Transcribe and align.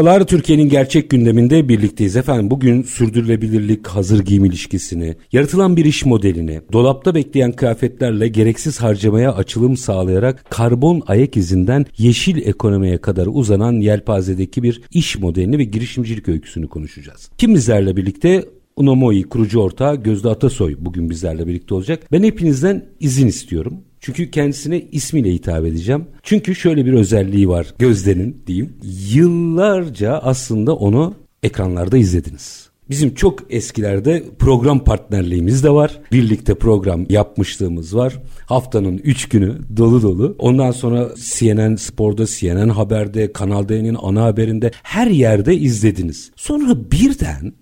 Merhabalar 0.00 0.26
Türkiye'nin 0.26 0.68
gerçek 0.68 1.10
gündeminde 1.10 1.68
birlikteyiz 1.68 2.16
efendim. 2.16 2.50
Bugün 2.50 2.82
sürdürülebilirlik, 2.82 3.86
hazır 3.86 4.24
giyim 4.24 4.44
ilişkisini, 4.44 5.16
yaratılan 5.32 5.76
bir 5.76 5.84
iş 5.84 6.04
modelini, 6.04 6.60
dolapta 6.72 7.14
bekleyen 7.14 7.52
kıyafetlerle 7.52 8.28
gereksiz 8.28 8.80
harcamaya 8.80 9.34
açılım 9.34 9.76
sağlayarak 9.76 10.44
karbon 10.50 11.02
ayak 11.06 11.36
izinden 11.36 11.86
yeşil 11.98 12.46
ekonomiye 12.46 12.98
kadar 12.98 13.28
uzanan 13.32 13.72
yelpazedeki 13.72 14.62
bir 14.62 14.82
iş 14.90 15.18
modelini 15.18 15.58
ve 15.58 15.64
girişimcilik 15.64 16.28
öyküsünü 16.28 16.68
konuşacağız. 16.68 17.30
Kim 17.38 17.54
bizlerle 17.54 17.96
birlikte? 17.96 18.44
Unomoi 18.76 19.22
kurucu 19.22 19.60
ortağı 19.60 19.96
Gözde 19.96 20.28
Atasoy 20.28 20.76
bugün 20.78 21.10
bizlerle 21.10 21.46
birlikte 21.46 21.74
olacak. 21.74 22.02
Ben 22.12 22.22
hepinizden 22.22 22.84
izin 23.00 23.26
istiyorum. 23.26 23.84
Çünkü 24.00 24.30
kendisine 24.30 24.80
ismiyle 24.80 25.32
hitap 25.32 25.66
edeceğim. 25.66 26.06
Çünkü 26.22 26.54
şöyle 26.54 26.86
bir 26.86 26.92
özelliği 26.92 27.48
var 27.48 27.66
Gözde'nin 27.78 28.42
diyeyim. 28.46 28.72
Yıllarca 29.14 30.12
aslında 30.12 30.76
onu 30.76 31.14
ekranlarda 31.42 31.96
izlediniz. 31.96 32.69
Bizim 32.90 33.14
çok 33.14 33.40
eskilerde 33.50 34.24
program 34.38 34.84
partnerliğimiz 34.84 35.64
de 35.64 35.70
var. 35.70 36.00
Birlikte 36.12 36.54
program 36.54 37.06
yapmışlığımız 37.08 37.96
var. 37.96 38.18
Haftanın 38.46 38.98
3 38.98 39.28
günü 39.28 39.58
dolu 39.76 40.02
dolu. 40.02 40.36
Ondan 40.38 40.70
sonra 40.70 41.10
CNN 41.34 41.76
Spor'da, 41.76 42.26
CNN 42.26 42.68
Haber'de, 42.68 43.32
Kanal 43.32 43.68
D'nin 43.68 43.96
ana 44.02 44.22
haberinde 44.22 44.70
her 44.82 45.06
yerde 45.06 45.56
izlediniz. 45.56 46.30
Sonra 46.36 46.76
birden 46.92 47.52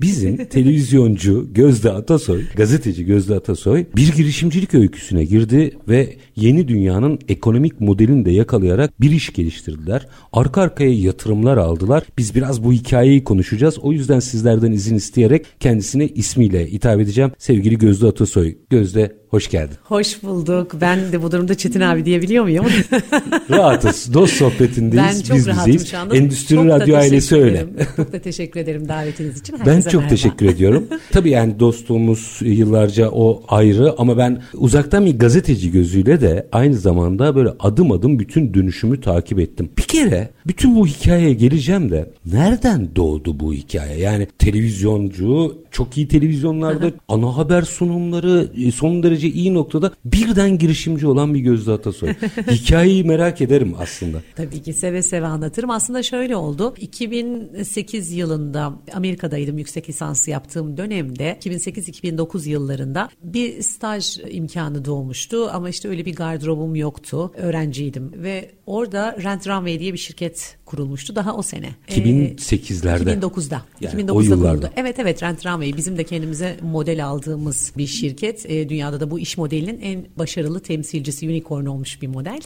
bizim 0.00 0.44
televizyoncu 0.50 1.48
Gözde 1.52 1.90
Atasoy, 1.92 2.42
gazeteci 2.56 3.04
Gözde 3.04 3.34
Atasoy 3.34 3.84
bir 3.96 4.12
girişimcilik 4.12 4.74
öyküsüne 4.74 5.24
girdi 5.24 5.76
ve 5.88 6.16
yeni 6.36 6.68
dünyanın 6.68 7.18
ekonomik 7.28 7.80
modelini 7.80 8.24
de 8.24 8.30
yakalayarak 8.30 9.00
bir 9.00 9.10
iş 9.10 9.32
geliştirdiler. 9.32 10.06
Arka 10.32 10.60
arkaya 10.60 10.94
yatırımlar 10.94 11.56
aldılar. 11.56 12.02
Biz 12.18 12.34
biraz 12.34 12.64
bu 12.64 12.72
hikayeyi 12.72 13.24
konuşacağız. 13.24 13.78
O 13.78 13.92
yüzden 13.92 14.20
sizlerden 14.20 14.69
izin 14.72 14.96
isteyerek 14.96 15.46
kendisine 15.60 16.08
ismiyle 16.08 16.66
hitap 16.66 17.00
edeceğim. 17.00 17.30
Sevgili 17.38 17.78
Gözde 17.78 18.06
Atasoy. 18.06 18.56
Gözde 18.70 19.19
Hoş 19.30 19.50
geldin. 19.50 19.76
Hoş 19.84 20.22
bulduk. 20.22 20.72
Ben 20.80 21.12
de 21.12 21.22
bu 21.22 21.32
durumda 21.32 21.54
Çetin 21.54 21.80
abi 21.80 22.04
diyebiliyor 22.04 22.44
muyum? 22.44 22.66
Rahatız. 23.50 24.14
Dost 24.14 24.32
sohbetindeyiz. 24.36 25.06
Ben 25.18 25.22
çok 25.22 25.36
Biz 25.36 25.46
rahatım 25.46 25.66
bizeyiz. 25.66 25.90
şu 25.90 25.98
anda. 25.98 26.16
Endüstri 26.16 26.56
çok 26.56 26.66
Radyo 26.66 26.96
ailesi 26.96 27.36
öyle. 27.36 27.66
Çok 27.96 28.12
da 28.12 28.18
teşekkür 28.18 28.60
ederim 28.60 28.88
davetiniz 28.88 29.40
için. 29.40 29.52
Herkese 29.52 29.70
ben 29.76 29.80
çok 29.80 29.94
merhaba. 29.94 30.08
teşekkür 30.08 30.46
ediyorum. 30.46 30.86
Tabii 31.12 31.30
yani 31.30 31.60
dostluğumuz 31.60 32.38
yıllarca 32.40 33.10
o 33.10 33.42
ayrı 33.48 33.94
ama 33.98 34.18
ben 34.18 34.42
uzaktan 34.54 35.06
bir 35.06 35.18
gazeteci 35.18 35.70
gözüyle 35.72 36.20
de 36.20 36.46
aynı 36.52 36.74
zamanda 36.74 37.36
böyle 37.36 37.50
adım 37.60 37.92
adım 37.92 38.18
bütün 38.18 38.54
dönüşümü 38.54 39.00
takip 39.00 39.38
ettim. 39.40 39.70
Bir 39.78 39.82
kere 39.82 40.28
bütün 40.46 40.76
bu 40.76 40.86
hikayeye 40.86 41.34
geleceğim 41.34 41.90
de 41.90 42.10
nereden 42.32 42.88
doğdu 42.96 43.40
bu 43.40 43.52
hikaye? 43.54 43.98
Yani 43.98 44.26
televizyoncu, 44.38 45.58
çok 45.70 45.96
iyi 45.96 46.08
televizyonlarda 46.08 46.90
ana 47.08 47.36
haber 47.36 47.62
sunumları 47.62 48.50
e, 48.56 48.72
son 48.72 49.02
derece 49.02 49.28
iyi 49.28 49.54
noktada 49.54 49.92
birden 50.04 50.58
girişimci 50.58 51.06
olan 51.06 51.34
bir 51.34 51.40
Gözde 51.40 51.72
Atasoy. 51.72 52.14
Hikayeyi 52.50 53.04
merak 53.04 53.40
ederim 53.40 53.74
aslında. 53.78 54.22
Tabii 54.36 54.62
ki 54.62 54.72
seve 54.72 55.02
seve 55.02 55.26
anlatırım. 55.26 55.70
Aslında 55.70 56.02
şöyle 56.02 56.36
oldu. 56.36 56.74
2008 56.80 58.12
yılında 58.12 58.72
Amerika'daydım 58.94 59.58
yüksek 59.58 59.88
lisansı 59.88 60.30
yaptığım 60.30 60.76
dönemde 60.76 61.38
2008-2009 61.40 62.48
yıllarında 62.48 63.08
bir 63.22 63.62
staj 63.62 64.18
imkanı 64.30 64.84
doğmuştu 64.84 65.48
ama 65.52 65.68
işte 65.68 65.88
öyle 65.88 66.04
bir 66.04 66.14
gardırobum 66.14 66.74
yoktu. 66.74 67.32
Öğrenciydim 67.36 68.12
ve 68.16 68.50
orada 68.66 69.16
Rent 69.22 69.48
Runway 69.48 69.80
diye 69.80 69.92
bir 69.92 69.98
şirket 69.98 70.56
kurulmuştu 70.64 71.16
daha 71.16 71.36
o 71.36 71.42
sene. 71.42 71.70
2008'lerde. 71.88 73.10
Ee, 73.10 73.14
2009'da. 73.14 73.62
Yani 73.80 74.02
2009'da 74.02 74.12
o 74.12 74.20
yıllarda. 74.20 74.60
kuruldu. 74.60 74.72
Evet 74.76 74.98
evet 74.98 75.22
Rent 75.22 75.46
Runway 75.46 75.59
bizim 75.62 75.98
de 75.98 76.04
kendimize 76.04 76.56
model 76.62 77.06
aldığımız 77.06 77.72
bir 77.76 77.86
şirket. 77.86 78.50
Ee, 78.50 78.68
dünyada 78.68 79.00
da 79.00 79.10
bu 79.10 79.18
iş 79.18 79.38
modelinin 79.38 79.80
en 79.80 80.06
başarılı 80.16 80.60
temsilcisi 80.60 81.28
unicorn 81.28 81.66
olmuş 81.66 82.02
bir 82.02 82.08
model. 82.08 82.40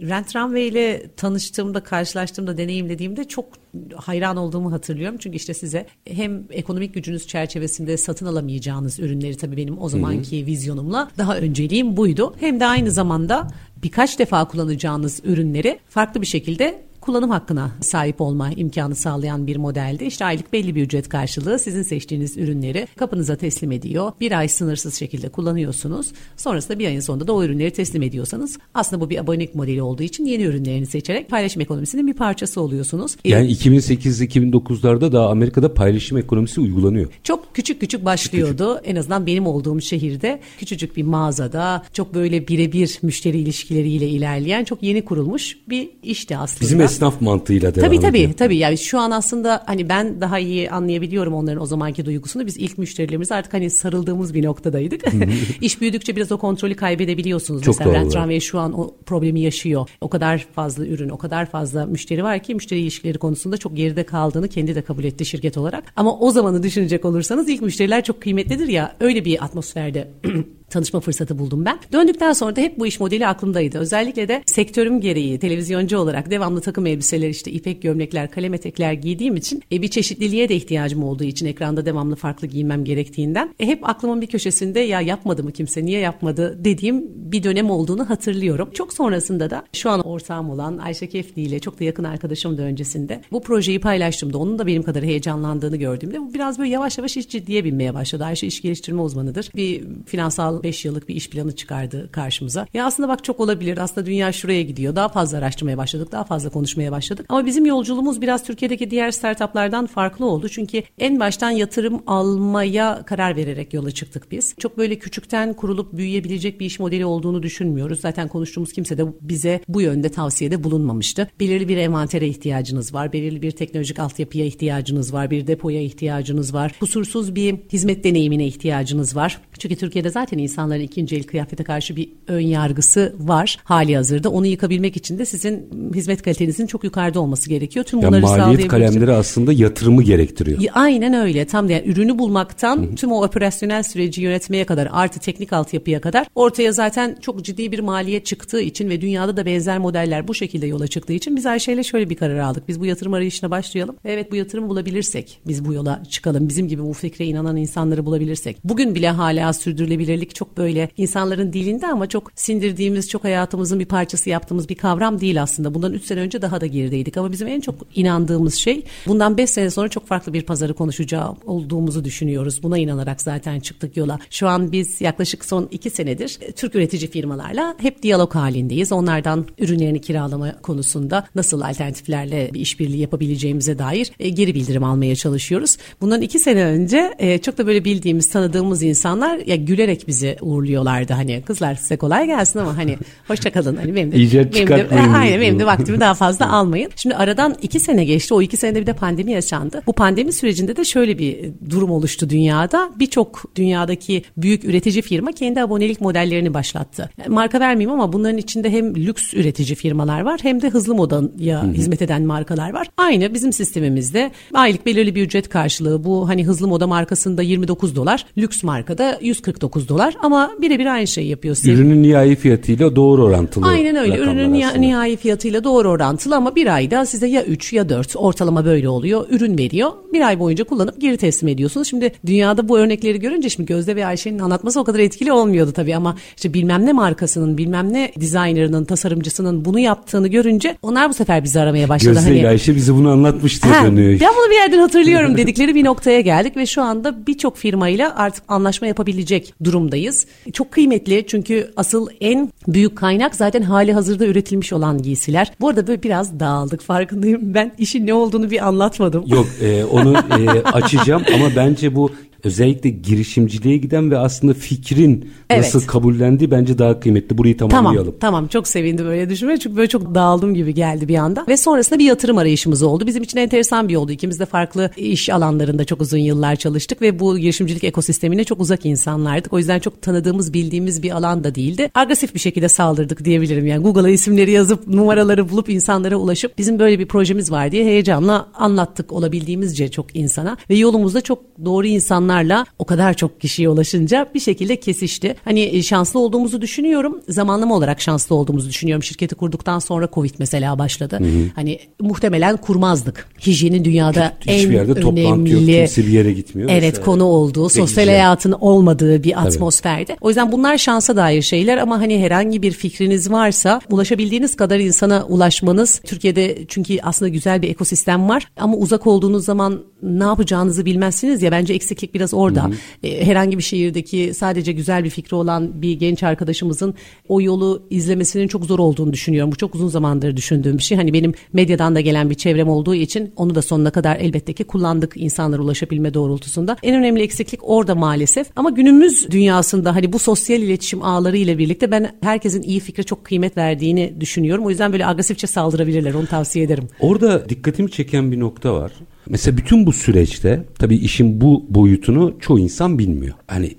Rent 0.00 0.36
Runway 0.36 0.68
ile 0.68 1.10
tanıştığımda, 1.16 1.80
karşılaştığımda, 1.80 2.58
deneyimlediğimde 2.58 3.24
çok 3.24 3.48
hayran 3.96 4.36
olduğumu 4.36 4.72
hatırlıyorum. 4.72 5.18
Çünkü 5.20 5.36
işte 5.36 5.54
size 5.54 5.86
hem 6.04 6.44
ekonomik 6.50 6.94
gücünüz 6.94 7.26
çerçevesinde 7.26 7.96
satın 7.96 8.26
alamayacağınız 8.26 8.98
ürünleri 8.98 9.36
tabii 9.36 9.56
benim 9.56 9.82
o 9.82 9.88
zamanki 9.88 10.38
Hı-hı. 10.38 10.46
vizyonumla 10.46 11.10
daha 11.18 11.38
önceliğim 11.38 11.96
buydu. 11.96 12.34
Hem 12.40 12.60
de 12.60 12.66
aynı 12.66 12.90
zamanda 12.90 13.48
birkaç 13.82 14.18
defa 14.18 14.48
kullanacağınız 14.48 15.20
ürünleri 15.24 15.78
farklı 15.88 16.20
bir 16.20 16.26
şekilde 16.26 16.85
kullanım 17.06 17.30
hakkına 17.30 17.70
sahip 17.80 18.20
olma 18.20 18.50
imkanı 18.50 18.94
sağlayan 18.94 19.46
bir 19.46 19.56
modeldi. 19.56 20.04
İşte 20.04 20.24
aylık 20.24 20.52
belli 20.52 20.74
bir 20.74 20.82
ücret 20.82 21.08
karşılığı 21.08 21.58
sizin 21.58 21.82
seçtiğiniz 21.82 22.36
ürünleri 22.36 22.88
kapınıza 22.96 23.36
teslim 23.36 23.72
ediyor. 23.72 24.12
Bir 24.20 24.38
ay 24.38 24.48
sınırsız 24.48 24.94
şekilde 24.94 25.28
kullanıyorsunuz. 25.28 26.12
Sonrasında 26.36 26.78
bir 26.78 26.86
ayın 26.86 27.00
sonunda 27.00 27.26
da 27.26 27.32
o 27.32 27.44
ürünleri 27.44 27.70
teslim 27.70 28.02
ediyorsanız 28.02 28.58
aslında 28.74 29.04
bu 29.04 29.10
bir 29.10 29.18
abonelik 29.18 29.54
modeli 29.54 29.82
olduğu 29.82 30.02
için 30.02 30.24
yeni 30.24 30.42
ürünlerini 30.42 30.86
seçerek 30.86 31.30
paylaşım 31.30 31.62
ekonomisinin 31.62 32.06
bir 32.06 32.14
parçası 32.14 32.60
oluyorsunuz. 32.60 33.16
Yani 33.24 33.52
2008-2009'larda 33.52 35.12
daha 35.12 35.30
Amerika'da 35.30 35.74
paylaşım 35.74 36.18
ekonomisi 36.18 36.60
uygulanıyor. 36.60 37.10
Çok 37.24 37.54
küçük 37.54 37.80
küçük 37.80 38.04
başlıyordu. 38.04 38.76
Küçük. 38.76 38.90
En 38.90 38.96
azından 38.96 39.26
benim 39.26 39.46
olduğum 39.46 39.80
şehirde 39.80 40.40
küçücük 40.58 40.96
bir 40.96 41.02
mağazada 41.02 41.84
çok 41.92 42.14
böyle 42.14 42.48
birebir 42.48 42.98
müşteri 43.02 43.38
ilişkileriyle 43.38 44.08
ilerleyen 44.08 44.64
çok 44.64 44.82
yeni 44.82 45.04
kurulmuş 45.04 45.56
bir 45.68 45.88
işti 46.02 46.36
aslında. 46.36 46.60
Bizim 46.60 46.80
esnaf 46.96 47.20
mantığıyla 47.20 47.74
devam 47.74 47.88
tabii, 47.88 48.00
tabii, 48.00 48.18
ediyor. 48.18 48.32
Tabii 48.32 48.56
yani 48.56 48.78
şu 48.78 48.98
an 48.98 49.10
aslında 49.10 49.62
hani 49.66 49.88
ben 49.88 50.20
daha 50.20 50.38
iyi 50.38 50.70
anlayabiliyorum 50.70 51.34
onların 51.34 51.62
o 51.62 51.66
zamanki 51.66 52.04
duygusunu. 52.04 52.46
Biz 52.46 52.56
ilk 52.56 52.78
müşterilerimiz 52.78 53.32
artık 53.32 53.54
hani 53.54 53.70
sarıldığımız 53.70 54.34
bir 54.34 54.44
noktadaydık. 54.44 55.04
İş 55.60 55.80
büyüdükçe 55.80 56.16
biraz 56.16 56.32
o 56.32 56.38
kontrolü 56.38 56.74
kaybedebiliyorsunuz. 56.74 57.62
Çok 57.62 57.78
Mesela 57.78 57.90
doğru. 57.90 58.04
Rent 58.04 58.16
Runway 58.16 58.40
şu 58.40 58.58
an 58.58 58.78
o 58.78 58.96
problemi 59.06 59.40
yaşıyor. 59.40 59.88
O 60.00 60.08
kadar 60.08 60.46
fazla 60.54 60.86
ürün, 60.86 61.08
o 61.08 61.18
kadar 61.18 61.46
fazla 61.50 61.86
müşteri 61.86 62.24
var 62.24 62.38
ki 62.38 62.54
müşteri 62.54 62.80
ilişkileri 62.80 63.18
konusunda 63.18 63.56
çok 63.56 63.76
geride 63.76 64.02
kaldığını 64.02 64.48
kendi 64.48 64.74
de 64.74 64.82
kabul 64.82 65.04
etti 65.04 65.24
şirket 65.24 65.58
olarak. 65.58 65.84
Ama 65.96 66.18
o 66.18 66.30
zamanı 66.30 66.62
düşünecek 66.62 67.04
olursanız 67.04 67.48
ilk 67.48 67.62
müşteriler 67.62 68.04
çok 68.04 68.20
kıymetlidir 68.20 68.68
ya 68.68 68.96
öyle 69.00 69.24
bir 69.24 69.44
atmosferde 69.44 70.08
tanışma 70.70 71.00
fırsatı 71.00 71.38
buldum 71.38 71.64
ben. 71.64 71.78
Döndükten 71.92 72.32
sonra 72.32 72.56
da 72.56 72.60
hep 72.60 72.78
bu 72.78 72.86
iş 72.86 73.00
modeli 73.00 73.26
aklımdaydı. 73.26 73.78
Özellikle 73.78 74.28
de 74.28 74.42
sektörüm 74.46 75.00
gereği 75.00 75.38
televizyoncu 75.38 75.98
olarak 75.98 76.30
devamlı 76.30 76.60
takım 76.60 76.86
elbiseler 76.86 77.28
işte 77.28 77.50
ipek 77.50 77.82
gömlekler, 77.82 78.30
kalem 78.30 78.54
etekler 78.54 78.92
giydiğim 78.92 79.36
için 79.36 79.62
e, 79.72 79.82
bir 79.82 79.88
çeşitliliğe 79.88 80.48
de 80.48 80.56
ihtiyacım 80.56 81.04
olduğu 81.04 81.24
için 81.24 81.46
ekranda 81.46 81.86
devamlı 81.86 82.16
farklı 82.16 82.46
giyinmem 82.46 82.84
gerektiğinden 82.84 83.54
e, 83.60 83.66
hep 83.66 83.88
aklımın 83.88 84.20
bir 84.20 84.26
köşesinde 84.26 84.80
ya 84.80 85.00
yapmadı 85.00 85.44
mı 85.44 85.52
kimse 85.52 85.84
niye 85.84 86.00
yapmadı 86.00 86.64
dediğim 86.64 87.04
bir 87.32 87.42
dönem 87.42 87.70
olduğunu 87.70 88.10
hatırlıyorum. 88.10 88.70
Çok 88.74 88.92
sonrasında 88.92 89.50
da 89.50 89.64
şu 89.72 89.90
an 89.90 90.00
ortağım 90.00 90.50
olan 90.50 90.78
Ayşe 90.78 91.08
Kefli 91.08 91.42
ile 91.42 91.58
çok 91.58 91.80
da 91.80 91.84
yakın 91.84 92.04
arkadaşım 92.04 92.58
da 92.58 92.62
öncesinde 92.62 93.20
bu 93.32 93.42
projeyi 93.42 93.80
paylaştığımda 93.80 94.38
onun 94.38 94.58
da 94.58 94.66
benim 94.66 94.82
kadar 94.82 95.04
heyecanlandığını 95.04 95.76
gördüğümde 95.76 96.20
bu 96.20 96.34
biraz 96.34 96.58
böyle 96.58 96.70
yavaş 96.70 96.98
yavaş 96.98 97.16
iş 97.16 97.28
ciddiye 97.28 97.64
binmeye 97.64 97.94
başladı. 97.94 98.24
Ayşe 98.24 98.46
iş 98.46 98.62
geliştirme 98.62 99.02
uzmanıdır. 99.02 99.50
Bir 99.56 99.84
finansal 100.06 100.55
yıl 100.56 100.62
5 100.62 100.84
yıllık 100.84 101.08
bir 101.08 101.14
iş 101.14 101.30
planı 101.30 101.56
çıkardı 101.56 102.08
karşımıza. 102.12 102.66
Ya 102.74 102.86
aslında 102.86 103.08
bak 103.08 103.24
çok 103.24 103.40
olabilir. 103.40 103.78
Aslında 103.78 104.06
dünya 104.06 104.32
şuraya 104.32 104.62
gidiyor. 104.62 104.96
Daha 104.96 105.08
fazla 105.08 105.38
araştırmaya 105.38 105.78
başladık. 105.78 106.12
Daha 106.12 106.24
fazla 106.24 106.50
konuşmaya 106.50 106.92
başladık. 106.92 107.26
Ama 107.28 107.46
bizim 107.46 107.66
yolculuğumuz 107.66 108.20
biraz 108.20 108.44
Türkiye'deki 108.44 108.90
diğer 108.90 109.10
startuplardan 109.10 109.86
farklı 109.86 110.26
oldu. 110.26 110.48
Çünkü 110.48 110.82
en 110.98 111.20
baştan 111.20 111.50
yatırım 111.50 112.02
almaya 112.06 113.02
karar 113.06 113.36
vererek 113.36 113.74
yola 113.74 113.90
çıktık 113.90 114.30
biz. 114.30 114.54
Çok 114.58 114.78
böyle 114.78 114.98
küçükten 114.98 115.54
kurulup 115.54 115.92
büyüyebilecek 115.92 116.60
bir 116.60 116.66
iş 116.66 116.78
modeli 116.78 117.04
olduğunu 117.04 117.42
düşünmüyoruz. 117.42 118.00
Zaten 118.00 118.28
konuştuğumuz 118.28 118.72
kimse 118.72 118.98
de 118.98 119.04
bize 119.20 119.60
bu 119.68 119.80
yönde 119.80 120.08
tavsiyede 120.08 120.64
bulunmamıştı. 120.64 121.30
Belirli 121.40 121.68
bir 121.68 121.76
envantere 121.76 122.28
ihtiyacınız 122.28 122.94
var. 122.94 123.12
Belirli 123.12 123.42
bir 123.42 123.50
teknolojik 123.50 123.98
altyapıya 123.98 124.44
ihtiyacınız 124.44 125.12
var. 125.12 125.30
Bir 125.30 125.46
depoya 125.46 125.80
ihtiyacınız 125.82 126.54
var. 126.54 126.72
Kusursuz 126.80 127.34
bir 127.34 127.54
hizmet 127.72 128.04
deneyimine 128.04 128.46
ihtiyacınız 128.46 129.16
var. 129.16 129.40
Çünkü 129.58 129.76
Türkiye'de 129.76 130.10
zaten 130.10 130.38
insanların 130.46 130.82
ikinci 130.82 131.16
el 131.16 131.22
kıyafete 131.22 131.64
karşı 131.64 131.96
bir 131.96 132.08
ön 132.28 132.40
yargısı 132.40 133.14
var 133.18 133.58
hali 133.64 133.96
hazırda. 133.96 134.28
Onu 134.28 134.46
yıkabilmek 134.46 134.96
için 134.96 135.18
de 135.18 135.24
sizin 135.24 135.70
hizmet 135.94 136.22
kalitenizin 136.22 136.66
çok 136.66 136.84
yukarıda 136.84 137.20
olması 137.20 137.48
gerekiyor. 137.48 137.84
Tüm 137.84 138.02
bunları 138.02 138.26
yani 138.26 138.38
maliyet 138.38 138.68
kalemleri 138.68 139.12
aslında 139.12 139.52
yatırımı 139.52 140.02
gerektiriyor. 140.02 140.62
Aynen 140.72 141.14
öyle. 141.14 141.46
Tam 141.46 141.70
yani 141.70 141.82
ürünü 141.86 142.18
bulmaktan 142.18 142.76
Hı-hı. 142.76 142.94
tüm 142.94 143.12
o 143.12 143.24
operasyonel 143.24 143.82
süreci 143.82 144.22
yönetmeye 144.22 144.64
kadar 144.64 144.88
artı 144.92 145.20
teknik 145.20 145.52
altyapıya 145.52 146.00
kadar 146.00 146.26
ortaya 146.34 146.72
zaten 146.72 147.16
çok 147.20 147.44
ciddi 147.44 147.72
bir 147.72 147.78
maliyet 147.78 148.26
çıktığı 148.26 148.60
için 148.60 148.90
ve 148.90 149.00
dünyada 149.00 149.36
da 149.36 149.46
benzer 149.46 149.78
modeller 149.78 150.28
bu 150.28 150.34
şekilde 150.34 150.66
yola 150.66 150.86
çıktığı 150.86 151.12
için 151.12 151.36
biz 151.36 151.46
Ayşe 151.46 151.72
ile 151.72 151.82
şöyle 151.82 152.10
bir 152.10 152.16
karar 152.16 152.38
aldık. 152.38 152.68
Biz 152.68 152.80
bu 152.80 152.86
yatırım 152.86 153.14
arayışına 153.14 153.50
başlayalım. 153.50 153.96
Evet 154.04 154.32
bu 154.32 154.36
yatırımı 154.36 154.68
bulabilirsek 154.68 155.40
biz 155.46 155.64
bu 155.64 155.72
yola 155.72 156.02
çıkalım. 156.10 156.48
Bizim 156.48 156.68
gibi 156.68 156.82
bu 156.82 156.92
fikre 156.92 157.24
inanan 157.26 157.56
insanları 157.56 158.06
bulabilirsek. 158.06 158.56
Bugün 158.64 158.94
bile 158.94 159.08
hala 159.08 159.52
sürdürülebilirlik 159.52 160.34
çok 160.36 160.56
böyle 160.56 160.88
insanların 160.96 161.52
dilinde 161.52 161.86
ama 161.86 162.08
çok 162.08 162.30
sindirdiğimiz, 162.34 163.08
çok 163.08 163.24
hayatımızın 163.24 163.80
bir 163.80 163.86
parçası 163.86 164.30
yaptığımız 164.30 164.68
bir 164.68 164.74
kavram 164.74 165.20
değil 165.20 165.42
aslında. 165.42 165.74
Bundan 165.74 165.92
3 165.92 166.04
sene 166.04 166.20
önce 166.20 166.42
daha 166.42 166.60
da 166.60 166.66
gerideydik 166.66 167.16
ama 167.16 167.32
bizim 167.32 167.48
en 167.48 167.60
çok 167.60 167.74
inandığımız 167.94 168.54
şey 168.54 168.84
bundan 169.06 169.38
5 169.38 169.50
sene 169.50 169.70
sonra 169.70 169.88
çok 169.88 170.06
farklı 170.06 170.32
bir 170.32 170.42
pazarı 170.42 170.74
konuşacağı 170.74 171.34
olduğumuzu 171.46 172.04
düşünüyoruz. 172.04 172.62
Buna 172.62 172.78
inanarak 172.78 173.20
zaten 173.20 173.60
çıktık 173.60 173.96
yola. 173.96 174.18
Şu 174.30 174.48
an 174.48 174.72
biz 174.72 175.00
yaklaşık 175.00 175.44
son 175.44 175.68
2 175.70 175.90
senedir 175.90 176.38
Türk 176.56 176.74
üretici 176.74 177.10
firmalarla 177.10 177.74
hep 177.78 178.02
diyalog 178.02 178.34
halindeyiz. 178.34 178.92
Onlardan 178.92 179.46
ürünlerini 179.58 180.00
kiralama 180.00 180.60
konusunda 180.62 181.26
nasıl 181.34 181.60
alternatiflerle 181.60 182.50
bir 182.54 182.60
işbirliği 182.60 183.00
yapabileceğimize 183.00 183.78
dair 183.78 184.12
e, 184.20 184.28
geri 184.28 184.54
bildirim 184.54 184.84
almaya 184.84 185.16
çalışıyoruz. 185.16 185.76
Bundan 186.00 186.22
2 186.22 186.38
sene 186.38 186.64
önce 186.64 187.14
e, 187.18 187.38
çok 187.38 187.58
da 187.58 187.66
böyle 187.66 187.84
bildiğimiz, 187.84 188.30
tanıdığımız 188.30 188.82
insanlar 188.82 189.38
ya 189.38 189.56
gülerek 189.56 190.08
bizi 190.08 190.25
uğurluyorlardı. 190.40 191.12
Hani 191.12 191.42
kızlar 191.42 191.74
size 191.74 191.96
kolay 191.96 192.26
gelsin 192.26 192.58
ama 192.58 192.76
hani 192.76 192.98
hoşça 193.28 193.50
kalın. 193.50 193.76
Hani 193.76 193.94
benim 193.94 194.12
de, 194.12 194.16
İcat 194.16 194.54
benim 194.54 194.68
de, 194.68 194.88
aynen 195.16 195.40
benim 195.40 195.58
de 195.58 195.66
vaktimi 195.66 196.00
daha 196.00 196.14
fazla 196.14 196.52
almayın. 196.52 196.90
Şimdi 196.96 197.14
aradan 197.14 197.56
iki 197.62 197.80
sene 197.80 198.04
geçti. 198.04 198.34
O 198.34 198.42
iki 198.42 198.56
senede 198.56 198.80
bir 198.80 198.86
de 198.86 198.92
pandemi 198.92 199.32
yaşandı. 199.32 199.82
Bu 199.86 199.92
pandemi 199.92 200.32
sürecinde 200.32 200.76
de 200.76 200.84
şöyle 200.84 201.18
bir 201.18 201.50
durum 201.70 201.90
oluştu 201.90 202.30
dünyada. 202.30 202.90
Birçok 202.98 203.56
dünyadaki 203.56 204.22
büyük 204.36 204.64
üretici 204.64 205.02
firma 205.02 205.32
kendi 205.32 205.60
abonelik 205.60 206.00
modellerini 206.00 206.54
başlattı. 206.54 207.10
Yani 207.18 207.34
marka 207.34 207.60
vermeyeyim 207.60 208.00
ama 208.00 208.12
bunların 208.12 208.38
içinde 208.38 208.70
hem 208.70 208.94
lüks 208.94 209.34
üretici 209.34 209.74
firmalar 209.74 210.20
var 210.20 210.40
hem 210.42 210.62
de 210.62 210.70
hızlı 210.70 210.94
modaya 210.94 211.62
Hı-hı. 211.62 211.72
hizmet 211.72 212.02
eden 212.02 212.22
markalar 212.22 212.72
var. 212.72 212.86
Aynı 212.96 213.34
bizim 213.34 213.52
sistemimizde 213.52 214.30
aylık 214.54 214.86
belirli 214.86 215.14
bir 215.14 215.22
ücret 215.22 215.48
karşılığı 215.48 216.04
bu 216.04 216.28
hani 216.28 216.44
hızlı 216.46 216.68
moda 216.68 216.86
markasında 216.86 217.42
29 217.42 217.96
dolar, 217.96 218.26
lüks 218.38 218.62
markada 218.62 219.18
149 219.20 219.88
dolar 219.88 220.15
ama 220.22 220.50
birebir 220.62 220.86
aynı 220.86 221.06
şeyi 221.06 221.28
yapıyor. 221.28 221.56
Ürünün 221.64 222.02
nihai 222.02 222.36
fiyatıyla 222.36 222.96
doğru 222.96 223.24
orantılı. 223.24 223.66
Aynen 223.66 223.96
öyle. 223.96 224.18
Ürünün 224.18 224.62
aslında. 224.62 224.80
nihai 224.80 225.16
fiyatıyla 225.16 225.64
doğru 225.64 225.88
orantılı 225.88 226.36
ama 226.36 226.54
bir 226.56 226.74
ayda 226.74 227.06
size 227.06 227.26
ya 227.26 227.44
3 227.44 227.72
ya 227.72 227.88
4 227.88 228.16
ortalama 228.16 228.64
böyle 228.64 228.88
oluyor. 228.88 229.26
Ürün 229.30 229.58
veriyor. 229.58 229.90
Bir 230.12 230.20
ay 230.20 230.38
boyunca 230.38 230.64
kullanıp 230.64 231.00
geri 231.00 231.16
teslim 231.16 231.48
ediyorsunuz. 231.48 231.88
Şimdi 231.88 232.12
dünyada 232.26 232.68
bu 232.68 232.78
örnekleri 232.78 233.20
görünce 233.20 233.48
şimdi 233.48 233.66
Gözde 233.66 233.96
ve 233.96 234.06
Ayşe'nin 234.06 234.38
anlatması 234.38 234.80
o 234.80 234.84
kadar 234.84 234.98
etkili 234.98 235.32
olmuyordu 235.32 235.72
tabii 235.72 235.96
ama 235.96 236.16
işte 236.36 236.54
bilmem 236.54 236.86
ne 236.86 236.92
markasının, 236.92 237.58
bilmem 237.58 237.92
ne 237.92 238.12
designer'ının, 238.20 238.84
tasarımcısının 238.84 239.64
bunu 239.64 239.78
yaptığını 239.78 240.28
görünce 240.28 240.76
onlar 240.82 241.08
bu 241.08 241.14
sefer 241.14 241.44
bizi 241.44 241.60
aramaya 241.60 241.88
başladı. 241.88 242.14
Gözde 242.14 242.28
hani, 242.28 242.48
Ayşe 242.48 242.76
bize 242.76 242.94
bunu 242.94 243.10
anlatmıştı 243.10 243.68
ha, 243.68 243.86
dönüyor. 243.86 244.20
Ben 244.20 244.28
bunu 244.38 244.50
bir 244.50 244.54
yerden 244.54 244.78
hatırlıyorum 244.78 245.36
dedikleri 245.36 245.74
bir 245.74 245.84
noktaya 245.84 246.20
geldik 246.20 246.56
ve 246.56 246.66
şu 246.66 246.82
anda 246.82 247.26
birçok 247.26 247.56
firmayla 247.56 248.16
artık 248.16 248.44
anlaşma 248.48 248.86
yapabilecek 248.86 249.54
durumdayız. 249.64 250.05
Çok 250.52 250.70
kıymetli 250.70 251.24
çünkü 251.26 251.72
asıl 251.76 252.08
en 252.20 252.52
büyük 252.68 252.96
kaynak 252.96 253.34
zaten 253.34 253.62
hali 253.62 253.92
hazırda 253.92 254.26
üretilmiş 254.26 254.72
olan 254.72 255.02
giysiler. 255.02 255.52
Bu 255.60 255.68
arada 255.68 255.86
böyle 255.86 256.02
biraz 256.02 256.40
dağıldık 256.40 256.82
farkındayım. 256.82 257.54
Ben 257.54 257.72
işin 257.78 258.06
ne 258.06 258.14
olduğunu 258.14 258.50
bir 258.50 258.66
anlatmadım. 258.66 259.24
Yok 259.26 259.46
e, 259.62 259.84
onu 259.84 260.16
e, 260.38 260.62
açacağım 260.62 261.22
ama 261.34 261.46
bence 261.56 261.94
bu 261.94 262.10
özellikle 262.46 262.90
girişimciliğe 262.90 263.76
giden 263.76 264.10
ve 264.10 264.18
aslında 264.18 264.54
fikrin 264.54 265.30
evet. 265.50 265.64
nasıl 265.64 265.86
kabullendiği 265.86 266.50
bence 266.50 266.78
daha 266.78 267.00
kıymetli. 267.00 267.38
Burayı 267.38 267.56
tamamlayalım. 267.56 268.04
Tamam, 268.04 268.20
tamam. 268.20 268.46
Çok 268.48 268.68
sevindim 268.68 269.06
öyle 269.06 269.30
düşünmeye 269.30 269.58
çünkü 269.58 269.76
böyle 269.76 269.88
çok 269.88 270.14
dağıldım 270.14 270.54
gibi 270.54 270.74
geldi 270.74 271.08
bir 271.08 271.16
anda. 271.16 271.44
Ve 271.48 271.56
sonrasında 271.56 271.98
bir 271.98 272.04
yatırım 272.04 272.38
arayışımız 272.38 272.82
oldu. 272.82 273.06
Bizim 273.06 273.22
için 273.22 273.38
enteresan 273.38 273.88
bir 273.88 273.94
yoldu. 273.94 274.12
İkimiz 274.12 274.40
de 274.40 274.46
farklı 274.46 274.90
iş 274.96 275.30
alanlarında 275.30 275.84
çok 275.84 276.00
uzun 276.00 276.18
yıllar 276.18 276.56
çalıştık 276.56 277.02
ve 277.02 277.18
bu 277.18 277.38
girişimcilik 277.38 277.84
ekosistemine 277.84 278.44
çok 278.44 278.60
uzak 278.60 278.86
insanlardık. 278.86 279.52
O 279.52 279.58
yüzden 279.58 279.78
çok 279.78 279.95
tanıdığımız, 280.02 280.52
bildiğimiz 280.52 281.02
bir 281.02 281.10
alan 281.10 281.44
da 281.44 281.54
değildi. 281.54 281.90
Agresif 281.94 282.34
bir 282.34 282.40
şekilde 282.40 282.68
saldırdık 282.68 283.24
diyebilirim. 283.24 283.66
Yani 283.66 283.82
Google'a 283.82 284.10
isimleri 284.10 284.50
yazıp 284.50 284.86
numaraları 284.88 285.48
bulup 285.48 285.68
insanlara 285.68 286.16
ulaşıp 286.16 286.58
bizim 286.58 286.78
böyle 286.78 286.98
bir 286.98 287.06
projemiz 287.06 287.50
var 287.50 287.72
diye 287.72 287.84
heyecanla 287.84 288.48
anlattık 288.54 289.12
olabildiğimizce 289.12 289.90
çok 289.90 290.16
insana 290.16 290.56
ve 290.70 290.74
yolumuzda 290.74 291.20
çok 291.20 291.42
doğru 291.64 291.86
insanlar 291.86 292.36
imkanlarla 292.36 292.66
o 292.78 292.84
kadar 292.84 293.14
çok 293.14 293.40
kişiye 293.40 293.68
ulaşınca 293.68 294.26
bir 294.34 294.40
şekilde 294.40 294.76
kesişti. 294.76 295.34
Hani 295.44 295.60
e, 295.60 295.82
şanslı 295.82 296.20
olduğumuzu 296.20 296.60
düşünüyorum. 296.60 297.20
Zamanlama 297.28 297.74
olarak 297.76 298.00
şanslı 298.00 298.36
olduğumuzu 298.36 298.68
düşünüyorum. 298.68 299.02
Şirketi 299.02 299.34
kurduktan 299.34 299.78
sonra 299.78 300.08
Covid 300.12 300.34
mesela 300.38 300.78
başladı. 300.78 301.18
Hı 301.18 301.24
hı. 301.24 301.50
Hani 301.54 301.78
muhtemelen 302.00 302.56
kurmazdık. 302.56 303.28
Hijyenin 303.46 303.84
dünyada 303.84 304.32
Hiçbir 304.40 304.52
en 304.52 304.72
yerde 304.72 304.92
önemli. 304.92 305.00
toplantı 305.00 305.52
yok. 305.52 305.62
Kimse 305.66 306.06
bir 306.06 306.12
yere 306.12 306.32
gitmiyor. 306.32 306.70
Evet 306.70 306.82
mesela. 306.82 307.04
konu 307.04 307.24
olduğu, 307.24 307.68
sosyal 307.68 308.06
hayatın 308.06 308.52
olmadığı 308.52 309.22
bir 309.22 309.40
atmosferde. 309.46 309.85
Tabii. 309.85 309.85
O 310.20 310.28
yüzden 310.28 310.52
bunlar 310.52 310.78
şansa 310.78 311.16
dair 311.16 311.42
şeyler 311.42 311.78
ama 311.78 312.00
hani 312.00 312.22
herhangi 312.22 312.62
bir 312.62 312.72
fikriniz 312.72 313.30
varsa 313.30 313.80
ulaşabildiğiniz 313.90 314.56
kadar 314.56 314.78
insana 314.78 315.24
ulaşmanız 315.28 316.00
Türkiye'de 316.06 316.58
çünkü 316.68 316.98
aslında 317.02 317.28
güzel 317.28 317.62
bir 317.62 317.68
ekosistem 317.68 318.28
var 318.28 318.48
ama 318.56 318.76
uzak 318.76 319.06
olduğunuz 319.06 319.44
zaman 319.44 319.82
ne 320.02 320.24
yapacağınızı 320.24 320.84
bilmezsiniz 320.84 321.42
ya 321.42 321.52
bence 321.52 321.74
eksiklik 321.74 322.14
biraz 322.14 322.34
orada. 322.34 322.64
Hı 322.64 322.68
hı. 322.68 322.72
E, 323.06 323.26
herhangi 323.26 323.58
bir 323.58 323.62
şehirdeki 323.62 324.32
sadece 324.34 324.72
güzel 324.72 325.04
bir 325.04 325.10
fikri 325.10 325.34
olan 325.36 325.82
bir 325.82 325.92
genç 325.92 326.22
arkadaşımızın 326.22 326.94
o 327.28 327.40
yolu 327.40 327.82
izlemesinin 327.90 328.48
çok 328.48 328.64
zor 328.64 328.78
olduğunu 328.78 329.12
düşünüyorum. 329.12 329.52
Bu 329.52 329.56
çok 329.56 329.74
uzun 329.74 329.88
zamandır 329.88 330.36
düşündüğüm 330.36 330.78
bir 330.78 330.82
şey. 330.82 330.96
Hani 330.96 331.12
benim 331.12 331.32
medyadan 331.52 331.94
da 331.94 332.00
gelen 332.00 332.30
bir 332.30 332.34
çevrem 332.34 332.68
olduğu 332.68 332.94
için 332.94 333.32
onu 333.36 333.54
da 333.54 333.62
sonuna 333.62 333.90
kadar 333.90 334.16
elbette 334.16 334.52
ki 334.52 334.64
kullandık 334.64 335.12
insanlara 335.16 335.62
ulaşabilme 335.62 336.14
doğrultusunda. 336.14 336.76
En 336.82 336.94
önemli 336.94 337.22
eksiklik 337.22 337.60
orada 337.62 337.94
maalesef. 337.94 338.46
Ama 338.56 338.70
günümüz 338.70 339.26
dünyasında 339.66 339.94
hani 339.94 340.12
bu 340.12 340.18
sosyal 340.18 340.62
iletişim 340.62 341.02
ağları 341.02 341.36
ile 341.36 341.58
birlikte 341.58 341.90
ben 341.90 342.12
herkesin 342.22 342.62
iyi 342.62 342.80
fikre 342.80 343.02
çok 343.02 343.24
kıymet 343.24 343.56
verdiğini 343.56 344.14
düşünüyorum. 344.20 344.64
O 344.64 344.70
yüzden 344.70 344.92
böyle 344.92 345.06
agresifçe 345.06 345.46
saldırabilirler. 345.46 346.14
Onu 346.14 346.26
tavsiye 346.26 346.64
ederim. 346.64 346.88
Orada 347.00 347.48
dikkatimi 347.48 347.90
çeken 347.90 348.32
bir 348.32 348.40
nokta 348.40 348.74
var. 348.74 348.92
Mesela 349.28 349.56
bütün 349.56 349.86
bu 349.86 349.92
süreçte 349.92 350.64
tabii 350.78 350.96
işin 350.96 351.40
bu 351.40 351.66
boyutunu 351.68 352.36
çoğu 352.40 352.58
insan 352.58 352.98
bilmiyor. 352.98 353.34
Hani 353.46 353.70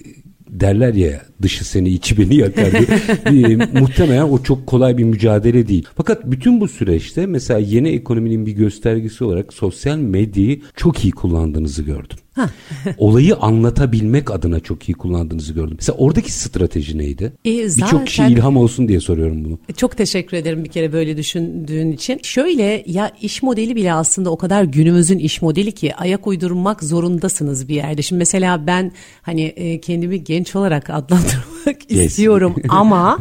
derler 0.49 0.93
ya 0.93 1.21
dışı 1.41 1.65
seni 1.65 1.89
içi 1.89 2.17
beni 2.17 2.35
yakar 2.35 2.71
diye. 3.31 3.57
muhtemelen 3.73 4.23
o 4.23 4.43
çok 4.43 4.67
kolay 4.67 4.97
bir 4.97 5.03
mücadele 5.03 5.67
değil. 5.67 5.87
Fakat 5.95 6.31
bütün 6.31 6.61
bu 6.61 6.67
süreçte 6.67 7.25
mesela 7.25 7.59
yeni 7.59 7.89
ekonominin 7.89 8.45
bir 8.45 8.51
göstergesi 8.51 9.23
olarak 9.23 9.53
sosyal 9.53 9.97
medyayı 9.97 10.61
çok 10.75 11.05
iyi 11.05 11.11
kullandığınızı 11.11 11.83
gördüm. 11.83 12.17
Olayı 12.97 13.35
anlatabilmek 13.35 14.31
adına 14.31 14.59
çok 14.59 14.89
iyi 14.89 14.93
kullandığınızı 14.93 15.53
gördüm. 15.53 15.75
Mesela 15.79 15.97
oradaki 15.97 16.31
strateji 16.31 16.97
neydi? 16.97 17.33
E, 17.45 17.49
Birçok 17.51 18.07
kişi 18.07 18.23
ilham 18.23 18.57
olsun 18.57 18.87
diye 18.87 18.99
soruyorum 18.99 19.45
bunu. 19.45 19.59
Çok 19.77 19.97
teşekkür 19.97 20.37
ederim 20.37 20.63
bir 20.63 20.69
kere 20.69 20.93
böyle 20.93 21.17
düşündüğün 21.17 21.91
için. 21.91 22.19
Şöyle 22.23 22.83
ya 22.85 23.11
iş 23.21 23.43
modeli 23.43 23.75
bile 23.75 23.93
aslında 23.93 24.29
o 24.29 24.37
kadar 24.37 24.63
günümüzün 24.63 25.19
iş 25.19 25.41
modeli 25.41 25.71
ki 25.71 25.95
ayak 25.95 26.27
uydurmak 26.27 26.83
zorundasınız 26.83 27.67
bir 27.67 27.75
yerde. 27.75 28.01
Şimdi 28.01 28.19
mesela 28.19 28.67
ben 28.67 28.91
hani 29.21 29.41
e, 29.41 29.81
kendimi 29.81 30.23
genç 30.23 30.55
olarak 30.55 30.89
adlandırmak 31.27 31.91
istiyorum 31.91 32.55
ama 32.69 33.19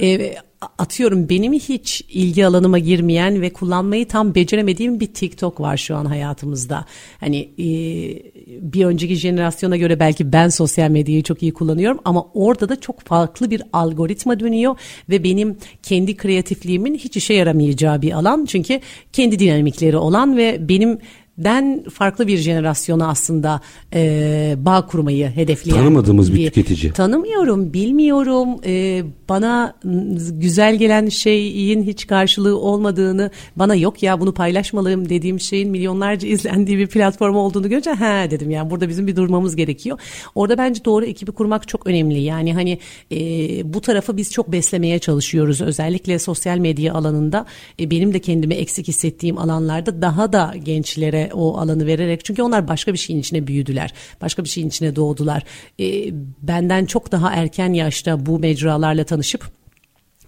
e, 0.00 0.34
atıyorum 0.78 1.28
benim 1.28 1.52
hiç 1.52 2.04
ilgi 2.08 2.46
alanıma 2.46 2.78
girmeyen 2.78 3.40
ve 3.40 3.52
kullanmayı 3.52 4.08
tam 4.08 4.34
beceremediğim 4.34 5.00
bir 5.00 5.06
TikTok 5.06 5.60
var 5.60 5.76
şu 5.76 5.96
an 5.96 6.04
hayatımızda. 6.04 6.84
Hani 7.20 7.38
e, 7.58 7.66
bir 8.60 8.84
önceki 8.84 9.14
jenerasyona 9.14 9.76
göre 9.76 10.00
belki 10.00 10.32
ben 10.32 10.48
sosyal 10.48 10.90
medyayı 10.90 11.22
çok 11.22 11.42
iyi 11.42 11.52
kullanıyorum 11.52 11.98
ama 12.04 12.26
orada 12.34 12.68
da 12.68 12.80
çok 12.80 13.00
farklı 13.00 13.50
bir 13.50 13.62
algoritma 13.72 14.40
dönüyor 14.40 14.76
ve 15.08 15.24
benim 15.24 15.56
kendi 15.82 16.16
kreatifliğimin 16.16 16.94
hiç 16.94 17.16
işe 17.16 17.34
yaramayacağı 17.34 18.02
bir 18.02 18.12
alan. 18.12 18.44
Çünkü 18.44 18.80
kendi 19.12 19.38
dinamikleri 19.38 19.96
olan 19.96 20.36
ve 20.36 20.68
benim 20.68 20.98
den 21.38 21.84
farklı 21.92 22.26
bir 22.26 22.36
jenerasyona 22.36 23.08
aslında 23.08 23.60
e, 23.94 24.54
bağ 24.58 24.86
kurmayı 24.86 25.28
hedefleyen. 25.28 25.78
Tanımadığımız 25.78 26.32
bir, 26.32 26.38
bir 26.38 26.50
tüketici. 26.50 26.92
Tanımıyorum, 26.92 27.72
bilmiyorum. 27.72 28.48
E, 28.66 29.02
bana 29.28 29.74
güzel 30.30 30.76
gelen 30.76 31.08
şeyin 31.08 31.82
hiç 31.82 32.06
karşılığı 32.06 32.58
olmadığını, 32.58 33.30
bana 33.56 33.74
yok 33.74 34.02
ya 34.02 34.20
bunu 34.20 34.34
paylaşmalıyım 34.34 35.08
dediğim 35.08 35.40
şeyin 35.40 35.70
milyonlarca 35.70 36.28
izlendiği 36.28 36.78
bir 36.78 36.86
platform 36.86 37.36
olduğunu 37.36 37.68
görünce 37.68 37.90
ha 37.90 38.30
dedim 38.30 38.50
yani 38.50 38.70
burada 38.70 38.88
bizim 38.88 39.06
bir 39.06 39.16
durmamız 39.16 39.56
gerekiyor. 39.56 39.98
Orada 40.34 40.58
bence 40.58 40.84
doğru 40.84 41.04
ekibi 41.04 41.32
kurmak 41.32 41.68
çok 41.68 41.86
önemli. 41.86 42.20
Yani 42.20 42.54
hani 42.54 42.78
e, 43.12 43.18
bu 43.74 43.80
tarafı 43.80 44.16
biz 44.16 44.32
çok 44.32 44.52
beslemeye 44.52 44.98
çalışıyoruz. 44.98 45.60
Özellikle 45.60 46.18
sosyal 46.18 46.58
medya 46.58 46.94
alanında 46.94 47.46
e, 47.80 47.90
benim 47.90 48.14
de 48.14 48.18
kendimi 48.18 48.54
eksik 48.54 48.88
hissettiğim 48.88 49.38
alanlarda 49.38 50.02
daha 50.02 50.32
da 50.32 50.54
gençlere 50.64 51.25
o 51.32 51.58
alanı 51.58 51.86
vererek 51.86 52.24
çünkü 52.24 52.42
onlar 52.42 52.68
başka 52.68 52.92
bir 52.92 52.98
şeyin 52.98 53.20
içine 53.20 53.46
büyüdüler. 53.46 53.94
Başka 54.20 54.44
bir 54.44 54.48
şeyin 54.48 54.68
içine 54.68 54.96
doğdular. 54.96 55.42
E, 55.80 55.84
benden 56.42 56.84
çok 56.84 57.12
daha 57.12 57.32
erken 57.32 57.72
yaşta 57.72 58.26
bu 58.26 58.38
mecralarla 58.38 59.04
tanışıp 59.04 59.50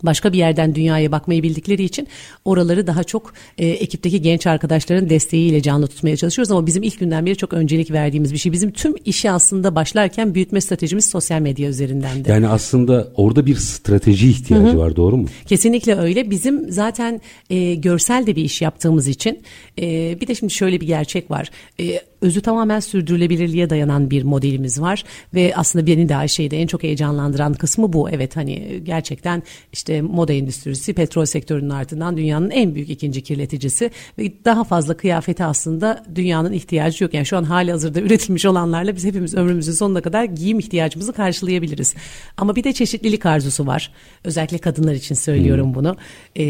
başka 0.02 0.32
bir 0.32 0.38
yerden 0.38 0.74
dünyaya 0.74 1.12
bakmayı 1.12 1.42
bildikleri 1.42 1.84
için 1.84 2.08
oraları 2.44 2.86
daha 2.86 3.04
çok 3.04 3.32
e, 3.58 3.66
ekipteki 3.66 4.22
genç 4.22 4.46
arkadaşların 4.46 5.10
desteğiyle 5.10 5.62
canlı 5.62 5.86
tutmaya 5.86 6.16
çalışıyoruz 6.16 6.50
ama 6.50 6.66
bizim 6.66 6.82
ilk 6.82 7.00
günden 7.00 7.26
beri 7.26 7.36
çok 7.36 7.52
öncelik 7.52 7.90
verdiğimiz 7.90 8.32
bir 8.32 8.38
şey. 8.38 8.52
Bizim 8.52 8.70
tüm 8.70 8.94
işi 9.04 9.30
aslında 9.30 9.74
başlarken 9.74 10.34
büyütme 10.34 10.60
stratejimiz 10.60 11.04
sosyal 11.04 11.40
medya 11.40 11.68
üzerindendi. 11.68 12.30
Yani 12.30 12.48
aslında 12.48 13.08
orada 13.16 13.46
bir 13.46 13.56
strateji 13.56 14.30
ihtiyacı 14.30 14.66
Hı-hı. 14.66 14.78
var 14.78 14.96
doğru 14.96 15.16
mu? 15.16 15.26
Kesinlikle 15.46 15.96
öyle. 15.96 16.30
Bizim 16.30 16.72
zaten 16.72 17.20
e, 17.50 17.74
görsel 17.74 18.26
de 18.26 18.36
bir 18.36 18.44
iş 18.44 18.62
yaptığımız 18.62 19.08
için 19.08 19.42
e, 19.78 20.18
bir 20.20 20.26
de 20.26 20.34
şimdi 20.34 20.52
şöyle 20.52 20.80
bir 20.80 20.86
gerçek 20.86 21.30
var. 21.30 21.50
E, 21.80 22.00
özü 22.20 22.40
tamamen 22.40 22.80
sürdürülebilirliğe 22.80 23.70
dayanan 23.70 24.10
bir 24.10 24.22
modelimiz 24.22 24.80
var 24.80 25.04
ve 25.34 25.52
aslında 25.56 25.86
beni 25.86 26.08
de 26.08 26.16
Ayşe'yi 26.16 26.50
en 26.52 26.66
çok 26.66 26.82
heyecanlandıran 26.82 27.52
kısmı 27.54 27.92
bu. 27.92 28.10
Evet 28.10 28.36
hani 28.36 28.80
gerçekten 28.84 29.42
işte 29.72 30.02
moda 30.02 30.32
endüstrisi 30.32 30.94
petrol 30.94 31.24
sektörünün 31.24 31.70
ardından 31.70 32.16
dünyanın 32.16 32.50
en 32.50 32.74
büyük 32.74 32.90
ikinci 32.90 33.22
kirleticisi 33.22 33.90
ve 34.18 34.44
daha 34.44 34.64
fazla 34.64 34.96
kıyafete 34.96 35.44
aslında 35.44 36.04
dünyanın 36.14 36.52
ihtiyacı 36.52 37.04
yok. 37.04 37.14
Yani 37.14 37.26
şu 37.26 37.36
an 37.36 37.44
hali 37.44 37.70
hazırda 37.70 38.00
üretilmiş 38.00 38.46
olanlarla 38.46 38.96
biz 38.96 39.04
hepimiz 39.04 39.34
ömrümüzün 39.34 39.72
sonuna 39.72 40.00
kadar 40.00 40.24
giyim 40.24 40.58
ihtiyacımızı 40.58 41.12
karşılayabiliriz. 41.12 41.94
Ama 42.36 42.56
bir 42.56 42.64
de 42.64 42.72
çeşitlilik 42.72 43.26
arzusu 43.26 43.66
var. 43.66 43.92
Özellikle 44.24 44.58
kadınlar 44.58 44.94
için 44.94 45.14
söylüyorum 45.14 45.66
hmm. 45.66 45.74
bunu. 45.74 45.96
Ee, 46.36 46.44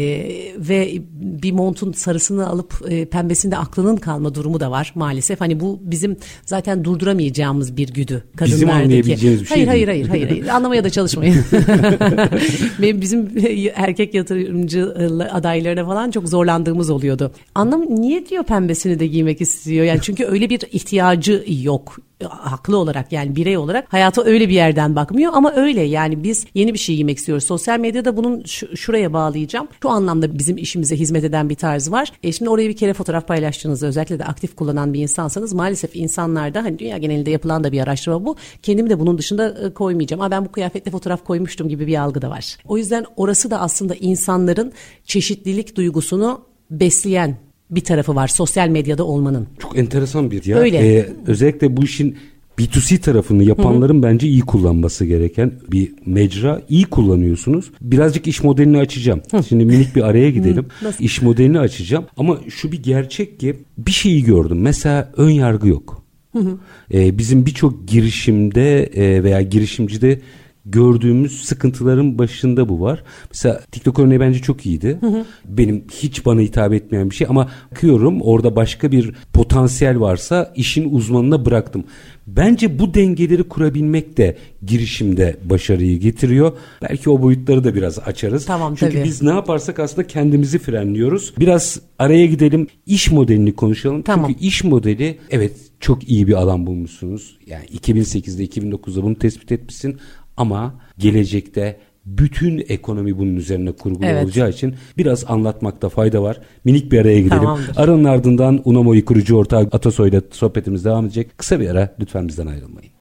ve 0.57 0.93
bir 1.11 1.51
montun 1.51 1.91
sarısını 1.91 2.47
alıp 2.47 2.85
e, 2.89 3.05
pembesinde 3.05 3.57
aklının 3.57 3.95
kalma 3.95 4.35
durumu 4.35 4.59
da 4.59 4.71
var 4.71 4.91
maalesef. 4.95 5.41
Hani 5.41 5.58
bu 5.59 5.79
bizim 5.83 6.17
zaten 6.45 6.83
durduramayacağımız 6.83 7.77
bir 7.77 7.89
güdü 7.93 8.23
kadınlardaki. 8.35 8.55
Bizim 8.55 8.69
anlayabileceğimiz 8.69 9.41
bir 9.41 9.47
şey 9.47 9.55
hayır. 9.55 9.67
Hayır 9.67 9.87
hayır 9.87 10.07
hayır 10.07 10.29
hayır 10.29 10.47
anlamaya 10.55 10.83
da 10.83 10.89
çalışmayın. 10.89 11.35
Benim 12.81 13.01
bizim 13.01 13.31
erkek 13.75 14.13
yatırımcı 14.13 14.93
adaylarına 15.31 15.85
falan 15.85 16.11
çok 16.11 16.29
zorlandığımız 16.29 16.89
oluyordu. 16.89 17.31
Anlam 17.55 18.01
niye 18.01 18.25
diyor 18.25 18.43
pembesini 18.43 18.99
de 18.99 19.07
giymek 19.07 19.41
istiyor? 19.41 19.85
Yani 19.85 19.99
çünkü 20.01 20.25
öyle 20.25 20.49
bir 20.49 20.61
ihtiyacı 20.71 21.43
yok 21.47 21.99
haklı 22.27 22.77
olarak 22.77 23.11
yani 23.11 23.35
birey 23.35 23.57
olarak 23.57 23.93
hayata 23.93 24.23
öyle 24.23 24.49
bir 24.49 24.53
yerden 24.53 24.95
bakmıyor 24.95 25.31
ama 25.35 25.53
öyle 25.55 25.81
yani 25.81 26.23
biz 26.23 26.45
yeni 26.53 26.73
bir 26.73 26.79
şey 26.79 26.95
giymek 26.95 27.17
istiyoruz. 27.17 27.43
Sosyal 27.43 27.79
medyada 27.79 28.17
bunun 28.17 28.43
şuraya 28.75 29.13
bağlayacağım. 29.13 29.67
Şu 29.81 29.89
anlamda 29.89 30.39
bizim 30.39 30.57
işimize 30.57 30.95
hizmet 30.95 31.23
eden 31.23 31.49
bir 31.49 31.55
tarz 31.55 31.91
var. 31.91 32.11
E 32.23 32.31
şimdi 32.31 32.49
oraya 32.49 32.69
bir 32.69 32.77
kere 32.77 32.93
fotoğraf 32.93 33.27
paylaştığınızda 33.27 33.87
özellikle 33.87 34.19
de 34.19 34.25
aktif 34.25 34.55
kullanan 34.55 34.93
bir 34.93 35.01
insansanız 35.01 35.53
maalesef 35.53 35.95
insanlarda 35.95 36.63
hani 36.63 36.79
dünya 36.79 36.97
genelinde 36.97 37.31
yapılan 37.31 37.63
da 37.63 37.71
bir 37.71 37.81
araştırma 37.81 38.25
bu. 38.25 38.35
Kendimi 38.63 38.89
de 38.89 38.99
bunun 38.99 39.17
dışında 39.17 39.49
e, 39.49 39.73
koymayacağım. 39.73 40.21
Ama 40.21 40.31
ben 40.31 40.45
bu 40.45 40.51
kıyafetle 40.51 40.91
fotoğraf 40.91 41.25
koymuştum 41.25 41.69
gibi 41.69 41.87
bir 41.87 42.01
algı 42.01 42.21
da 42.21 42.29
var. 42.29 42.57
O 42.65 42.77
yüzden 42.77 43.05
orası 43.15 43.51
da 43.51 43.59
aslında 43.59 43.95
insanların 43.95 44.73
çeşitlilik 45.05 45.75
duygusunu 45.75 46.41
besleyen 46.71 47.48
bir 47.71 47.81
tarafı 47.81 48.15
var 48.15 48.27
sosyal 48.27 48.67
medyada 48.67 49.03
olmanın. 49.03 49.47
Çok 49.59 49.77
enteresan 49.77 50.31
bir 50.31 50.45
ya. 50.45 50.57
Öyle. 50.57 50.77
Ee, 50.77 51.09
özellikle 51.27 51.77
bu 51.77 51.83
işin 51.83 52.17
B2C 52.59 52.97
tarafını 52.97 53.43
yapanların 53.43 53.93
Hı-hı. 53.93 54.03
bence 54.03 54.27
iyi 54.27 54.41
kullanması 54.41 55.05
gereken 55.05 55.51
bir 55.71 55.91
mecra. 56.05 56.61
İyi 56.69 56.83
kullanıyorsunuz. 56.83 57.71
Birazcık 57.81 58.27
iş 58.27 58.43
modelini 58.43 58.77
açacağım. 58.77 59.21
Hı. 59.31 59.43
Şimdi 59.43 59.65
minik 59.65 59.95
bir 59.95 60.01
araya 60.01 60.29
gidelim. 60.29 60.65
Nasıl? 60.81 61.03
İş 61.03 61.21
modelini 61.21 61.59
açacağım. 61.59 62.05
Ama 62.17 62.37
şu 62.49 62.71
bir 62.71 62.83
gerçek 62.83 63.39
ki 63.39 63.55
bir 63.77 63.91
şeyi 63.91 64.23
gördüm. 64.23 64.61
Mesela 64.61 65.11
ön 65.17 65.29
yargı 65.29 65.67
yok. 65.67 66.03
Hı 66.31 66.39
hı. 66.39 66.57
Ee, 66.93 67.17
bizim 67.17 67.45
birçok 67.45 67.87
girişimde 67.87 68.83
e, 68.83 69.23
veya 69.23 69.41
girişimcide 69.41 70.19
gördüğümüz 70.65 71.45
sıkıntıların 71.45 72.17
başında 72.17 72.69
bu 72.69 72.81
var. 72.81 73.03
Mesela 73.31 73.61
TikTok 73.71 73.99
örneği 73.99 74.19
bence 74.19 74.39
çok 74.39 74.65
iyiydi. 74.65 74.97
Hı 75.01 75.07
hı. 75.07 75.25
Benim 75.45 75.83
hiç 75.91 76.25
bana 76.25 76.41
hitap 76.41 76.73
etmeyen 76.73 77.09
bir 77.09 77.15
şey 77.15 77.27
ama 77.29 77.49
bakıyorum 77.71 78.21
orada 78.21 78.55
başka 78.55 78.91
bir 78.91 79.13
potansiyel 79.33 79.99
varsa 79.99 80.53
işin 80.55 80.93
uzmanına 80.93 81.45
bıraktım. 81.45 81.83
Bence 82.27 82.79
bu 82.79 82.93
dengeleri 82.93 83.43
kurabilmek 83.43 84.17
de 84.17 84.37
girişimde 84.65 85.37
başarıyı 85.43 85.99
getiriyor. 85.99 86.51
Belki 86.81 87.09
o 87.09 87.21
boyutları 87.21 87.63
da 87.63 87.75
biraz 87.75 87.99
açarız. 87.99 88.45
Tamam 88.45 88.75
Çünkü 88.75 88.93
tabii. 88.93 89.03
biz 89.03 89.21
ne 89.21 89.29
yaparsak 89.29 89.79
aslında 89.79 90.07
kendimizi 90.07 90.59
frenliyoruz. 90.59 91.33
Biraz 91.39 91.79
araya 91.99 92.25
gidelim. 92.25 92.67
İş 92.85 93.11
modelini 93.11 93.55
konuşalım. 93.55 94.01
Tamam. 94.01 94.27
Çünkü 94.27 94.45
iş 94.45 94.63
modeli 94.63 95.17
evet 95.29 95.53
çok 95.79 96.09
iyi 96.09 96.27
bir 96.27 96.33
alan 96.33 96.65
bulmuşsunuz. 96.65 97.37
Yani 97.47 97.65
2008'de 97.65 98.45
2009'da 98.45 99.03
bunu 99.03 99.15
tespit 99.15 99.51
etmişsin 99.51 99.97
ama 100.39 100.73
gelecekte 100.97 101.79
bütün 102.05 102.65
ekonomi 102.69 103.17
bunun 103.17 103.35
üzerine 103.35 103.71
kurgulu 103.71 104.05
evet. 104.05 104.23
olacağı 104.23 104.49
için 104.49 104.75
biraz 104.97 105.25
anlatmakta 105.27 105.89
fayda 105.89 106.23
var. 106.23 106.39
Minik 106.63 106.91
bir 106.91 107.01
araya 107.01 107.19
gidelim. 107.19 107.41
Tamamdır. 107.41 107.71
Aranın 107.75 108.03
ardından 108.03 108.61
Unamo'yu 108.65 109.05
kurucu 109.05 109.37
ortağı 109.37 109.61
Atasoy'la 109.61 110.21
sohbetimiz 110.31 110.85
devam 110.85 111.05
edecek. 111.05 111.37
Kısa 111.37 111.59
bir 111.59 111.69
ara 111.69 111.95
lütfen 111.99 112.27
bizden 112.27 112.47
ayrılmayın. 112.47 112.91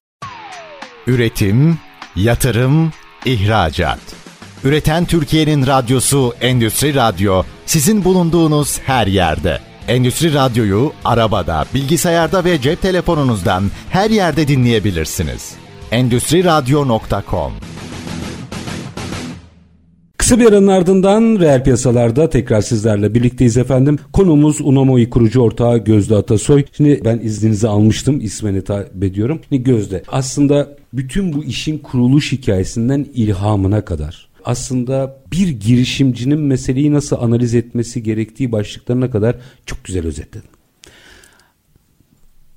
Üretim, 1.07 1.79
yatırım, 2.17 2.93
ihracat. 3.25 4.01
Üreten 4.65 5.05
Türkiye'nin 5.05 5.67
radyosu 5.67 6.33
Endüstri 6.41 6.95
Radyo 6.95 7.43
sizin 7.67 8.05
bulunduğunuz 8.05 8.79
her 8.79 9.07
yerde. 9.07 9.59
Endüstri 9.89 10.35
Radyo'yu 10.35 10.93
arabada, 11.05 11.65
bilgisayarda 11.75 12.45
ve 12.45 12.61
cep 12.61 12.83
telefonunuzdan 12.83 13.65
her 13.91 14.11
yerde 14.11 14.49
dinleyebilirsiniz 14.49 15.57
endüstriradyo.com 15.93 17.53
Kısa 20.19 20.41
bir 20.41 20.47
aranın 20.47 20.67
ardından 20.67 21.39
reel 21.41 21.65
piyasalarda 21.65 22.31
tekrar 22.31 22.61
sizlerle 22.61 23.15
birlikteyiz 23.15 23.57
efendim. 23.57 23.99
Konumuz 24.13 24.61
Unamoy 24.61 25.11
kurucu 25.11 25.41
ortağı 25.41 25.79
Gözde 25.79 26.17
Atasoy. 26.17 26.65
Şimdi 26.73 27.01
ben 27.05 27.19
izninizi 27.19 27.69
almıştım 27.69 28.21
ismini 28.21 28.65
takip 28.65 29.05
ediyorum. 29.05 29.41
Şimdi 29.49 29.63
Gözde 29.63 30.03
aslında 30.09 30.77
bütün 30.93 31.33
bu 31.33 31.45
işin 31.45 31.79
kuruluş 31.79 32.33
hikayesinden 32.33 33.07
ilhamına 33.15 33.85
kadar 33.85 34.29
aslında 34.45 35.23
bir 35.33 35.49
girişimcinin 35.49 36.41
meseleyi 36.41 36.93
nasıl 36.93 37.17
analiz 37.17 37.55
etmesi 37.55 38.03
gerektiği 38.03 38.53
başlıklarına 38.53 39.11
kadar 39.11 39.37
çok 39.67 39.85
güzel 39.85 40.07
özetledin. 40.07 40.51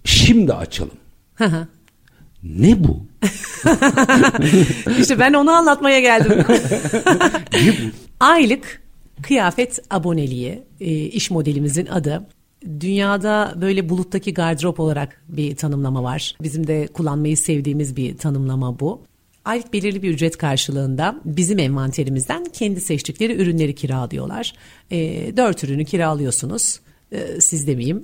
Şimdi 0.03 0.53
açalım. 0.53 0.97
Ne 2.43 2.83
bu? 2.83 2.99
İşte 4.99 5.19
ben 5.19 5.33
onu 5.33 5.51
anlatmaya 5.51 5.99
geldim. 5.99 6.45
Aylık 8.19 8.81
kıyafet 9.21 9.79
aboneliği 9.89 10.63
e, 10.79 10.91
iş 10.93 11.31
modelimizin 11.31 11.85
adı. 11.85 12.27
Dünyada 12.79 13.53
böyle 13.61 13.89
buluttaki 13.89 14.33
gardırop 14.33 14.79
olarak 14.79 15.21
bir 15.29 15.55
tanımlama 15.55 16.03
var. 16.03 16.35
Bizim 16.41 16.67
de 16.67 16.87
kullanmayı 16.87 17.37
sevdiğimiz 17.37 17.95
bir 17.95 18.17
tanımlama 18.17 18.79
bu. 18.79 19.01
Aylık 19.45 19.73
belirli 19.73 20.03
bir 20.03 20.09
ücret 20.09 20.37
karşılığında 20.37 21.21
bizim 21.25 21.59
envanterimizden 21.59 22.45
kendi 22.45 22.81
seçtikleri 22.81 23.41
ürünleri 23.41 23.75
kiralıyorlar. 23.75 24.53
E, 24.91 24.97
dört 25.37 25.63
ürünü 25.63 25.85
kiralıyorsunuz 25.85 26.79
e, 27.11 27.41
siz 27.41 27.67
demeyeyim. 27.67 28.03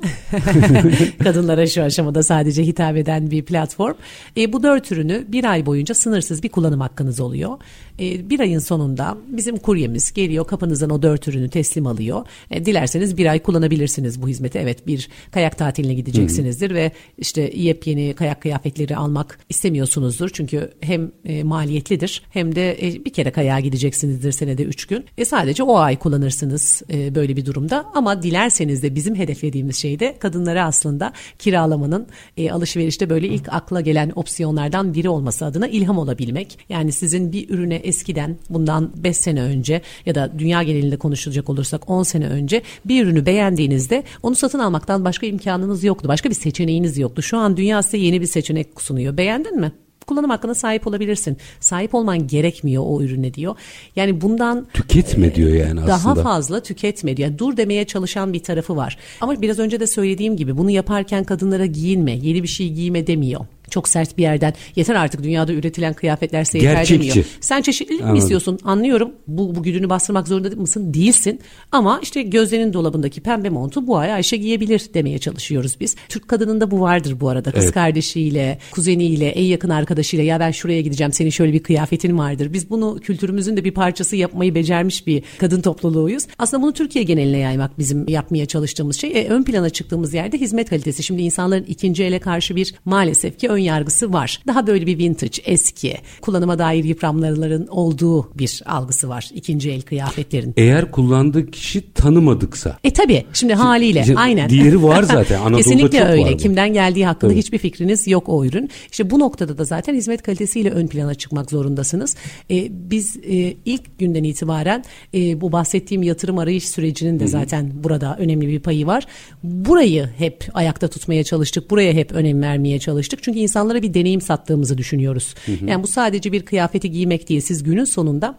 Kadınlara 1.23 1.67
şu 1.67 1.83
aşamada 1.83 2.23
sadece 2.23 2.63
hitap 2.63 2.97
eden 2.97 3.31
bir 3.31 3.45
platform. 3.45 3.95
E, 4.37 4.53
bu 4.53 4.63
dört 4.63 4.91
ürünü 4.91 5.25
bir 5.27 5.43
ay 5.43 5.65
boyunca 5.65 5.95
sınırsız 5.95 6.43
bir 6.43 6.49
kullanım 6.49 6.81
hakkınız 6.81 7.19
oluyor. 7.19 7.57
E, 7.99 8.29
bir 8.29 8.39
ayın 8.39 8.59
sonunda 8.59 9.17
bizim 9.27 9.57
kuryemiz 9.57 10.13
geliyor 10.13 10.47
kapınızdan 10.47 10.89
o 10.89 11.01
dört 11.01 11.27
ürünü 11.27 11.49
teslim 11.49 11.87
alıyor. 11.87 12.25
E, 12.51 12.65
dilerseniz 12.65 13.17
bir 13.17 13.25
ay 13.25 13.39
kullanabilirsiniz 13.39 14.21
bu 14.21 14.27
hizmeti. 14.27 14.59
Evet 14.59 14.87
bir 14.87 15.09
kayak 15.31 15.57
tatiline 15.57 15.93
gideceksinizdir 15.93 16.73
ve 16.73 16.91
işte 17.17 17.51
yepyeni 17.55 18.13
kayak 18.13 18.41
kıyafetleri 18.41 18.95
almak 18.95 19.39
istemiyorsunuzdur. 19.49 20.29
Çünkü 20.29 20.71
hem 20.81 21.11
e, 21.25 21.43
maliyetlidir 21.43 22.21
hem 22.29 22.55
de 22.55 22.87
e, 22.87 23.05
bir 23.05 23.13
kere 23.13 23.31
kayağa 23.31 23.59
gideceksinizdir 23.59 24.31
senede 24.31 24.63
üç 24.63 24.85
gün. 24.85 25.05
E, 25.17 25.25
sadece 25.25 25.63
o 25.63 25.77
ay 25.77 25.99
kullanırsınız 25.99 26.81
e, 26.93 27.15
böyle 27.15 27.35
bir 27.35 27.45
durumda. 27.45 27.85
Ama 27.93 28.23
dilerseniz 28.23 28.83
de 28.83 28.95
bizim 28.95 29.15
hedeflediğimiz 29.15 29.75
şey 29.75 29.99
de 29.99 30.15
kadınlara 30.19 30.65
aslında 30.65 31.13
kiralamanın 31.39 32.07
e, 32.37 32.51
alışverişte 32.51 33.09
böyle 33.09 33.27
ilk 33.27 33.53
akla 33.53 33.81
gelen 33.81 34.11
opsiyonlardan 34.15 34.93
biri 34.93 35.09
olması 35.09 35.45
adına 35.45 35.67
ilham 35.67 35.97
olabilmek. 35.97 36.59
Yani 36.69 36.91
sizin 36.91 37.31
bir 37.31 37.49
ürüne 37.49 37.86
eskiden 37.87 38.37
bundan 38.49 38.91
5 38.97 39.17
sene 39.17 39.41
önce 39.41 39.81
ya 40.05 40.15
da 40.15 40.31
dünya 40.39 40.63
genelinde 40.63 40.97
konuşulacak 40.97 41.49
olursak 41.49 41.89
10 41.89 42.03
sene 42.03 42.27
önce 42.27 42.61
bir 42.85 43.03
ürünü 43.03 43.25
beğendiğinizde 43.25 44.03
onu 44.23 44.35
satın 44.35 44.59
almaktan 44.59 45.05
başka 45.05 45.27
imkanınız 45.27 45.83
yoktu. 45.83 46.07
Başka 46.07 46.29
bir 46.29 46.35
seçeneğiniz 46.35 46.97
yoktu. 46.97 47.21
Şu 47.21 47.37
an 47.37 47.57
dünya 47.57 47.83
size 47.83 47.97
yeni 47.97 48.21
bir 48.21 48.27
seçenek 48.27 48.81
sunuyor. 48.81 49.17
Beğendin 49.17 49.59
mi? 49.59 49.71
kullanım 50.07 50.29
hakkına 50.29 50.55
sahip 50.55 50.87
olabilirsin. 50.87 51.37
Sahip 51.59 51.95
olman 51.95 52.27
gerekmiyor 52.27 52.83
o 52.85 53.01
ürüne 53.01 53.33
diyor. 53.33 53.55
Yani 53.95 54.21
bundan 54.21 54.67
tüketme 54.73 55.35
diyor 55.35 55.53
yani 55.53 55.79
aslında. 55.79 55.87
Daha 55.87 56.15
fazla 56.15 56.59
tüketme 56.59 57.17
diyor. 57.17 57.29
Yani 57.29 57.39
dur 57.39 57.57
demeye 57.57 57.85
çalışan 57.85 58.33
bir 58.33 58.43
tarafı 58.43 58.75
var. 58.75 58.97
Ama 59.21 59.41
biraz 59.41 59.59
önce 59.59 59.79
de 59.79 59.87
söylediğim 59.87 60.37
gibi 60.37 60.57
bunu 60.57 60.69
yaparken 60.69 61.23
kadınlara 61.23 61.65
giyinme, 61.65 62.11
yeni 62.11 62.43
bir 62.43 62.47
şey 62.47 62.69
giyme 62.73 63.07
demiyor 63.07 63.45
çok 63.69 63.87
sert 63.87 64.17
bir 64.17 64.23
yerden 64.23 64.53
yeter 64.75 64.95
artık 64.95 65.23
dünyada 65.23 65.53
üretilen 65.53 65.93
kıyafetler 65.93 66.43
size 66.43 66.57
yeter 66.57 66.89
demiyor. 66.89 67.25
Sen 67.41 67.61
çeşitlilik 67.61 68.01
Anladım. 68.01 68.13
mi 68.13 68.19
istiyorsun? 68.19 68.59
Anlıyorum. 68.63 69.11
Bu, 69.27 69.55
bu 69.55 69.63
güdünü 69.63 69.89
bastırmak 69.89 70.27
zorunda 70.27 70.49
mısın? 70.49 70.93
Değilsin. 70.93 71.39
Ama 71.71 71.99
işte 72.03 72.21
gözlerinin 72.21 72.73
dolabındaki 72.73 73.21
pembe 73.21 73.49
montu 73.49 73.87
bu 73.87 73.97
ay 73.97 74.13
Ayşe 74.13 74.37
giyebilir 74.37 74.89
demeye 74.93 75.19
çalışıyoruz 75.19 75.75
biz. 75.79 75.95
Türk 76.09 76.27
kadınında 76.27 76.71
bu 76.71 76.81
vardır 76.81 77.19
bu 77.19 77.29
arada. 77.29 77.51
Kız 77.51 77.63
evet. 77.63 77.73
kardeşiyle, 77.73 78.59
kuzeniyle, 78.71 79.27
en 79.27 79.43
yakın 79.43 79.69
arkadaşıyla 79.69 80.25
ya 80.25 80.39
ben 80.39 80.51
şuraya 80.51 80.81
gideceğim 80.81 81.13
senin 81.13 81.29
şöyle 81.29 81.53
bir 81.53 81.63
kıyafetin 81.63 82.17
vardır. 82.17 82.53
Biz 82.53 82.69
bunu 82.69 82.99
kültürümüzün 82.99 83.57
de 83.57 83.63
bir 83.63 83.71
parçası 83.71 84.15
yapmayı 84.15 84.55
becermiş 84.55 85.07
bir 85.07 85.23
kadın 85.37 85.61
topluluğuyuz. 85.61 86.27
Aslında 86.37 86.63
bunu 86.63 86.73
Türkiye 86.73 87.03
geneline 87.03 87.37
yaymak 87.37 87.79
bizim 87.79 88.07
yapmaya 88.07 88.45
çalıştığımız 88.45 88.97
şey. 88.97 89.11
E, 89.11 89.27
ön 89.27 89.43
plana 89.43 89.69
çıktığımız 89.69 90.13
yerde 90.13 90.37
hizmet 90.37 90.69
kalitesi. 90.69 91.03
Şimdi 91.03 91.21
insanların 91.21 91.63
ikinci 91.63 92.03
ele 92.03 92.19
karşı 92.19 92.55
bir 92.55 92.75
maalesef 92.85 93.39
ki 93.39 93.49
ön 93.57 93.61
yargısı 93.61 94.13
var. 94.13 94.39
Daha 94.47 94.67
böyle 94.67 94.87
bir 94.87 94.97
vintage, 94.97 95.41
eski, 95.45 95.97
kullanıma 96.21 96.59
dair 96.59 96.83
yıpranmaların 96.83 97.67
olduğu 97.67 98.37
bir 98.37 98.61
algısı 98.65 99.09
var 99.09 99.29
ikinci 99.33 99.71
el 99.71 99.81
kıyafetlerin. 99.81 100.53
Eğer 100.57 100.91
kullandığı 100.91 101.51
kişi 101.51 101.93
tanımadıksa. 101.93 102.77
E 102.83 102.93
tabi 102.93 103.25
şimdi 103.33 103.53
haliyle 103.53 103.99
işte, 104.01 104.15
aynen. 104.15 104.49
Diğeri 104.49 104.83
var 104.83 105.03
zaten 105.17 105.39
Anadolu'da 105.39 105.57
Kesinlikle 105.57 105.99
çok 105.99 106.07
öyle. 106.07 106.23
var 106.23 106.37
Kimden 106.37 106.73
geldiği 106.73 107.05
hakkında 107.05 107.33
evet. 107.33 107.43
hiçbir 107.43 107.57
fikriniz 107.57 108.07
yok 108.07 108.29
o 108.29 108.45
ürün. 108.45 108.69
İşte 108.91 109.09
bu 109.09 109.19
noktada 109.19 109.57
da 109.57 109.63
zaten 109.63 109.95
hizmet 109.95 110.21
kalitesiyle 110.21 110.69
ön 110.69 110.87
plana 110.87 111.15
çıkmak 111.15 111.51
zorundasınız. 111.51 112.15
E, 112.51 112.67
biz 112.69 113.17
e, 113.17 113.53
ilk 113.65 113.99
günden 113.99 114.23
itibaren 114.23 114.83
e, 115.13 115.41
bu 115.41 115.51
bahsettiğim 115.51 116.03
yatırım 116.03 116.37
arayış 116.37 116.69
sürecinin 116.69 117.19
de 117.19 117.23
Hı-hı. 117.23 117.31
zaten 117.31 117.71
burada 117.83 118.15
önemli 118.19 118.47
bir 118.47 118.59
payı 118.59 118.87
var. 118.87 119.05
Burayı 119.43 120.09
hep 120.17 120.49
ayakta 120.53 120.87
tutmaya 120.87 121.23
çalıştık. 121.23 121.69
Buraya 121.69 121.93
hep 121.93 122.11
önem 122.11 122.41
vermeye 122.41 122.79
çalıştık. 122.79 123.23
Çünkü 123.23 123.39
insanlara 123.47 123.81
bir 123.81 123.93
deneyim 123.93 124.21
sattığımızı 124.21 124.77
düşünüyoruz. 124.77 125.35
Hı 125.45 125.51
hı. 125.51 125.65
Yani 125.65 125.83
bu 125.83 125.87
sadece 125.87 126.31
bir 126.31 126.45
kıyafeti 126.45 126.91
giymek 126.91 127.29
değil. 127.29 127.41
Siz 127.41 127.63
günün 127.63 127.85
sonunda 127.85 128.35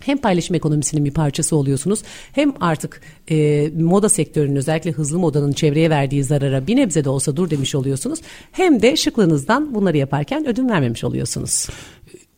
hem 0.00 0.18
paylaşım 0.18 0.56
ekonomisinin 0.56 1.04
bir 1.04 1.10
parçası 1.10 1.56
oluyorsunuz 1.56 2.02
hem 2.32 2.52
artık 2.60 3.00
e, 3.30 3.68
moda 3.80 4.08
sektörünün 4.08 4.56
özellikle 4.56 4.90
hızlı 4.90 5.18
modanın 5.18 5.52
çevreye 5.52 5.90
verdiği 5.90 6.24
zarara 6.24 6.66
bir 6.66 6.76
nebze 6.76 7.04
de 7.04 7.08
olsa 7.08 7.36
dur 7.36 7.50
demiş 7.50 7.74
oluyorsunuz. 7.74 8.18
Hem 8.52 8.82
de 8.82 8.96
şıklığınızdan 8.96 9.74
bunları 9.74 9.96
yaparken 9.96 10.46
ödün 10.46 10.68
vermemiş 10.68 11.04
oluyorsunuz. 11.04 11.68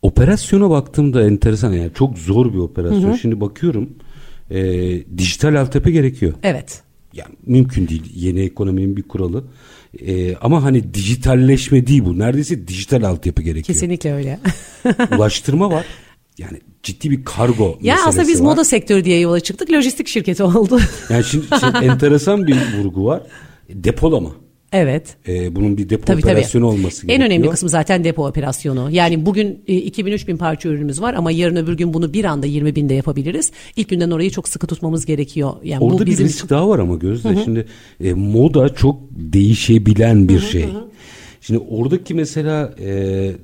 Operasyona 0.03 0.71
baktığımda 0.71 1.23
enteresan 1.23 1.73
yani 1.73 1.91
çok 1.95 2.19
zor 2.19 2.53
bir 2.53 2.59
operasyon. 2.59 3.03
Hı 3.03 3.13
hı. 3.13 3.19
Şimdi 3.19 3.41
bakıyorum 3.41 3.91
e, 4.51 4.61
dijital 5.19 5.61
altyapı 5.61 5.91
gerekiyor. 5.91 6.33
Evet. 6.43 6.83
Yani 7.13 7.35
mümkün 7.47 7.89
değil 7.89 8.13
yeni 8.15 8.41
ekonominin 8.41 8.97
bir 8.97 9.03
kuralı. 9.03 9.45
E, 10.07 10.37
ama 10.37 10.63
hani 10.63 10.95
dijitalleşme 10.95 11.87
değil 11.87 12.05
bu. 12.05 12.19
Neredeyse 12.19 12.69
dijital 12.69 13.03
altyapı 13.03 13.43
gerekiyor. 13.43 13.65
Kesinlikle 13.65 14.15
öyle. 14.15 14.41
Ulaştırma 15.17 15.71
var. 15.71 15.87
Yani 16.39 16.61
ciddi 16.83 17.11
bir 17.11 17.25
kargo 17.25 17.79
Ya 17.83 17.97
aslında 18.07 18.29
biz 18.29 18.41
var. 18.41 18.45
moda 18.45 18.65
sektörü 18.65 19.05
diye 19.05 19.21
yola 19.21 19.41
çıktık. 19.41 19.71
Lojistik 19.73 20.09
şirketi 20.09 20.43
oldu. 20.43 20.81
Yani 21.11 21.25
şimdi, 21.25 21.47
şimdi 21.61 21.79
enteresan 21.85 22.47
bir 22.47 22.57
vurgu 22.79 23.05
var. 23.05 23.23
Depolama. 23.69 24.31
Evet. 24.73 25.17
Ee, 25.29 25.57
bunun 25.57 25.79
bir 25.79 25.89
depo 25.89 26.05
tabii, 26.05 26.19
operasyonu 26.21 26.67
tabii. 26.67 26.79
olması 26.79 27.07
gerekiyor. 27.07 27.29
En 27.29 27.33
önemli 27.33 27.51
kısmı 27.51 27.69
zaten 27.69 28.05
depo 28.05 28.27
operasyonu. 28.27 28.91
Yani 28.91 29.27
bugün 29.27 29.63
e, 29.67 29.75
2000-3000 29.75 30.37
parça 30.37 30.69
ürünümüz 30.69 31.01
var 31.01 31.15
ama 31.15 31.31
yarın 31.31 31.57
öbür 31.57 31.77
gün 31.77 31.95
bunu 31.95 32.13
bir 32.13 32.25
anda 32.25 32.47
20 32.47 32.77
binde 32.77 32.95
yapabiliriz. 32.95 33.53
İlk 33.77 33.89
günden 33.89 34.11
orayı 34.11 34.31
çok 34.31 34.49
sıkı 34.49 34.67
tutmamız 34.67 35.07
gerekiyor. 35.07 35.53
Yani 35.65 35.85
Orada 35.85 36.03
bu 36.03 36.07
bizim... 36.07 36.25
bir 36.25 36.31
risk 36.31 36.51
daha 36.51 36.69
var 36.69 36.79
ama 36.79 36.97
Gözde. 36.97 37.29
Hı-hı. 37.29 37.45
Şimdi 37.45 37.67
e, 38.05 38.13
moda 38.13 38.75
çok 38.75 39.01
değişebilen 39.11 40.29
bir 40.29 40.35
Hı-hı. 40.35 40.51
şey. 40.51 40.63
Hı-hı. 40.63 40.89
Şimdi 41.41 41.61
oradaki 41.71 42.15
mesela 42.15 42.75
e, 42.81 42.87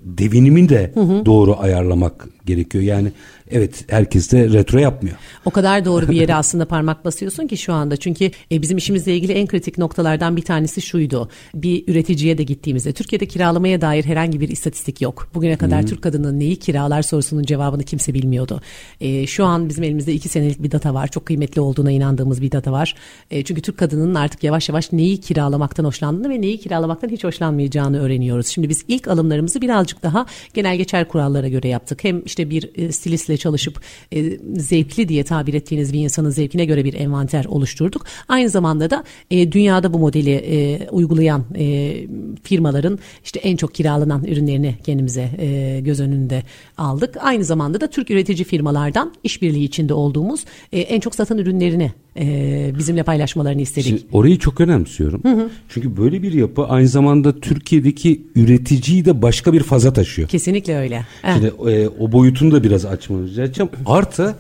devinimin 0.05 0.69
de 0.69 0.91
hı 0.95 1.01
hı. 1.01 1.27
doğru 1.27 1.57
ayarlamak 1.59 2.29
gerekiyor. 2.47 2.85
Yani 2.85 3.13
evet 3.55 3.85
herkes 3.89 4.33
de 4.33 4.49
retro 4.53 4.79
yapmıyor. 4.79 5.17
O 5.45 5.51
kadar 5.51 5.85
doğru 5.85 6.09
bir 6.09 6.17
yere 6.17 6.35
aslında 6.35 6.65
parmak 6.65 7.05
basıyorsun 7.05 7.47
ki 7.47 7.57
şu 7.57 7.73
anda. 7.73 7.97
Çünkü 7.97 8.31
e, 8.53 8.63
bizim 8.63 8.79
işimizle 8.79 9.17
ilgili 9.17 9.33
en 9.33 9.47
kritik 9.47 9.79
noktalardan 9.79 10.37
bir 10.37 10.43
tanesi 10.43 10.83
şuydu. 10.83 11.29
Bir 11.55 11.89
üreticiye 11.89 12.39
de 12.39 12.43
gittiğimizde 12.43 12.93
Türkiye'de 12.93 13.27
kiralamaya 13.27 13.81
dair 13.81 14.05
herhangi 14.05 14.41
bir 14.41 14.49
istatistik 14.49 15.01
yok. 15.01 15.29
Bugüne 15.35 15.57
kadar 15.57 15.81
hmm. 15.81 15.89
Türk 15.89 16.03
kadının 16.03 16.41
neyi 16.41 16.57
kiralar 16.57 17.03
sorusunun 17.03 17.43
cevabını 17.43 17.83
kimse 17.83 18.15
bilmiyordu. 18.15 18.61
E, 19.01 19.27
şu 19.27 19.45
an 19.45 19.69
bizim 19.69 19.85
elimizde 19.85 20.13
iki 20.13 20.29
senelik 20.29 20.63
bir 20.63 20.71
data 20.71 20.95
var. 20.95 21.09
Çok 21.09 21.27
kıymetli 21.27 21.61
olduğuna 21.61 21.91
inandığımız 21.91 22.43
bir 22.43 22.53
data 22.53 22.73
var. 22.73 22.95
E, 23.31 23.45
çünkü 23.45 23.63
Türk 23.63 23.79
kadının 23.79 24.15
artık 24.15 24.45
yavaş 24.45 24.69
yavaş 24.69 24.93
neyi 24.93 25.21
kiralamaktan 25.21 25.85
hoşlandığını 25.85 26.31
ve 26.31 26.41
neyi 26.41 26.59
kiralamaktan 26.59 27.09
hiç 27.09 27.25
hoşlanmayacağını 27.25 28.01
öğreniyoruz. 28.03 28.47
Şimdi 28.47 28.69
biz 28.69 28.85
ilk 28.89 29.09
alımlarımızı 29.09 29.61
birazcık 29.61 30.03
daha 30.03 30.27
genel 30.55 30.77
geçer 30.77 31.09
kurallara 31.09 31.49
göre 31.49 31.69
yaptık. 31.69 32.05
Hem 32.05 32.23
işte 32.25 32.51
bir 32.51 32.71
e, 32.75 32.93
stilistle 32.93 33.37
çalışıp 33.45 33.81
e, 34.13 34.39
zevkli 34.57 35.09
diye 35.09 35.25
tabir 35.25 35.55
ettiğiniz 35.55 35.93
bir 35.93 36.01
insanın 36.01 36.31
zevkine 36.31 36.65
göre 36.65 36.85
bir 36.85 36.95
envanter 36.95 37.45
oluşturduk. 37.45 38.05
Aynı 38.29 38.49
zamanda 38.49 38.91
da 38.91 39.05
e, 39.31 39.53
dünyada 39.53 39.93
bu 39.93 39.99
modeli 39.99 40.31
e, 40.31 40.89
uygulayan 40.91 41.45
e, 41.59 41.95
firmaların 42.43 42.99
işte 43.25 43.41
en 43.41 43.57
çok 43.57 43.75
kiralanan 43.75 44.25
ürünlerini 44.25 44.75
kendimize 44.85 45.31
e, 45.39 45.81
göz 45.81 46.01
önünde 46.01 46.43
aldık. 46.79 47.17
Aynı 47.21 47.45
zamanda 47.45 47.81
da 47.81 47.87
Türk 47.87 48.11
üretici 48.11 48.45
firmalardan 48.45 49.13
işbirliği 49.25 49.65
içinde 49.65 49.95
olduğumuz 49.95 50.45
e, 50.73 50.81
en 50.81 51.01
çok 51.01 51.15
satan 51.15 51.39
ürünlerini 51.39 51.93
e, 52.17 52.73
bizimle 52.79 53.03
paylaşmalarını 53.03 53.61
istedik. 53.61 53.89
Şimdi 53.89 54.03
orayı 54.13 54.39
çok 54.39 54.61
önemsiyorum. 54.61 55.21
Hı 55.25 55.29
hı. 55.29 55.49
Çünkü 55.69 55.97
böyle 55.97 56.23
bir 56.23 56.33
yapı 56.33 56.65
aynı 56.67 56.89
zamanda 56.89 57.41
Türkiye'deki 57.41 58.23
üreticiyi 58.37 59.05
de 59.05 59.23
başka 59.23 59.53
bir 59.53 59.63
faza 59.63 59.93
taşıyor. 59.93 60.29
Kesinlikle 60.29 60.77
öyle. 60.77 61.07
Şimdi 61.35 61.47
e, 61.47 61.89
o 61.89 62.13
boyutunu 62.13 62.53
da 62.53 62.63
biraz 62.63 62.85
açmanızı 62.85 63.24
edeceğim. 63.25 63.71
Artı 63.87 64.35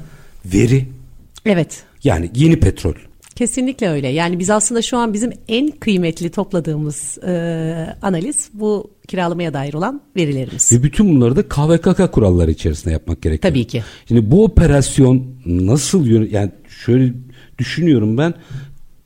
veri. 0.44 0.88
Evet. 1.46 1.82
Yani 2.04 2.30
yeni 2.34 2.60
petrol. 2.60 2.94
Kesinlikle 3.36 3.88
öyle. 3.88 4.08
Yani 4.08 4.38
biz 4.38 4.50
aslında 4.50 4.82
şu 4.82 4.96
an 4.96 5.12
bizim 5.12 5.32
en 5.48 5.70
kıymetli 5.70 6.30
topladığımız 6.30 7.18
e, 7.18 7.96
analiz 8.02 8.48
bu 8.52 8.90
kiralamaya 9.08 9.54
dair 9.54 9.74
olan 9.74 10.00
verilerimiz. 10.16 10.72
Ve 10.72 10.82
bütün 10.82 11.08
bunları 11.08 11.36
da 11.36 11.48
KVKK 11.48 12.12
kuralları 12.12 12.50
içerisinde 12.50 12.92
yapmak 12.92 13.22
gerekiyor. 13.22 13.52
Tabii 13.52 13.66
ki. 13.66 13.82
Şimdi 14.08 14.30
bu 14.30 14.44
operasyon 14.44 15.26
nasıl 15.46 16.06
yön 16.06 16.28
yani 16.30 16.50
şöyle 16.84 17.12
düşünüyorum 17.58 18.18
ben 18.18 18.34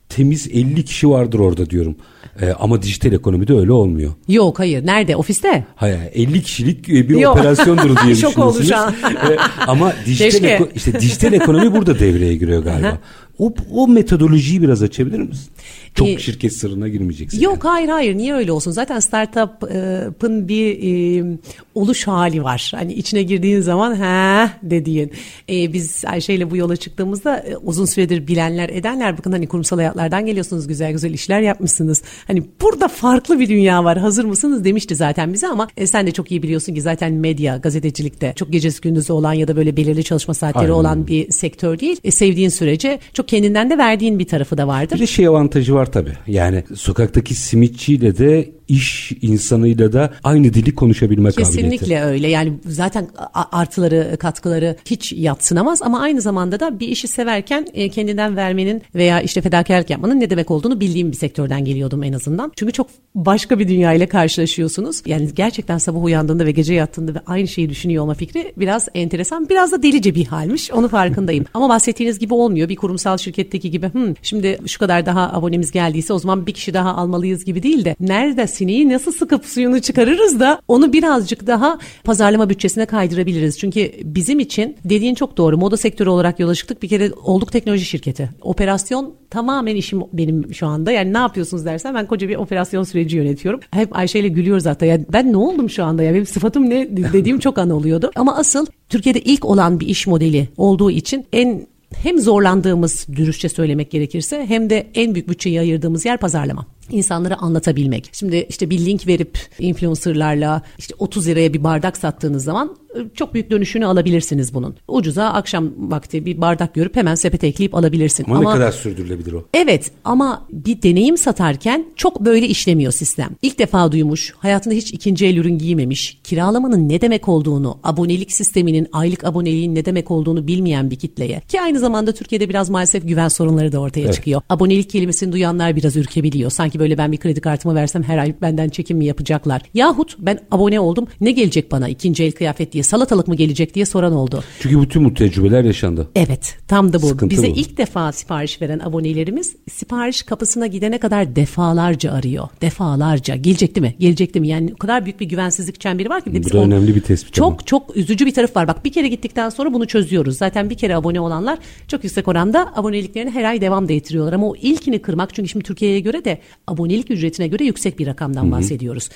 temiz 0.09 0.47
50 0.47 0.85
kişi 0.85 1.09
vardır 1.09 1.39
orada 1.39 1.69
diyorum. 1.69 1.95
Ee, 2.41 2.53
ama 2.59 2.81
dijital 2.81 3.13
ekonomide 3.13 3.53
öyle 3.53 3.71
olmuyor. 3.71 4.11
Yok 4.27 4.59
hayır. 4.59 4.85
Nerede? 4.85 5.15
Ofiste? 5.15 5.65
Hayır 5.75 5.99
50 6.13 6.41
kişilik 6.41 6.87
bir 6.87 7.09
Yok. 7.09 7.35
operasyondur 7.37 7.97
diye 8.05 8.15
Şok 8.21 8.37
oldu 8.37 8.63
şu 8.63 8.77
an. 8.77 8.93
Ee, 9.29 9.37
ama 9.67 9.93
dijital, 10.05 10.43
eko, 10.43 10.67
işte 10.75 10.99
dijital 10.99 11.33
ekonomi 11.33 11.75
burada 11.75 11.99
devreye 11.99 12.35
giriyor 12.35 12.63
galiba. 12.63 12.97
o, 13.39 13.53
o 13.73 13.87
metodolojiyi 13.87 14.61
biraz 14.61 14.83
açabilir 14.83 15.19
misin? 15.19 15.51
Çok 15.95 16.07
ee, 16.07 16.17
şirket 16.17 16.53
sırrına 16.53 16.87
girmeyeceksin. 16.87 17.41
Yok 17.41 17.63
yani. 17.63 17.71
hayır 17.71 17.89
hayır 17.89 18.17
niye 18.17 18.33
öyle 18.33 18.51
olsun? 18.51 18.71
Zaten 18.71 18.99
startup'ın 18.99 20.47
bir 20.47 20.79
e, 21.23 21.37
oluş 21.75 22.07
hali 22.07 22.43
var. 22.43 22.71
Hani 22.75 22.93
içine 22.93 23.23
girdiğin 23.23 23.61
zaman 23.61 23.95
he 23.95 24.49
dediğin. 24.63 25.11
E, 25.49 25.73
biz 25.73 26.03
Ayşe 26.07 26.33
ile 26.33 26.51
bu 26.51 26.57
yola 26.57 26.75
çıktığımızda 26.75 27.37
e, 27.37 27.57
uzun 27.57 27.85
süredir 27.85 28.27
bilenler 28.27 28.69
edenler 28.69 29.17
bakın 29.17 29.31
hani 29.31 29.47
kurumsal 29.47 29.77
hayatlardan 29.77 30.25
geliyorsunuz 30.25 30.67
güzel 30.67 30.91
güzel 30.91 31.13
işler 31.13 31.41
yapmışsınız. 31.41 32.03
Hani 32.27 32.43
burada 32.61 32.87
farklı 32.87 33.39
bir 33.39 33.49
dünya 33.49 33.83
var 33.83 33.97
hazır 33.97 34.25
mısınız 34.25 34.63
demişti 34.63 34.95
zaten 34.95 35.33
bize 35.33 35.47
ama 35.47 35.67
e, 35.77 35.87
sen 35.87 36.07
de 36.07 36.11
çok 36.11 36.31
iyi 36.31 36.43
biliyorsun 36.43 36.73
ki 36.73 36.81
zaten 36.81 37.13
medya 37.13 37.57
gazetecilikte 37.57 38.33
çok 38.35 38.51
gecesi 38.51 38.81
gündüzü 38.81 39.13
olan 39.13 39.33
ya 39.33 39.47
da 39.47 39.55
böyle 39.55 39.77
belirli 39.77 40.03
çalışma 40.03 40.33
saatleri 40.33 40.63
Aynen. 40.63 40.73
olan 40.73 41.07
bir 41.07 41.31
sektör 41.31 41.79
değil. 41.79 41.97
E, 42.03 42.11
sevdiğin 42.11 42.49
sürece 42.49 42.99
çok 43.13 43.27
kendinden 43.27 43.69
de 43.69 43.77
verdiğin 43.77 44.19
bir 44.19 44.27
tarafı 44.27 44.57
da 44.57 44.67
vardır. 44.67 44.95
Bir 44.95 45.01
de 45.01 45.07
şey 45.07 45.27
avantajı 45.27 45.73
var 45.73 45.78
tabii. 45.85 46.17
Yani 46.27 46.63
sokaktaki 46.75 47.35
simitçiyle 47.35 48.17
de 48.17 48.58
iş 48.69 49.11
insanıyla 49.21 49.93
da 49.93 50.13
aynı 50.23 50.53
dili 50.53 50.75
konuşabilme 50.75 51.29
Kesinlikle 51.29 51.51
kabiliyeti. 51.51 51.77
Kesinlikle 51.79 52.03
öyle. 52.03 52.27
Yani 52.27 52.53
zaten 52.65 53.07
artıları, 53.33 54.17
katkıları 54.19 54.75
hiç 54.85 55.13
yatsınamaz 55.13 55.81
ama 55.81 56.01
aynı 56.01 56.21
zamanda 56.21 56.59
da 56.59 56.79
bir 56.79 56.87
işi 56.87 57.07
severken 57.07 57.67
e, 57.73 57.89
kendinden 57.89 58.35
vermenin 58.35 58.81
veya 58.95 59.21
işte 59.21 59.41
fedakarlık 59.41 59.89
yapmanın 59.89 60.19
ne 60.19 60.29
demek 60.29 60.51
olduğunu 60.51 60.79
bildiğim 60.79 61.11
bir 61.11 61.17
sektörden 61.17 61.65
geliyordum 61.65 62.03
en 62.03 62.13
azından. 62.13 62.51
Çünkü 62.55 62.73
çok 62.73 62.87
başka 63.15 63.59
bir 63.59 63.67
dünya 63.67 63.93
ile 63.93 64.07
karşılaşıyorsunuz. 64.07 65.01
Yani 65.05 65.29
gerçekten 65.35 65.77
sabah 65.77 66.03
uyandığında 66.03 66.45
ve 66.45 66.51
gece 66.51 66.73
yattığında 66.73 67.15
ve 67.15 67.19
aynı 67.25 67.47
şeyi 67.47 67.69
düşünüyor 67.69 68.03
olma 68.03 68.13
fikri 68.13 68.53
biraz 68.57 68.87
enteresan. 68.95 69.49
Biraz 69.49 69.71
da 69.71 69.83
delice 69.83 70.15
bir 70.15 70.25
halmiş. 70.25 70.71
Onu 70.71 70.87
farkındayım. 70.87 71.45
ama 71.53 71.69
bahsettiğiniz 71.69 72.19
gibi 72.19 72.33
olmuyor. 72.33 72.69
Bir 72.69 72.75
kurumsal 72.75 73.17
şirketteki 73.17 73.71
gibi 73.71 73.93
hmm, 73.93 74.13
şimdi 74.21 74.59
şu 74.67 74.79
kadar 74.79 75.05
daha 75.05 75.33
abonemiz 75.33 75.71
geldiyse 75.71 76.13
o 76.13 76.19
zaman 76.19 76.47
bir 76.47 76.53
kişi 76.53 76.73
daha 76.73 76.95
almalıyız 76.95 77.45
gibi 77.45 77.63
değil 77.63 77.85
de 77.85 77.95
nerede 77.99 78.47
sineği 78.59 78.89
nasıl 78.89 79.11
sıkıp 79.11 79.45
suyunu 79.45 79.81
çıkarırız 79.81 80.39
da 80.39 80.61
onu 80.67 80.93
birazcık 80.93 81.47
daha 81.47 81.79
pazarlama 82.03 82.49
bütçesine 82.49 82.85
kaydırabiliriz. 82.85 83.59
Çünkü 83.59 83.91
bizim 84.03 84.39
için 84.39 84.77
dediğin 84.85 85.15
çok 85.15 85.37
doğru. 85.37 85.57
Moda 85.57 85.77
sektörü 85.77 86.09
olarak 86.09 86.39
yola 86.39 86.55
çıktık. 86.55 86.83
Bir 86.83 86.87
kere 86.87 87.11
olduk 87.23 87.51
teknoloji 87.51 87.85
şirketi. 87.85 88.29
Operasyon 88.41 89.13
tamamen 89.29 89.75
işim 89.75 90.01
benim 90.13 90.53
şu 90.53 90.67
anda. 90.67 90.91
Yani 90.91 91.13
ne 91.13 91.17
yapıyorsunuz 91.17 91.65
dersen 91.65 91.95
ben 91.95 92.07
koca 92.07 92.29
bir 92.29 92.35
operasyon 92.35 92.83
süreci 92.83 93.17
yönetiyorum. 93.17 93.59
Hep 93.71 93.97
Ayşe 93.97 94.19
ile 94.19 94.27
gülüyoruz 94.27 94.65
hatta. 94.65 94.85
Ya 94.85 94.99
ben 95.13 95.31
ne 95.31 95.37
oldum 95.37 95.69
şu 95.69 95.83
anda 95.83 96.03
ya? 96.03 96.13
Benim 96.13 96.25
sıfatım 96.25 96.69
ne 96.69 96.97
dediğim 97.13 97.39
çok 97.39 97.57
an 97.57 97.69
oluyordu. 97.69 98.11
Ama 98.15 98.37
asıl 98.37 98.65
Türkiye'de 98.89 99.21
ilk 99.21 99.45
olan 99.45 99.79
bir 99.79 99.87
iş 99.87 100.07
modeli 100.07 100.47
olduğu 100.57 100.91
için 100.91 101.25
en 101.33 101.67
hem 101.95 102.19
zorlandığımız 102.19 103.07
dürüstçe 103.15 103.49
söylemek 103.49 103.91
gerekirse 103.91 104.45
hem 104.47 104.69
de 104.69 104.87
en 104.95 105.15
büyük 105.15 105.29
bütçeyi 105.29 105.59
ayırdığımız 105.59 106.05
yer 106.05 106.17
pazarlama 106.17 106.65
insanlara 106.91 107.35
anlatabilmek. 107.35 108.09
Şimdi 108.11 108.45
işte 108.49 108.69
bir 108.69 108.85
link 108.85 109.07
verip 109.07 109.39
influencerlarla 109.59 110.61
işte 110.77 110.95
30 110.99 111.27
liraya 111.27 111.53
bir 111.53 111.63
bardak 111.63 111.97
sattığınız 111.97 112.43
zaman 112.43 112.77
e, 112.95 112.99
çok 113.13 113.33
büyük 113.33 113.51
dönüşünü 113.51 113.85
alabilirsiniz 113.85 114.53
bunun. 114.53 114.75
Ucuza 114.87 115.25
akşam 115.25 115.71
vakti 115.77 116.25
bir 116.25 116.41
bardak 116.41 116.73
görüp 116.73 116.95
hemen 116.95 117.15
sepete 117.15 117.47
ekleyip 117.47 117.75
alabilirsin. 117.75 118.23
Ama, 118.23 118.35
ama 118.35 118.53
ne 118.53 118.59
kadar 118.59 118.71
sürdürülebilir 118.71 119.33
o? 119.33 119.45
Evet 119.53 119.91
ama 120.03 120.45
bir 120.51 120.81
deneyim 120.81 121.17
satarken 121.17 121.85
çok 121.95 122.19
böyle 122.25 122.47
işlemiyor 122.47 122.91
sistem. 122.91 123.29
İlk 123.41 123.59
defa 123.59 123.91
duymuş, 123.91 124.33
hayatında 124.37 124.75
hiç 124.75 124.93
ikinci 124.93 125.25
el 125.25 125.37
ürün 125.37 125.57
giymemiş, 125.57 126.19
kiralamanın 126.23 126.89
ne 126.89 127.01
demek 127.01 127.27
olduğunu, 127.29 127.79
abonelik 127.83 128.31
sisteminin, 128.31 128.87
aylık 128.91 129.23
aboneliğin 129.23 129.75
ne 129.75 129.85
demek 129.85 130.11
olduğunu 130.11 130.47
bilmeyen 130.47 130.91
bir 130.91 130.95
kitleye 130.95 131.41
ki 131.47 131.61
aynı 131.61 131.79
zamanda 131.79 132.11
Türkiye'de 132.11 132.49
biraz 132.49 132.69
maalesef 132.69 133.07
güven 133.07 133.27
sorunları 133.27 133.71
da 133.71 133.79
ortaya 133.79 134.01
evet. 134.01 134.13
çıkıyor. 134.13 134.41
Abonelik 134.49 134.89
kelimesini 134.89 135.31
duyanlar 135.31 135.75
biraz 135.75 135.95
ürkebiliyor. 135.95 136.51
Sanki 136.51 136.78
böyle 136.79 136.97
ben 136.97 137.11
bir 137.11 137.17
kredi 137.17 137.41
kartımı 137.41 137.75
versem 137.75 138.03
her 138.03 138.17
ay 138.17 138.35
benden 138.41 138.69
çekim 138.69 138.97
mi 138.97 139.05
yapacaklar? 139.05 139.61
Yahut 139.73 140.15
ben 140.19 140.39
abone 140.51 140.79
oldum 140.79 141.07
ne 141.21 141.31
gelecek 141.31 141.71
bana 141.71 141.89
ikinci 141.89 142.23
el 142.23 142.31
kıyafet 142.31 142.73
diye 142.73 142.83
salatalık 142.83 143.27
mı 143.27 143.35
gelecek 143.35 143.75
diye 143.75 143.85
soran 143.85 144.13
oldu. 144.13 144.43
Çünkü 144.59 144.81
bütün 144.81 145.05
bu 145.05 145.13
tecrübeler 145.13 145.63
yaşandı. 145.63 146.07
Evet 146.15 146.57
tam 146.67 146.93
da 146.93 147.01
bu. 147.01 147.07
Sıkıntı 147.07 147.29
Bize 147.35 147.47
bu. 147.51 147.55
ilk 147.55 147.77
defa 147.77 148.11
sipariş 148.11 148.61
veren 148.61 148.79
abonelerimiz 148.79 149.55
sipariş 149.71 150.23
kapısına 150.23 150.67
gidene 150.67 150.97
kadar 150.97 151.35
defalarca 151.35 152.11
arıyor. 152.11 152.47
Defalarca. 152.61 153.35
Gelecekti 153.35 153.81
mi? 153.81 153.95
Gelecekti 153.99 154.39
mi? 154.39 154.47
Yani 154.47 154.71
o 154.73 154.77
kadar 154.77 155.05
büyük 155.05 155.19
bir 155.19 155.25
güvensizlik 155.25 155.79
çemberi 155.79 156.09
var 156.09 156.21
ki. 156.21 156.43
Bu 156.43 156.53
da 156.53 156.57
önemli 156.57 156.95
bir 156.95 157.01
tespit. 157.01 157.33
Çok 157.33 157.47
ama. 157.47 157.61
çok 157.65 157.97
üzücü 157.97 158.25
bir 158.25 158.33
taraf 158.33 158.55
var. 158.55 158.67
Bak 158.67 158.85
bir 158.85 158.91
kere 158.91 159.07
gittikten 159.07 159.49
sonra 159.49 159.73
bunu 159.73 159.87
çözüyoruz. 159.87 160.37
Zaten 160.37 160.69
bir 160.69 160.75
kere 160.75 160.95
abone 160.95 161.19
olanlar 161.19 161.59
çok 161.87 162.03
yüksek 162.03 162.27
oranda 162.27 162.71
aboneliklerini 162.75 163.31
her 163.31 163.43
ay 163.43 163.61
devam 163.61 163.89
da 163.89 163.93
ettiriyorlar. 163.93 164.33
Ama 164.33 164.47
o 164.47 164.55
ilkini 164.55 164.99
kırmak 165.01 165.33
çünkü 165.33 165.49
şimdi 165.49 165.65
Türkiye'ye 165.65 165.99
göre 165.99 166.25
de 166.25 166.39
abonelik 166.69 167.11
ücretine 167.11 167.47
göre 167.47 167.65
yüksek 167.65 167.99
bir 167.99 168.07
rakamdan 168.07 168.43
Hı-hı. 168.43 168.51
bahsediyoruz 168.51 169.09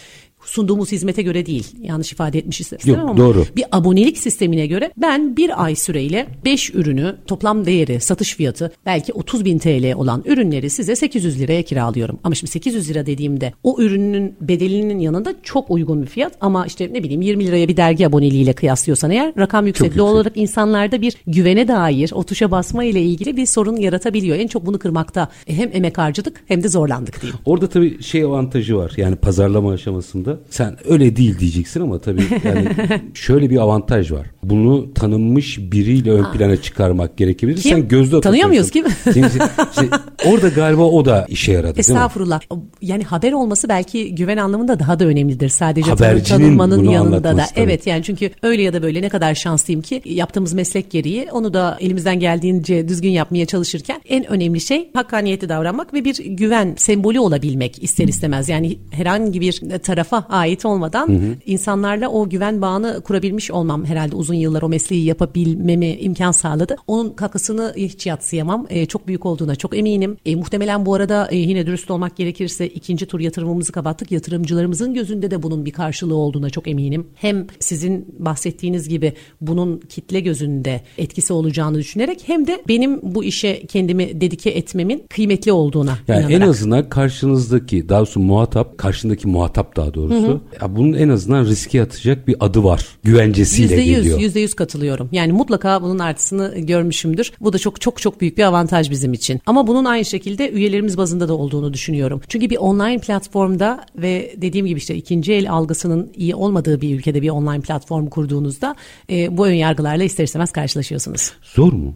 sunduğumuz 0.46 0.92
hizmete 0.92 1.22
göre 1.22 1.46
değil. 1.46 1.68
Yanlış 1.82 2.12
ifade 2.12 2.38
etmiş 2.40 2.62
istemem 2.62 3.00
ama 3.00 3.18
doğru. 3.18 3.46
bir 3.56 3.66
abonelik 3.72 4.18
sistemine 4.18 4.68
göre 4.68 4.92
ben 4.98 5.38
bir 5.38 5.64
ay 5.64 5.76
süreyle 5.76 6.28
5 6.46 6.76
ürünü 6.76 7.16
toplam 7.28 7.66
değeri 7.66 8.00
satış 8.00 8.36
fiyatı 8.36 8.72
belki 8.86 9.14
30 9.14 9.46
bin 9.46 9.60
TL 9.60 9.94
olan 9.94 10.24
ürünleri 10.26 10.70
size 10.70 10.96
800 10.96 11.40
liraya 11.40 11.64
kiralıyorum. 11.64 12.20
Ama 12.24 12.36
şimdi 12.36 12.52
800 12.52 12.90
lira 12.90 13.06
dediğimde 13.06 13.54
o 13.64 13.82
ürünün 13.82 14.36
bedelinin 14.42 15.00
yanında 15.00 15.34
çok 15.44 15.72
uygun 15.72 16.02
bir 16.02 16.08
fiyat 16.08 16.34
ama 16.42 16.66
işte 16.66 16.90
ne 16.94 17.04
bileyim 17.04 17.22
20 17.22 17.48
liraya 17.48 17.68
bir 17.68 17.78
dergi 17.78 18.08
aboneliğiyle 18.08 18.54
kıyaslıyorsan 18.54 19.12
eğer 19.12 19.34
rakam 19.38 19.68
yüksek. 19.68 19.86
yüksek. 19.86 20.04
olarak 20.04 20.38
insanlarda 20.38 21.02
bir 21.02 21.16
güvene 21.28 21.68
dair 21.68 22.12
o 22.14 22.24
tuşa 22.24 22.52
basma 22.52 22.84
ile 22.84 23.02
ilgili 23.02 23.38
bir 23.38 23.46
sorun 23.46 23.76
yaratabiliyor. 23.76 24.38
En 24.38 24.48
çok 24.48 24.66
bunu 24.66 24.80
kırmakta 24.80 25.30
hem 25.48 25.70
emek 25.74 25.98
harcadık 25.98 26.44
hem 26.48 26.64
de 26.64 26.68
zorlandık 26.68 27.22
diyeyim. 27.22 27.40
Orada 27.46 27.70
tabii 27.70 28.04
şey 28.04 28.24
avantajı 28.24 28.78
var 28.78 28.94
yani 28.98 29.16
pazarlama 29.16 29.72
aşamasında 29.72 30.33
sen 30.50 30.78
öyle 30.90 31.16
değil 31.16 31.40
diyeceksin 31.40 31.82
ama 31.82 32.00
tabii 32.00 32.24
yani 32.44 32.68
şöyle 33.14 33.50
bir 33.50 33.58
avantaj 33.58 34.12
var. 34.12 34.28
Bunu 34.44 34.94
tanınmış 34.94 35.60
biriyle 35.60 36.12
ön 36.12 36.32
plana 36.32 36.58
çıkarmak 36.58 37.18
gerekebilir. 37.18 37.62
Kim? 37.62 37.72
Sen 37.72 37.88
gözde 37.88 38.22
Tanıyor 38.22 38.48
muyuz 38.48 38.72
kim? 38.72 38.86
işte, 39.06 39.90
orada 40.26 40.50
galiba 40.50 40.84
o 40.84 41.06
da 41.06 41.26
işe 41.30 41.52
yaradı 41.52 41.80
Estağfurullah. 41.80 42.42
Yani 42.82 43.04
haber 43.04 43.32
olması 43.32 43.70
belki 43.70 44.16
güven 44.16 44.38
anlamında 44.38 44.80
daha 44.80 45.00
da 45.00 45.06
önemlidir. 45.06 45.50
Sadece 45.50 45.90
Habercinin 45.90 46.40
tanınmanın 46.40 46.84
yanında 46.84 47.24
da. 47.24 47.46
Tabii. 47.46 47.60
Evet 47.64 47.88
yani 47.88 48.04
çünkü 48.04 48.32
öyle 48.44 48.62
ya 48.62 48.74
da 48.74 48.84
böyle 48.84 49.02
ne 49.02 49.10
kadar 49.10 49.36
şanslıyım 49.36 49.82
ki 49.82 50.02
yaptığımız 50.06 50.54
meslek 50.54 50.92
gereği 50.92 51.28
onu 51.32 51.54
da 51.54 51.78
elimizden 51.80 52.20
geldiğince 52.20 52.88
düzgün 52.88 53.10
yapmaya 53.10 53.46
çalışırken 53.46 54.02
en 54.10 54.28
önemli 54.28 54.62
şey 54.62 54.90
hakkaniyetli 54.94 55.50
davranmak 55.50 55.94
ve 55.94 56.06
bir 56.06 56.16
güven 56.26 56.74
sembolü 56.78 57.20
olabilmek 57.20 57.84
ister 57.84 58.08
istemez. 58.08 58.50
Yani 58.50 58.80
herhangi 58.92 59.42
bir 59.42 59.80
tarafa 59.84 60.23
ait 60.30 60.66
olmadan 60.66 61.08
hı 61.08 61.12
hı. 61.12 61.36
insanlarla 61.46 62.10
o 62.10 62.30
güven 62.30 62.62
bağını 62.62 63.02
kurabilmiş 63.02 63.52
olmam 63.52 63.86
herhalde 63.86 64.16
uzun 64.16 64.34
yıllar 64.34 64.62
o 64.62 64.70
mesleği 64.70 65.06
yapabilmemi 65.06 65.88
imkan 65.88 66.32
sağladı. 66.32 66.76
Onun 66.88 67.10
katkısını 67.10 67.74
hiç 67.78 68.06
yatsıyamam. 68.06 68.66
E, 68.70 68.86
çok 68.86 69.08
büyük 69.08 69.26
olduğuna 69.26 69.56
çok 69.56 69.78
eminim. 69.78 70.18
E, 70.26 70.36
muhtemelen 70.36 70.86
bu 70.86 70.94
arada 70.94 71.28
e, 71.32 71.38
yine 71.38 71.68
dürüst 71.68 71.92
olmak 71.92 72.18
gerekirse 72.18 72.68
ikinci 72.68 73.06
tur 73.06 73.20
yatırımımızı 73.20 73.72
kapattık. 73.72 74.12
Yatırımcılarımızın 74.12 74.94
gözünde 74.94 75.32
de 75.32 75.44
bunun 75.44 75.66
bir 75.66 75.72
karşılığı 75.72 76.16
olduğuna 76.16 76.50
çok 76.50 76.68
eminim. 76.68 77.08
Hem 77.16 77.48
sizin 77.60 78.16
bahsettiğiniz 78.20 78.90
gibi 78.90 79.14
bunun 79.42 79.78
kitle 79.78 80.20
gözünde 80.20 80.82
etkisi 80.98 81.34
olacağını 81.34 81.78
düşünerek 81.78 82.24
hem 82.26 82.48
de 82.48 82.64
benim 82.68 83.00
bu 83.04 83.24
işe 83.24 83.66
kendimi 83.66 84.22
dedike 84.22 84.50
etmemin 84.50 85.04
kıymetli 85.10 85.52
olduğuna 85.52 85.98
yani 86.08 86.20
inanarak. 86.20 86.42
En 86.42 86.50
azından 86.50 86.90
karşınızdaki 86.90 87.90
daha 87.90 88.00
doğrusu 88.00 88.20
muhatap, 88.20 88.78
karşındaki 88.78 89.28
muhatap 89.28 89.76
daha 89.76 89.94
doğrusu 89.94 90.13
doğrusu. 90.14 90.28
Hı 90.28 90.32
hı. 90.32 90.40
Ya 90.62 90.76
bunun 90.76 90.94
en 90.94 91.10
azından 91.10 91.46
riske 91.46 91.82
atacak 91.82 92.28
bir 92.28 92.36
adı 92.40 92.64
var. 92.64 92.88
Güvencesiyle 93.04 93.76
%100, 93.76 93.84
geliyor. 93.84 94.20
Yüzde 94.20 94.40
yüz 94.40 94.54
katılıyorum. 94.54 95.10
Yani 95.12 95.34
mutlaka 95.34 95.82
bunun 95.82 96.00
artısını 96.00 96.60
görmüşümdür. 96.60 97.32
Bu 97.42 97.54
da 97.54 97.58
çok 97.58 97.82
çok 97.82 98.02
çok 98.02 98.22
büyük 98.22 98.38
bir 98.38 98.44
avantaj 98.44 98.90
bizim 98.92 99.14
için. 99.14 99.42
Ama 99.46 99.68
bunun 99.68 99.86
aynı 99.86 100.06
şekilde 100.06 100.52
üyelerimiz 100.52 100.98
bazında 100.98 101.28
da 101.28 101.34
olduğunu 101.34 101.74
düşünüyorum. 101.74 102.22
Çünkü 102.28 102.50
bir 102.50 102.58
online 102.58 103.00
platformda 103.00 103.86
ve 103.96 104.36
dediğim 104.38 104.66
gibi 104.66 104.78
işte 104.78 104.96
ikinci 104.96 105.34
el 105.34 105.52
algısının 105.52 106.12
iyi 106.16 106.36
olmadığı 106.36 106.82
bir 106.82 106.96
ülkede 106.96 107.22
bir 107.22 107.30
online 107.30 107.62
platform 107.62 108.08
kurduğunuzda 108.08 108.76
e, 109.10 109.38
bu 109.38 109.48
ön 109.48 109.54
yargılarla 109.54 110.04
ister 110.04 110.24
istemez 110.24 110.52
karşılaşıyorsunuz. 110.52 111.32
Zor 111.44 111.74
mu? 111.74 111.96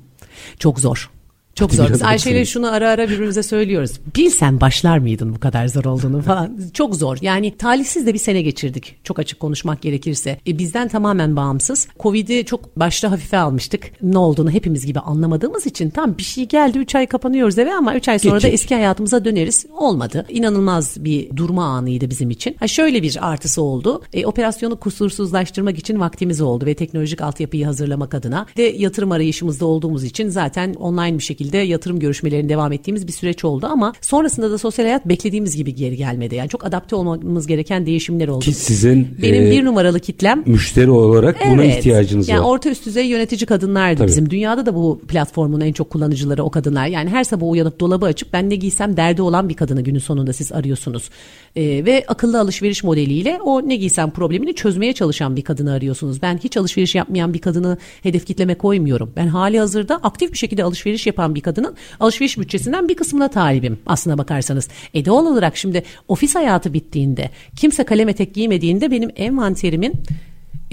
Çok 0.60 0.80
zor. 0.80 1.17
Çok 1.58 1.74
zor. 1.74 1.94
Biz 1.94 2.02
Ayşe 2.02 2.32
ile 2.32 2.46
şunu 2.46 2.72
ara 2.72 2.90
ara 2.90 3.10
birbirimize 3.10 3.44
söylüyoruz. 3.44 3.92
Bilsen 4.16 4.62
başlar 4.62 4.98
mıydın 4.98 5.36
bu 5.36 5.40
kadar 5.40 5.68
zor 5.68 5.86
olduğunu 5.86 6.22
falan. 6.22 6.58
Çok 6.74 6.96
zor. 6.96 7.18
Yani 7.22 7.58
talihsiz 7.58 8.08
de 8.08 8.14
bir 8.14 8.20
sene 8.20 8.42
geçirdik. 8.42 8.96
Çok 9.04 9.20
açık 9.20 9.40
konuşmak 9.40 9.82
gerekirse. 9.82 10.40
E, 10.48 10.58
bizden 10.58 10.88
tamamen 10.88 11.36
bağımsız. 11.36 11.88
Covid'i 12.00 12.46
çok 12.46 12.78
başta 12.80 13.12
hafife 13.12 13.38
almıştık. 13.38 13.92
Ne 14.02 14.18
olduğunu 14.18 14.52
hepimiz 14.52 14.86
gibi 14.86 15.00
anlamadığımız 15.00 15.66
için 15.66 15.90
tam 15.90 16.18
bir 16.18 16.24
şey 16.24 16.48
geldi 16.48 16.78
3 16.78 16.96
ay 16.96 17.08
kapanıyoruz 17.08 17.58
eve 17.58 17.74
ama 17.74 17.96
3 17.96 18.08
ay 18.10 18.20
sonra 18.20 18.34
Geçecek. 18.34 18.52
da 18.52 18.54
eski 18.54 18.76
hayatımıza 18.76 19.26
döneriz. 19.26 19.66
Olmadı. 19.78 20.26
İnanılmaz 20.30 21.04
bir 21.04 21.38
durma 21.38 21.66
anıydı 21.66 22.10
bizim 22.10 22.30
için. 22.30 22.56
Ha 22.60 22.68
şöyle 22.68 23.04
bir 23.04 23.18
artısı 23.32 23.62
oldu. 23.62 24.02
E, 24.14 24.26
operasyonu 24.26 24.80
kusursuzlaştırmak 24.80 25.78
için 25.78 26.00
vaktimiz 26.00 26.42
oldu 26.42 26.66
ve 26.66 26.74
teknolojik 26.74 27.22
altyapıyı 27.22 27.66
hazırlamak 27.66 28.14
adına 28.14 28.46
ve 28.58 28.64
yatırım 28.64 29.12
arayışımızda 29.12 29.66
olduğumuz 29.66 30.04
için 30.04 30.30
zaten 30.30 30.74
online 30.74 31.18
bir 31.18 31.24
şekilde 31.24 31.47
şekilde 31.48 31.72
yatırım 31.72 32.00
görüşmelerinin 32.00 32.50
devam 32.50 32.72
ettiğimiz 32.72 33.08
bir 33.08 33.12
süreç 33.12 33.46
oldu 33.46 33.68
ama 33.68 33.94
sonrasında 34.02 34.52
da 34.52 34.58
sosyal 34.58 34.86
hayat 34.86 35.06
beklediğimiz 35.06 35.56
gibi 35.56 35.76
geri 35.76 35.98
gelmedi. 35.98 36.36
Yani 36.36 36.50
çok 36.50 36.66
adapte 36.66 36.96
olmamız 36.96 37.48
gereken 37.48 37.86
değişimler 37.86 38.28
oldu. 38.28 38.46
Ki 38.46 38.54
sizin 38.54 39.08
benim 39.22 39.48
e, 39.48 39.52
bir 39.52 39.66
numaralı 39.66 40.00
kitlem 40.00 40.44
müşteri 40.46 40.92
olarak 40.92 41.38
buna 41.52 41.64
Evet. 41.64 41.78
ihtiyacınız 41.78 42.30
yani 42.30 42.40
var. 42.40 42.46
orta 42.46 42.70
üst 42.70 42.86
düzey 42.86 43.06
yönetici 43.06 43.46
kadınlardı 43.46 43.98
Tabii. 43.98 44.08
bizim. 44.08 44.30
Dünyada 44.30 44.66
da 44.66 44.76
bu 44.76 45.02
platformun 45.08 45.62
en 45.62 45.74
çok 45.74 45.90
kullanıcıları 45.90 46.44
o 46.44 46.50
kadınlar. 46.50 46.88
Yani 46.88 47.10
her 47.10 47.24
sabah 47.24 47.48
uyanıp 47.50 47.80
dolabı 47.80 48.06
açıp 48.06 48.34
ben 48.34 48.50
ne 48.50 48.56
giysem 48.56 48.98
derdi 48.98 49.22
olan 49.22 49.50
bir 49.50 49.54
kadını 49.54 49.82
günün 49.82 50.00
sonunda 50.00 50.34
siz 50.34 50.52
arıyorsunuz. 50.52 51.10
Ee, 51.56 51.86
ve 51.86 52.04
akıllı 52.08 52.40
alışveriş 52.40 52.84
modeliyle 52.84 53.40
o 53.44 53.70
ne 53.70 53.76
giysem 53.76 54.12
problemini 54.12 54.54
çözmeye 54.54 54.94
çalışan 54.94 55.36
bir 55.36 55.42
kadını 55.42 55.72
arıyorsunuz. 55.72 56.22
Ben 56.22 56.38
hiç 56.44 56.58
alışveriş 56.58 56.96
yapmayan 56.96 57.34
bir 57.34 57.40
kadını 57.40 57.78
hedef 58.04 58.26
kitleme 58.26 58.56
koymuyorum. 58.56 59.12
Ben 59.16 59.28
hali 59.28 59.60
hazırda 59.60 59.96
aktif 59.96 60.34
bir 60.34 60.38
şekilde 60.38 60.64
alışveriş 60.64 61.08
yapan 61.08 61.36
bir 61.36 61.37
kadının 61.42 61.76
alışveriş 62.00 62.38
bütçesinden 62.38 62.90
bir 62.90 62.96
kısmına 62.96 63.28
talibim 63.28 63.80
aslına 63.86 64.18
bakarsanız. 64.18 64.68
E 64.94 65.06
doğal 65.06 65.26
olarak 65.26 65.58
şimdi 65.58 65.84
ofis 66.08 66.36
hayatı 66.36 66.74
bittiğinde 66.74 67.30
kimse 67.56 67.84
kalem 67.84 68.10
etek 68.10 68.34
giymediğinde 68.34 68.92
benim 68.92 69.10
envanterimin 69.16 69.94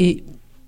e, 0.01 0.17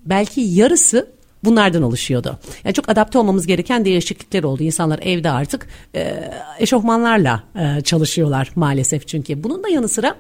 belki 0.06 0.40
yarısı 0.40 1.16
bunlardan 1.44 1.82
oluşuyordu. 1.82 2.38
Yani 2.64 2.74
çok 2.74 2.88
adapte 2.88 3.18
olmamız 3.18 3.46
gereken 3.46 3.84
değişiklikler 3.84 4.42
oldu. 4.42 4.62
İnsanlar 4.62 4.98
evde 5.02 5.30
artık 5.30 5.66
e, 5.94 6.30
eşofmanlarla 6.58 7.42
e, 7.58 7.80
çalışıyorlar 7.80 8.52
maalesef 8.54 9.08
çünkü. 9.08 9.44
Bunun 9.44 9.64
da 9.64 9.68
yanı 9.68 9.88
sıra 9.88 10.16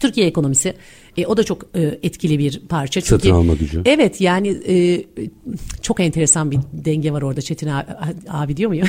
Türkiye 0.00 0.26
ekonomisi 0.26 0.74
e, 1.16 1.26
o 1.26 1.36
da 1.36 1.44
çok 1.44 1.66
e, 1.74 1.98
etkili 2.02 2.38
bir 2.38 2.60
parça. 2.68 3.00
Çünkü, 3.00 3.08
Satın 3.08 3.30
alma 3.30 3.54
gücü. 3.54 3.82
Evet 3.84 4.20
yani 4.20 4.48
e, 4.68 5.04
çok 5.82 6.00
enteresan 6.00 6.50
bir 6.50 6.58
denge 6.72 7.12
var 7.12 7.22
orada 7.22 7.42
Çetin 7.42 7.68
abi, 7.68 7.86
abi 8.28 8.56
diyor 8.56 8.68
muyum? 8.68 8.88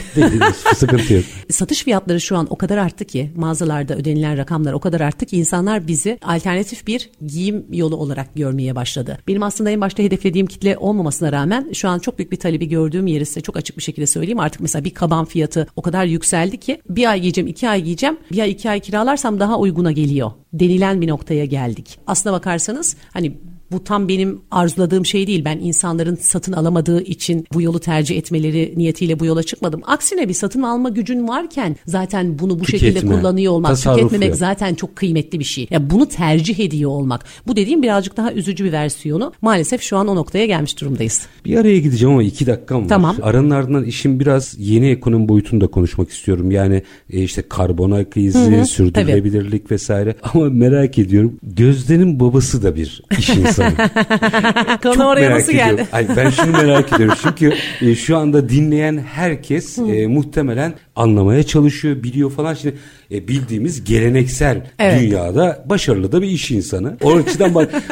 Sıkıntı 0.76 1.14
yok. 1.14 1.24
Satış 1.50 1.84
fiyatları 1.84 2.22
şu 2.22 2.38
an 2.38 2.48
o 2.50 2.56
kadar 2.56 2.78
arttı 2.78 3.06
ki 3.06 3.32
mağazalarda 3.36 3.96
ödenilen 3.96 4.38
rakamlar 4.38 4.74
o 4.74 4.80
kadar 4.80 5.02
arttı 5.02 5.26
ki 5.26 5.38
insanlar 5.38 5.88
bizi 5.88 6.20
alternatif 6.22 6.88
bir 6.88 7.10
giyim 7.26 7.66
yolu 7.72 7.96
olarak 7.96 8.36
görmeye 8.36 8.76
başladı. 8.76 9.18
Benim 9.28 9.44
aslında 9.44 9.70
en 9.70 9.82
başta 9.82 10.04
hedeflediğim 10.04 10.48
kitle 10.48 10.78
olmamasına 10.78 11.32
rağmen 11.32 11.70
şu 11.74 11.90
an 11.90 12.00
çok 12.00 12.18
büyük 12.18 12.32
bir 12.32 12.38
talebi 12.38 12.70
gördüğüm 12.70 13.08
yeri 13.08 13.26
size 13.26 13.42
çok 13.42 13.58
açık 13.58 13.78
bir 13.78 13.84
şekilde 13.84 14.08
söyleyeyim. 14.08 14.40
Artık 14.40 14.62
mesela 14.62 14.86
bir 14.86 14.94
kaban 14.94 15.26
fiyatı 15.26 15.68
o 15.76 15.82
kadar 15.82 16.06
yükseldi 16.06 16.60
ki 16.60 16.82
bir 16.90 17.10
ay 17.10 17.22
giyeceğim 17.22 17.48
iki 17.48 17.70
ay 17.70 17.82
giyeceğim 17.82 18.18
bir 18.32 18.40
ay 18.40 18.52
iki 18.52 18.70
ay 18.70 18.80
kiralarsam 18.80 19.40
daha 19.40 19.60
uyguna 19.60 19.92
geliyor 19.92 20.32
denilen 20.54 21.02
bir 21.02 21.08
noktaya 21.08 21.46
geldik. 21.46 22.00
Aslına 22.08 22.34
bakarsanız 22.34 22.98
hani 23.12 23.38
bu 23.74 23.84
tam 23.84 24.08
benim 24.08 24.42
arzuladığım 24.52 25.06
şey 25.06 25.28
değil. 25.28 25.46
Ben 25.46 25.58
insanların 25.58 26.16
satın 26.16 26.54
alamadığı 26.54 27.02
için 27.02 27.46
bu 27.54 27.62
yolu 27.62 27.80
tercih 27.80 28.18
etmeleri 28.18 28.74
niyetiyle 28.78 29.20
bu 29.20 29.26
yola 29.26 29.44
çıkmadım. 29.44 29.82
Aksine 29.86 30.30
bir 30.30 30.34
satın 30.34 30.62
alma 30.62 30.90
gücün 30.90 31.28
varken 31.28 31.76
zaten 31.86 32.40
bunu 32.40 32.60
bu 32.60 32.66
şekilde 32.66 32.94
Tüketme, 32.94 33.16
kullanıyor 33.16 33.54
olmak, 33.54 33.72
tasarruf 33.72 33.98
tüketmemek 33.98 34.30
yok. 34.30 34.38
zaten 34.38 34.76
çok 34.76 34.96
kıymetli 34.96 35.40
bir 35.40 35.44
şey. 35.44 35.68
Ya 35.70 35.90
bunu 35.90 36.06
tercih 36.06 36.60
ediyor 36.60 36.92
olmak. 36.92 37.26
Bu 37.48 37.56
dediğim 37.56 37.84
birazcık 37.84 38.18
daha 38.18 38.34
üzücü 38.34 38.66
bir 38.66 38.72
versiyonu. 38.72 39.34
Maalesef 39.42 39.82
şu 39.82 39.98
an 39.98 40.08
o 40.08 40.16
noktaya 40.16 40.46
gelmiş 40.46 40.82
durumdayız. 40.82 41.28
Bir 41.46 41.58
araya 41.58 41.80
gideceğim 41.80 42.14
ama 42.14 42.24
iki 42.24 42.48
dakikam 42.48 42.82
var. 42.84 42.90
Tamam. 42.90 43.16
Aranın 43.22 43.50
ardından 43.50 43.84
işin 43.84 44.20
biraz 44.20 44.56
yeni 44.60 44.90
ekonomi 44.90 45.30
boyutunda 45.30 45.68
konuşmak 45.68 46.10
istiyorum. 46.10 46.52
Yani 46.52 46.84
e, 47.10 47.24
işte 47.24 47.42
karbon 47.50 47.92
ayak 47.92 48.18
izi, 48.18 48.66
sürdürülebilirlik 48.66 49.72
vesaire. 49.72 50.16
Ama 50.34 50.50
merak 50.50 51.00
ediyorum. 51.00 51.40
Gözde'nin 51.44 52.20
babası 52.20 52.64
da 52.64 52.76
bir 52.76 53.02
iş 53.20 53.30
insanı. 53.30 53.63
Konu 54.84 54.94
Çok 54.94 55.06
oraya 55.06 55.22
merak 55.22 55.40
nasıl 55.40 55.52
ediyorum. 55.54 55.76
geldi? 55.78 55.88
Ay, 55.92 56.08
ben 56.18 56.30
şunu 56.30 56.52
merak 56.52 56.94
ediyorum. 56.94 57.18
Çünkü 57.22 57.54
e, 57.82 57.96
şu 57.96 58.18
anda 58.18 58.50
dinleyen 58.50 59.04
herkes 59.14 59.78
e, 59.78 60.08
muhtemelen 60.08 60.74
anlamaya 60.96 61.44
çalışıyor, 61.44 62.04
biliyor 62.04 62.32
falan. 62.32 62.54
Şimdi 62.54 62.76
e, 63.12 63.28
bildiğimiz 63.28 63.84
geleneksel 63.84 64.68
Evet. 64.80 65.02
dünyada 65.02 65.66
başarılı 65.70 66.12
da 66.12 66.22
bir 66.22 66.28
iş 66.28 66.52
insanı. 66.52 66.98
O 67.04 67.16
açıdan 67.16 67.56
bak 67.56 67.84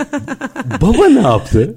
baba 0.82 1.08
ne 1.08 1.22
yaptı? 1.22 1.76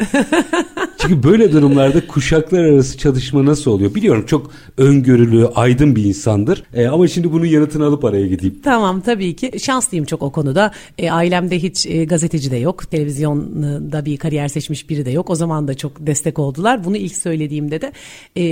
Çünkü 0.98 1.22
böyle 1.22 1.52
durumlarda 1.52 2.06
kuşaklar 2.06 2.64
arası 2.64 2.98
çalışma 2.98 3.44
nasıl 3.44 3.70
oluyor? 3.70 3.94
Biliyorum 3.94 4.26
çok 4.26 4.50
öngörülü, 4.78 5.46
aydın 5.46 5.96
bir 5.96 6.04
insandır. 6.04 6.64
E, 6.74 6.86
ama 6.86 7.08
şimdi 7.08 7.32
bunun 7.32 7.46
yanıtını 7.46 7.84
alıp 7.84 8.04
araya 8.04 8.26
gideyim. 8.26 8.60
Tamam 8.64 9.00
tabii 9.00 9.36
ki 9.36 9.52
şanslıyım 9.60 10.04
çok 10.06 10.22
o 10.22 10.32
konuda. 10.32 10.72
E, 10.98 11.10
ailemde 11.10 11.58
hiç 11.62 11.86
e, 11.86 12.04
gazeteci 12.04 12.50
de 12.50 12.56
yok. 12.56 12.90
Televizyonda 12.90 14.04
bir 14.04 14.16
kariyer 14.16 14.48
seçmiş 14.48 14.90
biri 14.90 15.06
de 15.06 15.10
yok. 15.10 15.30
O 15.30 15.34
zaman 15.34 15.68
da 15.68 15.74
çok 15.74 16.06
destek 16.06 16.38
oldular. 16.38 16.84
Bunu 16.84 16.96
ilk 16.96 17.16
söylediğimde 17.16 17.80
de 17.80 17.92
e, 18.36 18.44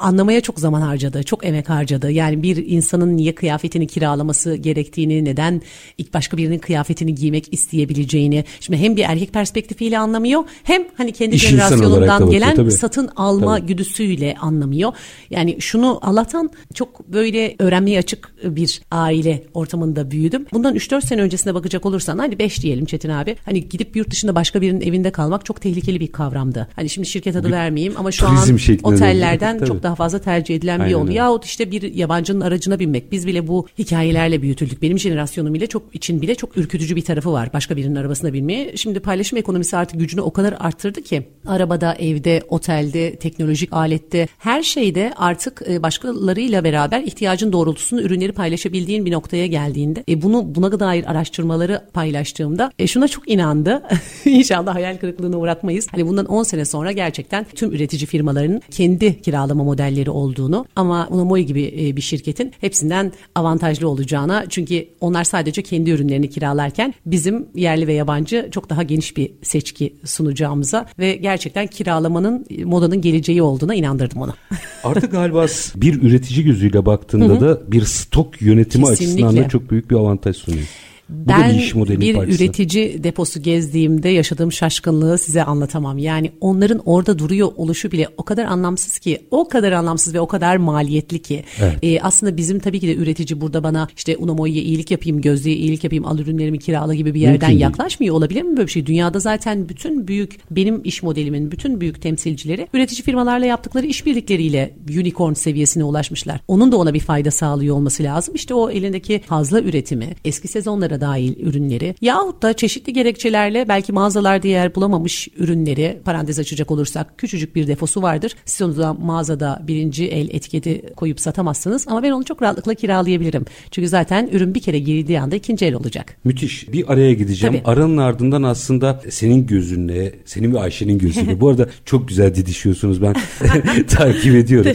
anlamaya 0.00 0.40
çok 0.40 0.60
zaman 0.60 0.80
harcadı. 0.80 1.22
Çok 1.22 1.46
emek 1.46 1.68
harcadı. 1.68 2.10
Yani 2.10 2.42
bir 2.42 2.56
insanın 2.66 3.16
niye 3.16 3.34
kıyafetini 3.34 3.86
kiralaması 3.86 4.54
gerektiğini, 4.54 5.24
neden 5.24 5.62
ilk 5.98 6.14
başka 6.14 6.36
birinin 6.36 6.58
kıyafetini 6.58 7.14
giymek 7.14 7.52
isteyebileceğini. 7.52 8.44
Şimdi 8.60 8.78
hem 8.78 8.96
bir 8.96 9.04
erkek 9.04 9.32
perspektifiyle 9.32 9.98
anlamıyor 9.98 10.44
hem 10.62 10.82
hani 10.96 11.12
kendi 11.12 11.36
İş 11.36 11.48
jenerasyonundan 11.48 12.08
bakıyor, 12.08 12.30
gelen 12.30 12.56
tabii. 12.56 12.70
satın 12.70 13.10
alma 13.16 13.56
Tabii. 13.56 13.66
güdüsüyle 13.66 14.36
anlamıyor. 14.40 14.92
Yani 15.30 15.56
şunu 15.60 15.98
Allah'tan 16.02 16.50
çok 16.74 17.08
böyle 17.08 17.56
öğrenmeye 17.58 17.98
açık 17.98 18.32
bir 18.44 18.80
aile 18.90 19.42
ortamında 19.54 20.10
büyüdüm. 20.10 20.46
Bundan 20.52 20.76
3-4 20.76 21.06
sene 21.06 21.22
öncesine 21.22 21.54
bakacak 21.54 21.86
olursan 21.86 22.18
hadi 22.18 22.38
5 22.38 22.62
diyelim 22.62 22.84
Çetin 22.84 23.08
abi. 23.10 23.36
Hani 23.44 23.68
gidip 23.68 23.96
yurt 23.96 24.10
dışında 24.10 24.34
başka 24.34 24.60
birinin 24.60 24.80
evinde 24.80 25.10
kalmak 25.10 25.44
çok 25.44 25.60
tehlikeli 25.60 26.00
bir 26.00 26.12
kavramdı. 26.12 26.68
Hani 26.76 26.88
şimdi 26.88 27.08
şirket 27.08 27.36
adı 27.36 27.50
vermeyeyim 27.50 27.94
ama 27.96 28.12
şu 28.12 28.28
an 28.28 28.36
otellerden 28.82 29.58
çok 29.64 29.79
Tabii. 29.80 29.88
daha 29.88 29.94
fazla 29.94 30.18
tercih 30.18 30.54
edilen 30.54 30.78
bir 30.78 30.84
Aynen 30.84 30.92
yol. 30.92 31.02
öyle. 31.02 31.14
Yahut 31.14 31.44
işte 31.44 31.70
bir 31.70 31.94
yabancının 31.94 32.40
aracına 32.40 32.78
binmek. 32.78 33.12
Biz 33.12 33.26
bile 33.26 33.48
bu 33.48 33.66
hikayelerle 33.78 34.42
büyütüldük. 34.42 34.82
Benim 34.82 34.98
jenerasyonum 34.98 35.54
bile 35.54 35.66
çok 35.66 35.94
için 35.94 36.22
bile 36.22 36.34
çok 36.34 36.56
ürkütücü 36.56 36.96
bir 36.96 37.04
tarafı 37.04 37.32
var. 37.32 37.50
Başka 37.52 37.76
birinin 37.76 37.94
arabasına 37.94 38.32
binmeye. 38.32 38.76
Şimdi 38.76 39.00
paylaşım 39.00 39.38
ekonomisi 39.38 39.76
artık 39.76 40.00
gücünü 40.00 40.20
o 40.20 40.32
kadar 40.32 40.54
arttırdı 40.58 41.02
ki 41.02 41.28
arabada, 41.46 41.94
evde, 41.94 42.42
otelde, 42.48 43.16
teknolojik 43.16 43.72
alette 43.72 44.28
her 44.38 44.62
şeyde 44.62 45.12
artık 45.16 45.62
e, 45.68 45.82
başkalarıyla 45.82 46.64
beraber 46.64 47.00
ihtiyacın 47.00 47.52
doğrultusunda 47.52 48.02
ürünleri 48.02 48.32
paylaşabildiğin 48.32 49.06
bir 49.06 49.12
noktaya 49.12 49.46
geldiğinde 49.46 50.04
e, 50.08 50.22
bunu 50.22 50.54
buna 50.54 50.80
dair 50.80 51.10
araştırmaları 51.10 51.84
paylaştığımda 51.92 52.72
e, 52.78 52.86
şuna 52.86 53.08
çok 53.08 53.30
inandı. 53.30 53.82
İnşallah 54.24 54.74
hayal 54.74 54.96
kırıklığına 54.96 55.36
uğratmayız. 55.36 55.86
Hani 55.90 56.08
bundan 56.08 56.26
10 56.26 56.42
sene 56.42 56.64
sonra 56.64 56.92
gerçekten 56.92 57.46
tüm 57.54 57.72
üretici 57.72 58.06
firmalarının 58.06 58.60
kendi 58.70 59.22
kiralama 59.22 59.64
modelleri 59.70 60.10
olduğunu 60.10 60.66
ama 60.76 61.08
Unamoy 61.10 61.40
gibi 61.40 61.74
e, 61.78 61.96
bir 61.96 62.00
şirketin 62.00 62.52
hepsinden 62.60 63.12
avantajlı 63.34 63.88
olacağına 63.88 64.44
çünkü 64.48 64.88
onlar 65.00 65.24
sadece 65.24 65.62
kendi 65.62 65.90
ürünlerini 65.90 66.30
kiralarken 66.30 66.94
bizim 67.06 67.46
yerli 67.54 67.86
ve 67.86 67.92
yabancı 67.92 68.48
çok 68.50 68.70
daha 68.70 68.82
geniş 68.82 69.16
bir 69.16 69.32
seçki 69.42 69.94
sunacağımıza 70.04 70.86
ve 70.98 71.16
gerçekten 71.16 71.66
kiralamanın 71.66 72.46
e, 72.50 72.64
modanın 72.64 73.00
geleceği 73.00 73.42
olduğuna 73.42 73.74
inandırdım 73.74 74.22
onu. 74.22 74.34
Artık 74.84 75.12
galiba 75.12 75.46
bir 75.76 76.02
üretici 76.02 76.44
gözüyle 76.44 76.86
baktığında 76.86 77.40
da 77.40 77.72
bir 77.72 77.84
stok 77.84 78.42
yönetimi 78.42 78.84
Kesinlikle. 78.84 79.26
açısından 79.26 79.44
da 79.44 79.48
çok 79.48 79.70
büyük 79.70 79.90
bir 79.90 79.96
avantaj 79.96 80.36
sunuyor. 80.36 80.66
Bu 81.10 81.28
Ben 81.28 81.58
bir 81.58 82.00
bir 82.00 82.14
parçası. 82.14 82.44
üretici 82.44 83.04
deposu 83.04 83.42
gezdiğimde 83.42 84.08
yaşadığım 84.08 84.52
şaşkınlığı 84.52 85.18
size 85.18 85.44
anlatamam. 85.44 85.98
Yani 85.98 86.32
onların 86.40 86.82
orada 86.84 87.18
duruyor 87.18 87.52
oluşu 87.56 87.92
bile 87.92 88.08
o 88.16 88.22
kadar 88.22 88.44
anlamsız 88.44 88.98
ki, 88.98 89.18
o 89.30 89.48
kadar 89.48 89.72
anlamsız 89.72 90.14
ve 90.14 90.20
o 90.20 90.26
kadar 90.26 90.56
maliyetli 90.56 91.22
ki. 91.22 91.44
Evet. 91.60 91.78
Ee, 91.82 92.00
aslında 92.00 92.36
bizim 92.36 92.58
tabii 92.58 92.80
ki 92.80 92.88
de 92.88 92.96
üretici 92.96 93.40
burada 93.40 93.62
bana 93.62 93.88
işte 93.96 94.16
Unamoy'ya 94.16 94.62
iyilik 94.62 94.90
yapayım, 94.90 95.20
Gözde'ye 95.20 95.56
iyilik 95.56 95.84
yapayım, 95.84 96.06
al 96.06 96.18
ürünlerimi 96.18 96.58
kirala 96.58 96.94
gibi 96.94 97.14
bir 97.14 97.20
yerden 97.20 97.48
Mümkün 97.48 97.64
yaklaşmıyor 97.64 98.14
olabilir 98.14 98.42
mi 98.42 98.56
böyle 98.56 98.66
bir 98.66 98.72
şey? 98.72 98.86
Dünyada 98.86 99.18
zaten 99.18 99.68
bütün 99.68 100.08
büyük 100.08 100.38
benim 100.50 100.80
iş 100.84 101.02
modelimin 101.02 101.50
bütün 101.50 101.80
büyük 101.80 102.02
temsilcileri 102.02 102.68
üretici 102.72 103.02
firmalarla 103.02 103.46
yaptıkları 103.46 103.86
işbirlikleriyle 103.86 104.74
unicorn 104.88 105.32
seviyesine 105.32 105.84
ulaşmışlar. 105.84 106.40
Onun 106.48 106.72
da 106.72 106.76
ona 106.76 106.94
bir 106.94 107.00
fayda 107.00 107.30
sağlıyor 107.30 107.76
olması 107.76 108.02
lazım. 108.02 108.34
İşte 108.34 108.54
o 108.54 108.70
elindeki 108.70 109.20
fazla 109.26 109.60
üretimi, 109.60 110.08
eski 110.24 110.48
sezonlara 110.48 110.99
dahil 111.00 111.46
ürünleri 111.46 111.94
yahut 112.00 112.42
da 112.42 112.52
çeşitli 112.52 112.92
gerekçelerle 112.92 113.68
belki 113.68 113.92
mağazalarda 113.92 114.48
yer 114.48 114.74
bulamamış 114.74 115.28
ürünleri 115.38 116.00
parantez 116.04 116.38
açacak 116.38 116.70
olursak 116.70 117.18
küçücük 117.18 117.56
bir 117.56 117.66
defosu 117.66 118.02
vardır. 118.02 118.34
Siz 118.44 118.62
onu 118.66 118.76
da 118.76 118.94
mağazada 118.94 119.62
birinci 119.68 120.06
el 120.08 120.28
etiketi 120.30 120.82
koyup 120.96 121.20
satamazsınız 121.20 121.88
ama 121.88 122.02
ben 122.02 122.10
onu 122.10 122.24
çok 122.24 122.42
rahatlıkla 122.42 122.74
kiralayabilirim. 122.74 123.44
Çünkü 123.70 123.88
zaten 123.88 124.28
ürün 124.32 124.54
bir 124.54 124.60
kere 124.60 124.78
girdiği 124.78 125.20
anda 125.20 125.36
ikinci 125.36 125.66
el 125.66 125.74
olacak. 125.74 126.16
Müthiş. 126.24 126.72
Bir 126.72 126.92
araya 126.92 127.12
gideceğim. 127.12 127.54
Tabii. 127.54 127.72
Aranın 127.72 127.96
ardından 127.96 128.42
aslında 128.42 129.02
senin 129.10 129.46
gözünle, 129.46 130.14
senin 130.24 130.54
ve 130.54 130.60
Ayşe'nin 130.60 130.98
gözüyle. 130.98 131.40
Bu 131.40 131.48
arada 131.48 131.68
çok 131.84 132.08
güzel 132.08 132.34
didişiyorsunuz. 132.34 133.02
Ben 133.02 133.14
takip 133.88 134.34
ediyorum. 134.34 134.72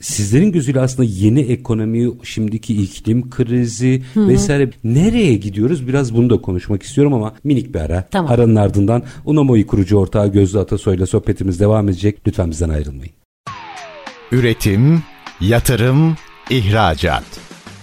Sizlerin 0.00 0.52
gözüyle 0.52 0.80
aslında 0.80 1.08
yeni 1.12 1.40
ekonomi, 1.40 2.10
şimdiki 2.22 2.82
iklim 2.82 3.30
krizi 3.30 4.02
vesaire 4.16 4.70
nereye 4.84 5.34
gidiyoruz? 5.68 5.88
Biraz 5.88 6.14
bunu 6.14 6.30
da 6.30 6.40
konuşmak 6.40 6.82
istiyorum 6.82 7.14
ama 7.14 7.34
minik 7.44 7.74
bir 7.74 7.80
ara. 7.80 8.04
Tamam. 8.10 8.32
Aranın 8.32 8.56
ardından 8.56 9.02
Unamoy 9.24 9.66
kurucu 9.66 9.96
ortağı 9.96 10.32
Gözde 10.32 10.58
Atasoy'la 10.58 11.06
sohbetimiz 11.06 11.60
devam 11.60 11.88
edecek. 11.88 12.18
Lütfen 12.26 12.50
bizden 12.50 12.68
ayrılmayın. 12.68 13.12
Üretim, 14.32 15.02
yatırım, 15.40 16.16
ihracat. 16.50 17.24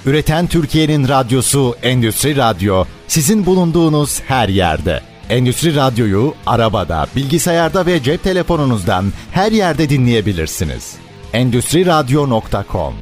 Üreten 0.06 0.48
Türkiye'nin 0.48 1.08
radyosu 1.08 1.76
Endüstri 1.84 2.36
Radyo 2.36 2.86
sizin 3.08 3.46
bulunduğunuz 3.46 4.22
her 4.22 4.50
yerde. 4.50 5.02
Endüstri 5.30 5.76
Radyo'yu 5.76 6.34
arabada, 6.46 7.08
bilgisayarda 7.16 7.86
ve 7.86 8.04
cep 8.04 8.24
telefonunuzdan 8.24 9.06
her 9.32 9.52
yerde 9.52 9.90
dinleyebilirsiniz. 9.90 10.96
Endüstri 11.34 11.86
Radyo.com 11.86 12.94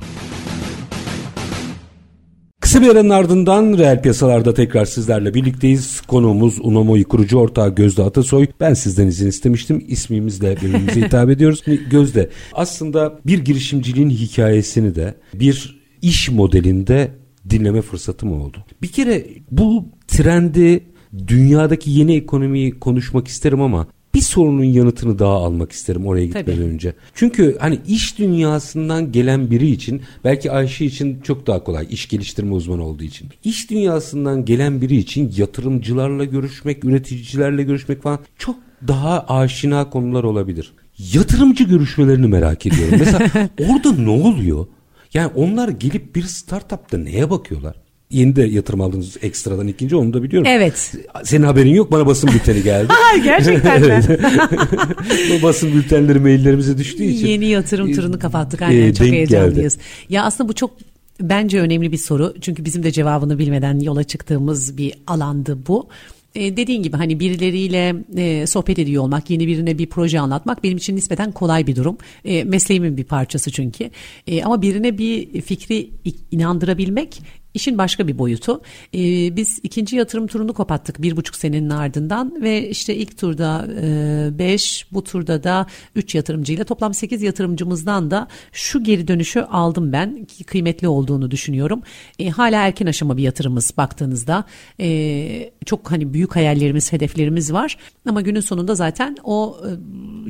Kısa 2.73 2.85
bir 2.85 2.89
aranın 2.89 3.09
ardından 3.09 3.77
reel 3.77 4.01
piyasalarda 4.01 4.53
tekrar 4.53 4.85
sizlerle 4.85 5.33
birlikteyiz. 5.33 6.01
Konuğumuz 6.01 6.59
Unomoy 6.61 7.03
kurucu 7.03 7.37
ortağı 7.37 7.75
Gözde 7.75 8.03
Atasoy. 8.03 8.47
Ben 8.59 8.73
sizden 8.73 9.07
izin 9.07 9.27
istemiştim. 9.27 9.85
İsmimizle 9.87 10.57
birbirimize 10.57 11.01
hitap 11.05 11.29
ediyoruz. 11.29 11.63
Gözde 11.91 12.29
aslında 12.53 13.19
bir 13.25 13.39
girişimciliğin 13.39 14.09
hikayesini 14.09 14.95
de 14.95 15.15
bir 15.33 15.81
iş 16.01 16.29
modelinde 16.29 17.11
dinleme 17.49 17.81
fırsatım 17.81 18.41
oldu. 18.41 18.65
Bir 18.81 18.87
kere 18.87 19.25
bu 19.51 19.85
trendi 20.07 20.83
dünyadaki 21.27 21.91
yeni 21.91 22.15
ekonomiyi 22.15 22.79
konuşmak 22.79 23.27
isterim 23.27 23.61
ama 23.61 23.87
bir 24.15 24.21
sorunun 24.21 24.63
yanıtını 24.63 25.19
daha 25.19 25.33
almak 25.33 25.71
isterim 25.71 26.07
oraya 26.07 26.25
gitmeden 26.25 26.55
Tabii. 26.55 26.65
önce. 26.65 26.93
Çünkü 27.13 27.57
hani 27.59 27.79
iş 27.87 28.19
dünyasından 28.19 29.11
gelen 29.11 29.51
biri 29.51 29.69
için 29.69 30.01
belki 30.23 30.51
Ayşe 30.51 30.85
için 30.85 31.21
çok 31.21 31.47
daha 31.47 31.63
kolay 31.63 31.87
iş 31.89 32.07
geliştirme 32.07 32.53
uzmanı 32.53 32.85
olduğu 32.85 33.03
için. 33.03 33.29
İş 33.43 33.69
dünyasından 33.69 34.45
gelen 34.45 34.81
biri 34.81 34.97
için 34.97 35.33
yatırımcılarla 35.37 36.25
görüşmek, 36.25 36.85
üreticilerle 36.85 37.63
görüşmek 37.63 38.03
falan 38.03 38.19
çok 38.37 38.55
daha 38.87 39.25
aşina 39.27 39.89
konular 39.89 40.23
olabilir. 40.23 40.73
Yatırımcı 41.13 41.63
görüşmelerini 41.63 42.27
merak 42.27 42.65
ediyorum. 42.65 42.95
Mesela 42.99 43.29
orada 43.59 43.91
ne 43.91 44.09
oluyor? 44.09 44.67
Yani 45.13 45.31
onlar 45.35 45.69
gelip 45.69 46.15
bir 46.15 46.23
startupta 46.23 46.97
neye 46.97 47.29
bakıyorlar? 47.29 47.82
Yeni 48.13 48.35
de 48.35 48.41
yatırım 48.43 48.81
aldınız 48.81 49.17
ekstradan 49.21 49.67
ikinci 49.67 49.95
onu 49.95 50.13
da 50.13 50.23
biliyorum. 50.23 50.47
Evet. 50.51 50.93
Senin 51.23 51.43
haberin 51.43 51.73
yok 51.73 51.91
bana 51.91 52.05
basın 52.05 52.29
bülteni 52.33 52.63
geldi. 52.63 52.93
Gerçekten 53.23 53.81
mi? 53.81 54.03
Bu 55.31 55.43
basın 55.43 55.73
bültenleri 55.73 56.19
maillerimize 56.19 56.77
düştüğü 56.77 57.03
için. 57.03 57.27
Yeni 57.27 57.45
yatırım 57.45 57.93
turunu 57.93 58.19
kapattık. 58.19 58.61
e, 58.61 58.65
Aynen 58.65 58.93
çok 58.93 59.05
denk 59.07 59.13
heyecanlıyız. 59.13 59.77
Ya 60.09 60.23
aslında 60.23 60.49
bu 60.49 60.53
çok 60.53 60.71
bence 61.21 61.59
önemli 61.59 61.91
bir 61.91 61.97
soru. 61.97 62.33
Çünkü 62.41 62.65
bizim 62.65 62.83
de 62.83 62.91
cevabını 62.91 63.39
bilmeden 63.39 63.79
yola 63.79 64.03
çıktığımız 64.03 64.77
bir 64.77 64.93
alandı 65.07 65.57
bu. 65.67 65.87
E, 66.35 66.57
dediğin 66.57 66.83
gibi 66.83 66.97
hani 66.97 67.19
birileriyle 67.19 67.95
e, 68.17 68.47
sohbet 68.47 68.79
ediyor 68.79 69.03
olmak, 69.03 69.29
yeni 69.29 69.47
birine 69.47 69.77
bir 69.77 69.85
proje 69.85 70.19
anlatmak 70.19 70.63
benim 70.63 70.77
için 70.77 70.95
nispeten 70.95 71.31
kolay 71.31 71.67
bir 71.67 71.75
durum. 71.75 71.97
E, 72.25 72.43
mesleğimin 72.43 72.97
bir 72.97 73.03
parçası 73.03 73.51
çünkü. 73.51 73.89
E, 74.27 74.43
ama 74.43 74.61
birine 74.61 74.97
bir 74.97 75.41
fikri 75.41 75.89
inandırabilmek 76.31 77.21
işin 77.53 77.77
başka 77.77 78.07
bir 78.07 78.17
boyutu. 78.17 78.61
E, 78.93 78.99
biz 79.35 79.59
ikinci 79.63 79.95
yatırım 79.95 80.27
turunu 80.27 80.53
kapattık 80.53 81.01
bir 81.01 81.17
buçuk 81.17 81.35
senenin 81.35 81.69
ardından 81.69 82.41
ve 82.41 82.69
işte 82.69 82.95
ilk 82.95 83.17
turda 83.17 83.67
5, 84.39 84.87
bu 84.91 85.03
turda 85.03 85.43
da 85.43 85.67
3 85.95 86.15
yatırımcıyla 86.15 86.63
toplam 86.63 86.93
8 86.93 87.21
yatırımcımızdan 87.21 88.11
da 88.11 88.27
şu 88.51 88.83
geri 88.83 89.07
dönüşü 89.07 89.39
aldım 89.39 89.93
ben 89.93 90.25
ki 90.25 90.43
kıymetli 90.43 90.87
olduğunu 90.87 91.31
düşünüyorum. 91.31 91.81
E, 92.19 92.29
hala 92.29 92.65
erken 92.65 92.85
aşama 92.85 93.17
bir 93.17 93.23
yatırımız 93.23 93.73
baktığınızda 93.77 94.43
e, 94.79 95.51
çok 95.65 95.91
hani 95.91 96.13
büyük 96.13 96.35
hayallerimiz, 96.35 96.93
hedeflerimiz 96.93 97.53
var 97.53 97.77
ama 98.09 98.21
günün 98.21 98.39
sonunda 98.39 98.75
zaten 98.75 99.17
o 99.23 99.57
e, 99.65 99.69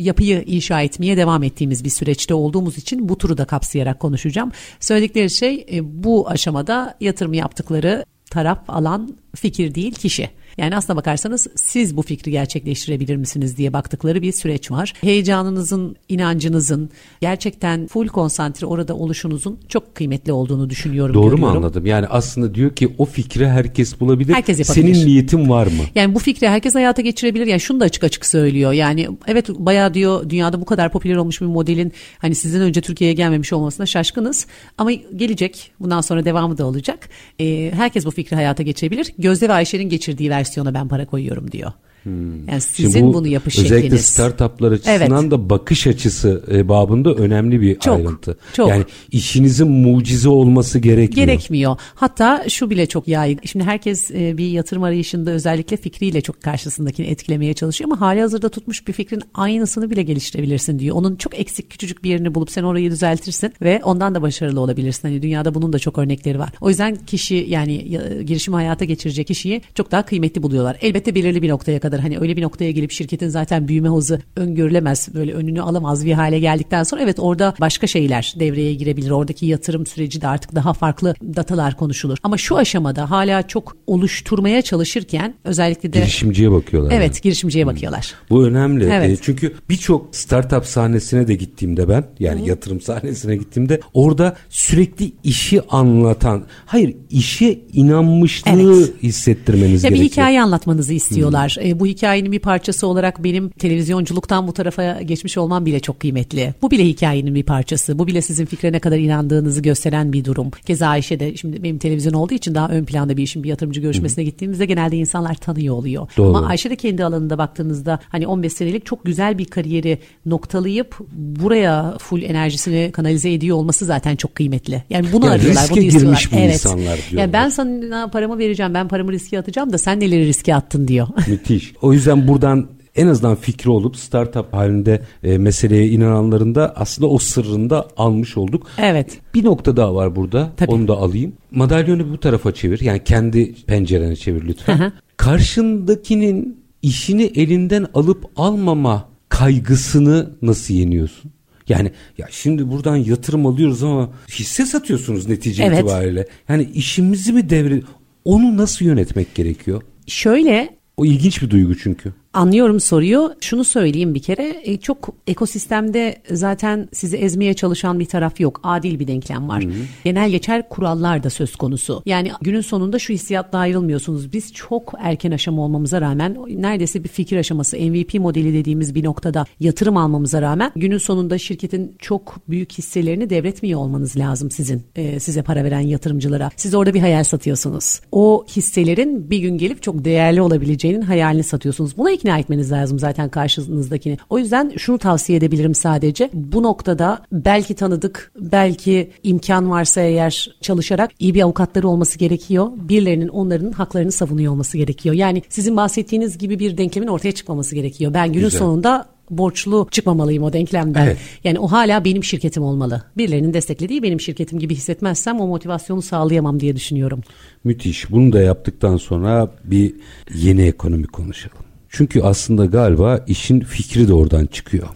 yapıyı 0.01 0.43
inşa 0.47 0.81
etmeye 0.81 1.17
devam 1.17 1.43
ettiğimiz 1.43 1.83
bir 1.83 1.89
süreçte 1.89 2.33
olduğumuz 2.33 2.77
için 2.77 3.09
bu 3.09 3.17
turu 3.17 3.38
da 3.38 3.45
kapsayarak 3.45 3.99
konuşacağım. 3.99 4.51
Söyledikleri 4.79 5.29
şey 5.29 5.65
e, 5.71 6.03
bu 6.03 6.29
aşamada 6.29 6.97
yatırım 6.99 7.12
yaptıkları 7.34 8.06
taraf 8.30 8.60
alan 8.67 9.17
fikir 9.36 9.76
değil 9.76 9.95
kişi. 9.95 10.30
Yani 10.57 10.75
aslına 10.75 10.97
bakarsanız 10.97 11.47
siz 11.55 11.97
bu 11.97 12.01
fikri 12.01 12.31
gerçekleştirebilir 12.31 13.15
misiniz 13.15 13.57
diye 13.57 13.73
baktıkları 13.73 14.21
bir 14.21 14.31
süreç 14.31 14.71
var. 14.71 14.93
Heyecanınızın, 15.01 15.95
inancınızın, 16.09 16.89
gerçekten 17.21 17.87
full 17.87 18.07
konsantre 18.07 18.67
orada 18.67 18.95
oluşunuzun 18.95 19.59
çok 19.69 19.95
kıymetli 19.95 20.31
olduğunu 20.31 20.69
düşünüyorum. 20.69 21.13
Doğru 21.13 21.23
mu 21.23 21.29
görüyorum. 21.31 21.57
anladım? 21.57 21.85
Yani 21.85 22.07
aslında 22.07 22.55
diyor 22.55 22.75
ki 22.75 22.95
o 22.97 23.05
fikri 23.05 23.47
herkes 23.47 23.99
bulabilir. 23.99 24.33
Herkes 24.33 24.59
yapabilir. 24.59 24.93
Senin 24.95 25.07
niyetin 25.07 25.49
var 25.49 25.67
mı? 25.67 25.83
Yani 25.95 26.15
bu 26.15 26.19
fikri 26.19 26.49
herkes 26.49 26.75
hayata 26.75 27.01
geçirebilir. 27.01 27.47
Yani 27.47 27.59
şunu 27.59 27.79
da 27.79 27.85
açık 27.85 28.03
açık 28.03 28.25
söylüyor. 28.25 28.71
Yani 28.71 29.07
evet 29.27 29.49
bayağı 29.49 29.93
diyor 29.93 30.29
dünyada 30.29 30.61
bu 30.61 30.65
kadar 30.65 30.91
popüler 30.91 31.15
olmuş 31.15 31.41
bir 31.41 31.45
modelin 31.45 31.93
hani 32.17 32.35
sizden 32.35 32.61
önce 32.61 32.81
Türkiye'ye 32.81 33.13
gelmemiş 33.13 33.53
olmasına 33.53 33.85
şaşkınız. 33.85 34.47
Ama 34.77 34.91
gelecek. 34.91 35.71
Bundan 35.79 36.01
sonra 36.01 36.25
devamı 36.25 36.57
da 36.57 36.65
olacak. 36.65 37.09
Ee, 37.39 37.71
herkes 37.75 38.05
bu 38.05 38.11
fikri 38.11 38.35
hayata 38.35 38.63
geçirebilir. 38.63 39.13
Gözde 39.17 39.49
ve 39.49 39.53
Ayşe'nin 39.53 39.89
geçirdiği 39.89 40.29
versiyona 40.43 40.73
ben 40.73 40.88
para 40.88 41.06
koyuyorum 41.06 41.51
diyor. 41.51 41.71
Yani 42.05 42.61
sizin 42.61 42.83
Hmm. 42.89 42.93
Şimdi 42.93 43.05
bu 43.07 43.13
bunu 43.13 43.27
yapış 43.27 43.59
özellikle 43.59 43.81
şekliniz. 43.81 44.05
startuplar 44.05 44.71
açısından 44.71 45.21
Evet. 45.21 45.31
da 45.31 45.49
bakış 45.49 45.87
açısı 45.87 46.43
e, 46.51 46.69
babında 46.69 47.13
önemli 47.13 47.61
bir 47.61 47.79
Çok, 47.79 47.97
ayrıntı. 47.97 48.37
çok. 48.53 48.69
Yani 48.69 48.83
işinizin 49.11 49.67
mucize 49.71 50.29
olması 50.29 50.79
gerekmiyor. 50.79 51.27
Gerekmiyor. 51.27 51.75
Hatta 51.95 52.45
şu 52.49 52.69
bile 52.69 52.85
çok 52.85 53.07
yaygın. 53.07 53.41
Şimdi 53.45 53.65
herkes 53.65 54.11
e, 54.11 54.37
bir 54.37 54.47
yatırım 54.47 54.83
arayışında 54.83 55.31
özellikle 55.31 55.77
fikriyle 55.77 56.21
çok 56.21 56.41
karşısındakini 56.41 57.07
etkilemeye 57.07 57.53
çalışıyor 57.53 57.89
ama 57.91 58.01
hali 58.01 58.21
hazırda 58.21 58.49
tutmuş 58.49 58.87
bir 58.87 58.93
fikrin 58.93 59.21
aynısını 59.33 59.89
bile 59.89 60.03
geliştirebilirsin 60.03 60.79
diyor. 60.79 60.95
Onun 60.95 61.15
çok 61.15 61.39
eksik 61.39 61.69
küçücük 61.69 62.03
bir 62.03 62.09
yerini 62.09 62.35
bulup 62.35 62.51
sen 62.51 62.63
orayı 62.63 62.91
düzeltirsin 62.91 63.53
ve 63.61 63.81
ondan 63.83 64.15
da 64.15 64.21
başarılı 64.21 64.59
olabilirsin. 64.59 65.07
Hani 65.07 65.21
dünyada 65.21 65.55
bunun 65.55 65.73
da 65.73 65.79
çok 65.79 65.97
örnekleri 65.97 66.39
var. 66.39 66.49
O 66.61 66.69
yüzden 66.69 66.95
kişi 66.95 67.45
yani 67.49 67.85
ya- 67.89 68.21
girişimi 68.21 68.55
hayata 68.55 68.85
geçirecek 68.85 69.27
kişiyi 69.27 69.61
çok 69.75 69.91
daha 69.91 70.05
kıymetli 70.05 70.43
buluyorlar. 70.43 70.77
Elbette 70.81 71.15
belirli 71.15 71.41
bir 71.41 71.49
noktaya 71.49 71.79
kadar 71.79 71.92
hani 71.99 72.19
öyle 72.19 72.38
bir 72.38 72.41
noktaya 72.41 72.71
gelip 72.71 72.91
şirketin 72.91 73.29
zaten 73.29 73.67
büyüme 73.67 73.89
hızı 73.89 74.21
öngörülemez 74.36 75.10
böyle 75.15 75.34
önünü 75.34 75.62
alamaz 75.62 76.06
bir 76.06 76.13
hale 76.13 76.39
geldikten 76.39 76.84
sonra 76.84 77.01
evet 77.01 77.19
orada 77.19 77.53
başka 77.60 77.88
şeyler 77.88 78.34
devreye 78.39 78.73
girebilir. 78.73 79.10
Oradaki 79.10 79.45
yatırım 79.45 79.86
süreci 79.86 80.21
de 80.21 80.27
artık 80.27 80.56
daha 80.56 80.73
farklı 80.73 81.15
datalar 81.36 81.77
konuşulur. 81.77 82.17
Ama 82.23 82.38
şu 82.38 82.58
aşamada 82.58 83.10
hala 83.12 83.47
çok 83.47 83.77
oluşturmaya 83.88 84.62
çalışırken 84.62 85.34
özellikle 85.43 85.93
de 85.93 85.99
Girişimciye 85.99 86.51
bakıyorlar. 86.51 86.91
yani. 86.91 86.99
evet 87.03 87.23
girişimciye 87.23 87.65
bakıyorlar. 87.67 88.13
Bu 88.29 88.45
önemli. 88.45 88.84
Evet. 88.93 89.10
E, 89.10 89.17
çünkü 89.21 89.53
birçok 89.69 90.15
startup 90.15 90.65
sahnesine 90.65 91.27
de 91.27 91.36
gittiğimde 91.36 91.89
ben 91.89 92.06
yani 92.19 92.49
yatırım 92.49 92.82
sahnesine 92.82 93.36
gittiğimde 93.36 93.79
orada 93.93 94.36
sürekli 94.49 95.12
işi 95.23 95.62
anlatan 95.69 96.43
hayır 96.65 96.95
işe 97.10 97.60
inanmışlığı 97.73 98.77
Evet. 98.77 98.93
hissettirmeniz 99.03 99.84
Ya 99.84 99.89
bir 99.89 99.95
gerekiyor. 99.95 100.12
hikaye 100.12 100.41
anlatmanızı 100.41 100.93
istiyorlar. 100.93 101.58
E, 101.63 101.79
bu 101.79 101.83
hikayenin 101.86 102.32
bir 102.32 102.39
parçası 102.39 102.88
olarak 102.88 103.24
benim 103.24 103.50
televizyonculuktan 103.50 104.48
bu 104.48 104.54
tarafa 104.54 105.02
geçmiş 105.02 105.38
olmam 105.38 105.65
bile 105.65 105.80
çok 105.80 106.00
kıymetli. 106.00 106.54
Bu 106.62 106.72
bile 106.72 106.86
hikayenin 106.86 107.36
bir 107.36 107.43
parçası. 107.43 108.00
Bu 108.00 108.08
bile 108.08 108.22
sizin 108.22 108.46
fikre 108.46 108.72
ne 108.72 108.80
kadar 108.80 108.98
inandığınızı 108.98 109.62
gösteren 109.62 110.13
bir 110.13 110.26
durum. 110.26 110.52
Keza 110.65 110.88
Ayşe 110.88 111.19
de 111.19 111.38
şimdi 111.38 111.63
benim 111.63 111.78
televizyon 111.78 112.13
olduğu 112.13 112.34
için 112.34 112.56
daha 112.56 112.69
ön 112.69 112.86
planda 112.86 113.17
bir 113.17 113.24
işin 113.24 113.43
bir 113.43 113.50
yatırımcı 113.50 113.82
görüşmesine 113.82 114.24
gittiğimizde 114.24 114.65
genelde 114.65 114.98
insanlar 114.98 115.36
tanıyor 115.36 115.76
oluyor. 115.76 116.08
Doğru. 116.17 116.38
Ama 116.38 116.48
Ayşe 116.48 116.69
de 116.69 116.76
kendi 116.76 117.06
alanında 117.06 117.38
baktığınızda 117.38 118.00
hani 118.10 118.28
15 118.28 118.54
senelik 118.54 118.86
çok 118.86 119.06
güzel 119.06 119.38
bir 119.38 119.46
kariyeri 119.46 120.00
noktalayıp 120.26 120.98
buraya 121.12 121.98
full 122.00 122.22
enerjisini 122.22 122.91
kanalize 122.93 123.34
ediyor 123.34 123.58
olması 123.58 123.86
zaten 123.86 124.15
çok 124.15 124.36
kıymetli. 124.36 124.84
Yani 124.89 125.06
bunu 125.12 125.26
Yani 125.26 125.36
arıyorlar, 125.36 125.67
bunu 125.72 125.80
istiyorlar. 125.80 126.02
girmiş 126.02 126.32
bu 126.32 126.36
evet. 126.36 126.54
insanlar 126.54 126.84
Yani 126.86 127.00
diyorlar. 127.12 127.34
ben 127.34 127.50
sana 127.50 128.10
paramı 128.10 128.38
vereceğim, 128.38 128.74
ben 128.74 128.88
paramı 128.88 129.12
riske 129.12 129.39
atacağım 129.39 129.74
da 129.74 129.78
sen 129.78 130.00
neleri 130.00 130.26
riske 130.28 130.56
attın 130.56 130.88
diyor. 130.88 131.08
Müthiş. 131.28 131.72
O 131.81 131.93
yüzden 131.93 132.27
buradan 132.27 132.67
en 132.95 133.07
azından 133.07 133.36
fikri 133.36 133.69
olup 133.69 133.97
startup 133.97 134.53
halinde 134.53 135.01
e, 135.23 135.38
meseleye 135.38 135.88
inananların 135.88 136.55
da 136.55 136.73
aslında 136.75 137.09
o 137.09 137.17
sırrını 137.17 137.69
da 137.69 137.88
almış 137.97 138.38
olduk. 138.38 138.67
Evet. 138.77 139.19
Bir 139.33 139.43
nokta 139.43 139.77
daha 139.77 139.95
var 139.95 140.15
burada. 140.15 140.51
Tabii. 140.57 140.71
Onu 140.71 140.88
da 140.88 140.93
alayım. 140.93 141.33
Madalyonu 141.51 142.12
bu 142.12 142.19
tarafa 142.19 142.51
çevir. 142.51 142.81
Yani 142.81 143.03
kendi 143.03 143.53
pencerene 143.53 144.15
çevir 144.15 144.47
lütfen. 144.47 144.77
Hı 144.79 144.83
hı. 144.86 144.91
Karşındakinin 145.17 146.63
işini 146.81 147.23
elinden 147.23 147.88
alıp 147.93 148.25
almama 148.36 149.09
kaygısını 149.29 150.29
nasıl 150.41 150.73
yeniyorsun? 150.73 151.31
Yani 151.69 151.91
ya 152.17 152.27
şimdi 152.31 152.71
buradan 152.71 152.95
yatırım 152.95 153.45
alıyoruz 153.45 153.83
ama 153.83 154.09
hisse 154.31 154.65
satıyorsunuz 154.65 155.27
netice 155.27 155.63
Evet. 155.63 155.79
itibariyle. 155.79 156.27
Yani 156.49 156.69
işimizi 156.73 157.33
mi 157.33 157.49
devre 157.49 157.81
onu 158.25 158.57
nasıl 158.57 158.86
yönetmek 158.86 159.36
gerekiyor? 159.36 159.81
Şöyle 160.07 160.69
O 160.97 161.06
ilginç 161.06 161.41
bir 161.41 161.49
duygu 161.49 161.77
çünkü. 161.77 162.13
Anlıyorum 162.34 162.80
soruyu. 162.80 163.34
Şunu 163.41 163.63
söyleyeyim 163.63 164.15
bir 164.15 164.22
kere. 164.22 164.62
E, 164.63 164.78
çok 164.78 165.10
ekosistemde 165.28 166.15
zaten 166.32 166.89
sizi 166.93 167.17
ezmeye 167.17 167.54
çalışan 167.54 168.00
bir 168.00 168.06
taraf 168.06 168.39
yok. 168.39 168.60
Adil 168.63 169.00
bir 169.00 169.08
denklem 169.08 169.50
var. 169.50 169.63
Hı 169.63 169.67
hı. 169.67 169.74
Genel 170.04 170.30
geçer 170.30 170.69
kurallar 170.69 171.24
da 171.24 171.30
söz 171.30 171.56
konusu. 171.56 172.04
Yani 172.06 172.32
günün 172.41 172.62
sonunda 172.62 173.00
şu 173.00 173.13
hissiyatla 173.13 173.58
ayrılmıyorsunuz. 173.58 174.34
Biz 174.34 174.54
çok 174.54 174.93
erken 175.00 175.32
aşama 175.32 175.62
olmamıza 175.62 176.02
rağmen 176.02 176.38
neredeyse 176.50 177.04
bir 177.04 177.10
fikir 177.10 177.38
aşaması 177.38 177.78
MVP 177.78 178.13
modeli 178.13 178.54
dediğimiz 178.54 178.96
bir 178.96 179.04
noktada 179.04 179.46
yatırım 179.60 179.98
almamıza 179.98 180.41
rağmen 180.41 180.72
günün 180.76 180.98
sonunda 180.98 181.38
şirketin 181.38 181.96
çok 182.00 182.36
büyük 182.50 182.72
hisselerini 182.72 183.30
devretmiyor 183.30 183.80
olmanız 183.80 184.17
lazım 184.17 184.52
sizin 184.52 184.84
e, 184.96 185.19
size 185.19 185.41
para 185.41 185.63
veren 185.63 185.80
yatırımcılara. 185.80 186.50
Siz 186.56 186.76
orada 186.76 186.93
bir 186.93 187.00
hayal 187.00 187.24
satıyorsunuz. 187.24 188.02
O 188.12 188.46
hisselerin 188.56 189.30
bir 189.30 189.38
gün 189.38 189.58
gelip 189.58 189.84
çok 189.84 190.06
değerli 190.06 190.41
olabileceğinin 190.41 191.02
hayalini 191.02 191.43
satıyorsunuz. 191.43 191.98
Buna 191.98 192.12
ikna 192.23 192.39
etmeniz 192.39 192.71
lazım 192.71 192.99
zaten 192.99 193.29
karşınızdakini. 193.29 194.17
O 194.29 194.39
yüzden 194.39 194.73
şunu 194.77 194.97
tavsiye 194.97 195.38
edebilirim 195.38 195.75
sadece. 195.75 196.29
Bu 196.33 196.63
noktada 196.63 197.21
belki 197.31 197.73
tanıdık, 197.73 198.31
belki 198.39 199.12
imkan 199.23 199.69
varsa 199.69 200.02
eğer 200.02 200.56
çalışarak 200.62 201.12
iyi 201.19 201.33
bir 201.33 201.41
avukatları 201.41 201.87
olması 201.87 202.17
gerekiyor. 202.19 202.67
Birilerinin 202.75 203.27
onların 203.27 203.71
haklarını 203.71 204.12
savunuyor 204.12 204.52
olması 204.52 204.77
gerekiyor. 204.77 205.15
Yani 205.15 205.43
sizin 205.50 205.77
bahsettiğiniz 205.77 206.37
gibi 206.37 206.60
bir 206.60 206.77
denklemin 206.77 207.08
ortaya 207.08 207.31
çıkmaması 207.31 207.75
gerekiyor. 207.75 208.13
Ben 208.13 208.33
günün 208.33 208.45
Güzel. 208.45 208.60
sonunda 208.60 209.06
borçlu 209.29 209.87
çıkmamalıyım 209.91 210.43
o 210.43 210.54
denklemden. 210.54 211.06
Evet. 211.06 211.17
Yani 211.43 211.60
o 211.60 211.67
hala 211.67 212.06
benim 212.06 212.23
şirketim 212.23 212.63
olmalı. 212.63 213.04
Birilerinin 213.17 213.54
desteklediği 213.54 214.04
benim 214.04 214.19
şirketim 214.21 214.60
gibi 214.60 214.75
hissetmezsem 214.75 215.39
o 215.39 215.48
motivasyonu 215.48 216.02
sağlayamam 216.02 216.60
diye 216.60 216.75
düşünüyorum. 216.75 217.21
Müthiş. 217.63 218.12
Bunu 218.12 218.33
da 218.33 218.41
yaptıktan 218.41 218.98
sonra 218.98 219.52
bir 219.63 219.93
yeni 220.35 220.62
ekonomi 220.62 221.08
konuşalım. 221.08 221.62
Çünkü 221.96 222.21
aslında 222.21 222.65
galiba 222.65 223.25
işin 223.27 223.60
fikri 223.60 224.08
de 224.08 224.13
oradan 224.13 224.46
çıkıyor. 224.46 224.87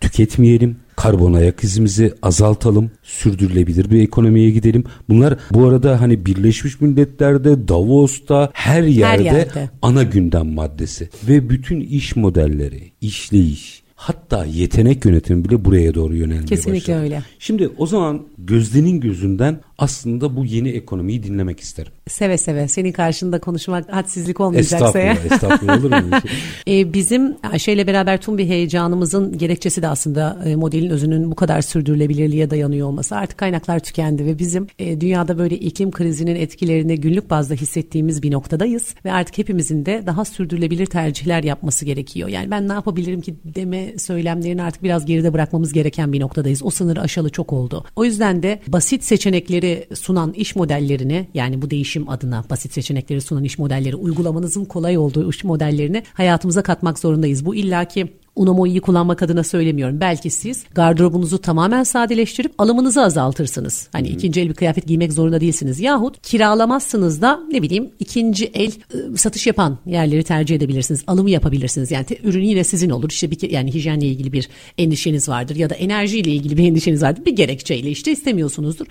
Tüketmeyelim, 0.00 0.76
karbon 0.96 1.32
ayak 1.32 1.64
izimizi 1.64 2.14
azaltalım, 2.22 2.90
sürdürülebilir 3.02 3.90
bir 3.90 4.02
ekonomiye 4.02 4.50
gidelim. 4.50 4.84
Bunlar 5.08 5.38
bu 5.50 5.66
arada 5.66 6.00
hani 6.00 6.26
Birleşmiş 6.26 6.80
Milletler'de, 6.80 7.68
Davos'ta 7.68 8.50
her 8.52 8.82
yerde, 8.82 9.30
her 9.30 9.36
yerde. 9.36 9.70
ana 9.82 10.02
gündem 10.02 10.46
maddesi. 10.46 11.08
Ve 11.28 11.50
bütün 11.50 11.80
iş 11.80 12.16
modelleri, 12.16 12.92
işleyiş, 13.00 13.82
hatta 13.98 14.44
yetenek 14.44 15.04
yönetimi 15.04 15.44
bile 15.44 15.64
buraya 15.64 15.94
doğru 15.94 16.16
yönelmeye 16.16 16.46
Kesinlikle 16.46 16.92
başladı. 16.92 17.04
öyle. 17.04 17.22
Şimdi 17.38 17.70
o 17.78 17.86
zaman 17.86 18.26
Gözde'nin 18.38 19.00
gözünden 19.00 19.60
aslında 19.78 20.36
bu 20.36 20.44
yeni 20.44 20.68
ekonomiyi 20.68 21.22
dinlemek 21.22 21.60
isterim. 21.60 21.92
Seve 22.08 22.38
seve. 22.38 22.68
Senin 22.68 22.92
karşında 22.92 23.40
konuşmak 23.40 23.92
hadsizlik 23.92 24.40
olmayacaksa 24.40 24.76
estağfurullah, 24.76 25.04
ya. 25.04 25.34
Estağfurullah 25.34 25.84
olur 25.84 25.90
mu? 25.90 26.16
e, 26.68 26.92
bizim 26.92 27.36
Ayşe 27.52 27.72
ile 27.72 27.86
beraber 27.86 28.20
tüm 28.20 28.38
bir 28.38 28.46
heyecanımızın 28.46 29.38
gerekçesi 29.38 29.82
de 29.82 29.88
aslında 29.88 30.38
e, 30.44 30.56
modelin 30.56 30.90
özünün 30.90 31.30
bu 31.30 31.34
kadar 31.34 31.62
sürdürülebilirliğe 31.62 32.50
dayanıyor 32.50 32.88
olması. 32.88 33.16
Artık 33.16 33.38
kaynaklar 33.38 33.78
tükendi 33.78 34.26
ve 34.26 34.38
bizim 34.38 34.66
e, 34.78 35.00
dünyada 35.00 35.38
böyle 35.38 35.56
iklim 35.56 35.90
krizinin 35.90 36.36
etkilerini 36.36 37.00
günlük 37.00 37.30
bazda 37.30 37.54
hissettiğimiz 37.54 38.22
bir 38.22 38.32
noktadayız. 38.32 38.94
Ve 39.04 39.12
artık 39.12 39.38
hepimizin 39.38 39.86
de 39.86 40.02
daha 40.06 40.24
sürdürülebilir 40.24 40.86
tercihler 40.86 41.42
yapması 41.42 41.84
gerekiyor. 41.84 42.28
Yani 42.28 42.50
ben 42.50 42.68
ne 42.68 42.72
yapabilirim 42.72 43.20
ki 43.20 43.34
deme 43.44 43.87
söylemlerini 43.98 44.62
artık 44.62 44.82
biraz 44.82 45.06
geride 45.06 45.32
bırakmamız 45.32 45.72
gereken 45.72 46.12
bir 46.12 46.20
noktadayız. 46.20 46.62
O 46.62 46.70
sınırı 46.70 47.00
aşalı 47.00 47.30
çok 47.30 47.52
oldu. 47.52 47.84
O 47.96 48.04
yüzden 48.04 48.42
de 48.42 48.60
basit 48.68 49.04
seçenekleri 49.04 49.88
sunan 49.94 50.32
iş 50.32 50.56
modellerini 50.56 51.28
yani 51.34 51.62
bu 51.62 51.70
değişim 51.70 52.08
adına 52.08 52.44
basit 52.50 52.72
seçenekleri 52.72 53.20
sunan 53.20 53.44
iş 53.44 53.58
modelleri 53.58 53.96
uygulamanızın 53.96 54.64
kolay 54.64 54.98
olduğu 54.98 55.30
iş 55.30 55.44
modellerini 55.44 56.02
hayatımıza 56.14 56.62
katmak 56.62 56.98
zorundayız. 56.98 57.44
Bu 57.44 57.54
illaki 57.54 58.12
Unamo'yu 58.38 58.82
kullanmak 58.82 59.22
adına 59.22 59.44
söylemiyorum. 59.44 60.00
Belki 60.00 60.30
siz 60.30 60.64
gardırobunuzu 60.74 61.38
tamamen 61.38 61.82
sadeleştirip 61.82 62.52
alımınızı 62.58 63.02
azaltırsınız. 63.02 63.88
Hani 63.92 64.08
Hı-hı. 64.08 64.16
ikinci 64.16 64.40
el 64.40 64.48
bir 64.48 64.54
kıyafet 64.54 64.86
giymek 64.86 65.12
zorunda 65.12 65.40
değilsiniz. 65.40 65.80
Yahut 65.80 66.22
kiralamazsınız 66.22 67.22
da 67.22 67.40
ne 67.52 67.62
bileyim 67.62 67.90
ikinci 67.98 68.44
el 68.54 68.72
ıı, 68.94 69.16
satış 69.16 69.46
yapan 69.46 69.78
yerleri 69.86 70.22
tercih 70.22 70.56
edebilirsiniz. 70.56 71.04
Alımı 71.06 71.30
yapabilirsiniz. 71.30 71.90
Yani 71.90 72.06
te, 72.06 72.18
ürün 72.24 72.44
yine 72.44 72.64
sizin 72.64 72.90
olur. 72.90 73.10
İşte 73.10 73.30
bir 73.30 73.50
yani 73.50 73.74
hijyenle 73.74 74.06
ilgili 74.06 74.32
bir 74.32 74.48
endişeniz 74.78 75.28
vardır 75.28 75.56
ya 75.56 75.70
da 75.70 75.74
enerjiyle 75.74 76.30
ilgili 76.30 76.56
bir 76.56 76.64
endişeniz 76.68 77.02
vardır. 77.02 77.24
Bir 77.24 77.36
gerekçeyle 77.36 77.90
işte 77.90 78.12
istemiyorsunuzdur. 78.12 78.86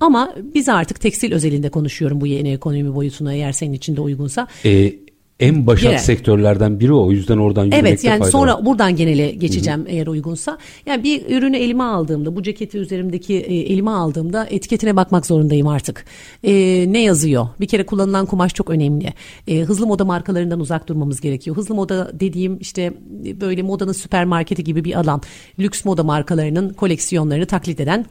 Ama 0.00 0.34
biz 0.54 0.68
artık 0.68 1.00
tekstil 1.00 1.32
özelinde 1.32 1.68
konuşuyorum 1.68 2.20
bu 2.20 2.26
yeni 2.26 2.52
ekonomi 2.52 2.94
boyutuna 2.94 3.34
eğer 3.34 3.52
senin 3.52 3.72
için 3.72 3.96
de 3.96 4.00
uygunsa. 4.00 4.46
E, 4.64 4.92
en 5.40 5.66
başat 5.66 5.82
Genel. 5.82 5.98
sektörlerden 5.98 6.80
biri 6.80 6.92
o. 6.92 7.06
O 7.06 7.12
yüzden 7.12 7.38
oradan 7.38 7.64
yürümekte 7.64 7.88
Evet 7.88 8.04
yani 8.04 8.24
sonra 8.24 8.54
var. 8.54 8.66
buradan 8.66 8.96
genele 8.96 9.30
geçeceğim 9.30 9.80
Hı-hı. 9.80 9.88
eğer 9.88 10.06
uygunsa. 10.06 10.58
Yani 10.86 11.04
bir 11.04 11.36
ürünü 11.36 11.56
elime 11.56 11.82
aldığımda 11.84 12.36
bu 12.36 12.42
ceketi 12.42 12.78
üzerimdeki 12.78 13.34
e, 13.34 13.54
elime 13.54 13.90
aldığımda 13.90 14.46
etiketine 14.50 14.96
bakmak 14.96 15.26
zorundayım 15.26 15.66
artık. 15.66 16.04
E, 16.44 16.52
ne 16.92 17.02
yazıyor? 17.02 17.46
Bir 17.60 17.66
kere 17.66 17.86
kullanılan 17.86 18.26
kumaş 18.26 18.54
çok 18.54 18.70
önemli. 18.70 19.12
E, 19.48 19.60
hızlı 19.60 19.86
moda 19.86 20.04
markalarından 20.04 20.60
uzak 20.60 20.88
durmamız 20.88 21.20
gerekiyor. 21.20 21.56
Hızlı 21.56 21.74
moda 21.74 22.10
dediğim 22.20 22.58
işte 22.60 22.92
böyle 23.40 23.62
modanın 23.62 23.92
süpermarketi 23.92 24.64
gibi 24.64 24.84
bir 24.84 24.98
alan. 25.00 25.22
Lüks 25.58 25.84
moda 25.84 26.04
markalarının 26.04 26.72
koleksiyonlarını 26.72 27.46
taklit 27.46 27.80
eden 27.80 28.06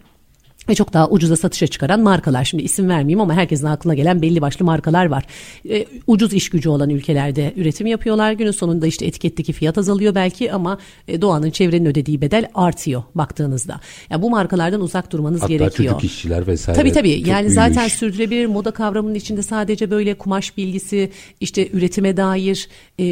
ve 0.70 0.76
çok 0.76 0.93
daha 0.93 1.09
ucuza 1.09 1.36
satışa 1.36 1.68
çıkaran 1.68 1.99
markalar. 1.99 2.45
Şimdi 2.45 2.64
isim 2.64 2.89
vermeyeyim 2.89 3.22
ama 3.22 3.34
herkesin 3.34 3.66
aklına 3.66 3.93
gelen 3.93 4.22
belli 4.22 4.41
başlı 4.41 4.66
markalar 4.66 5.05
var. 5.05 5.26
E, 5.70 5.86
ucuz 6.07 6.34
iş 6.34 6.49
gücü 6.49 6.70
olan 6.70 6.89
ülkelerde 6.89 7.53
üretim 7.55 7.88
yapıyorlar. 7.88 8.32
Günün 8.32 8.51
sonunda 8.51 8.88
işte 8.88 9.05
etiketteki 9.05 9.53
fiyat 9.53 9.78
azalıyor 9.78 10.16
belki 10.16 10.53
ama 10.53 10.78
e, 11.07 11.22
doğanın 11.22 11.51
çevrenin 11.51 11.86
ödediği 11.86 12.22
bedel 12.22 12.49
artıyor 12.55 13.03
baktığınızda. 13.16 13.80
Yani 14.09 14.22
bu 14.22 14.30
markalardan 14.30 14.82
uzak 14.82 15.12
durmanız 15.12 15.41
Hatta 15.41 15.53
gerekiyor. 15.53 15.89
Hatta 15.89 15.99
çocuk 15.99 16.12
işçiler 16.12 16.47
vesaire. 16.47 16.80
Tabii 16.80 16.91
tabii. 16.91 17.24
Yani 17.30 17.49
zaten 17.49 17.88
iş. 17.88 17.93
sürdürülebilir 17.93 18.45
moda 18.45 18.72
kavramının 18.72 19.16
içinde 19.16 19.43
sadece 19.43 19.91
böyle 19.91 20.14
kumaş 20.14 20.57
bilgisi, 20.57 21.12
işte 21.39 21.70
üretime 21.74 22.18
dair 22.18 22.70
e, 22.99 23.05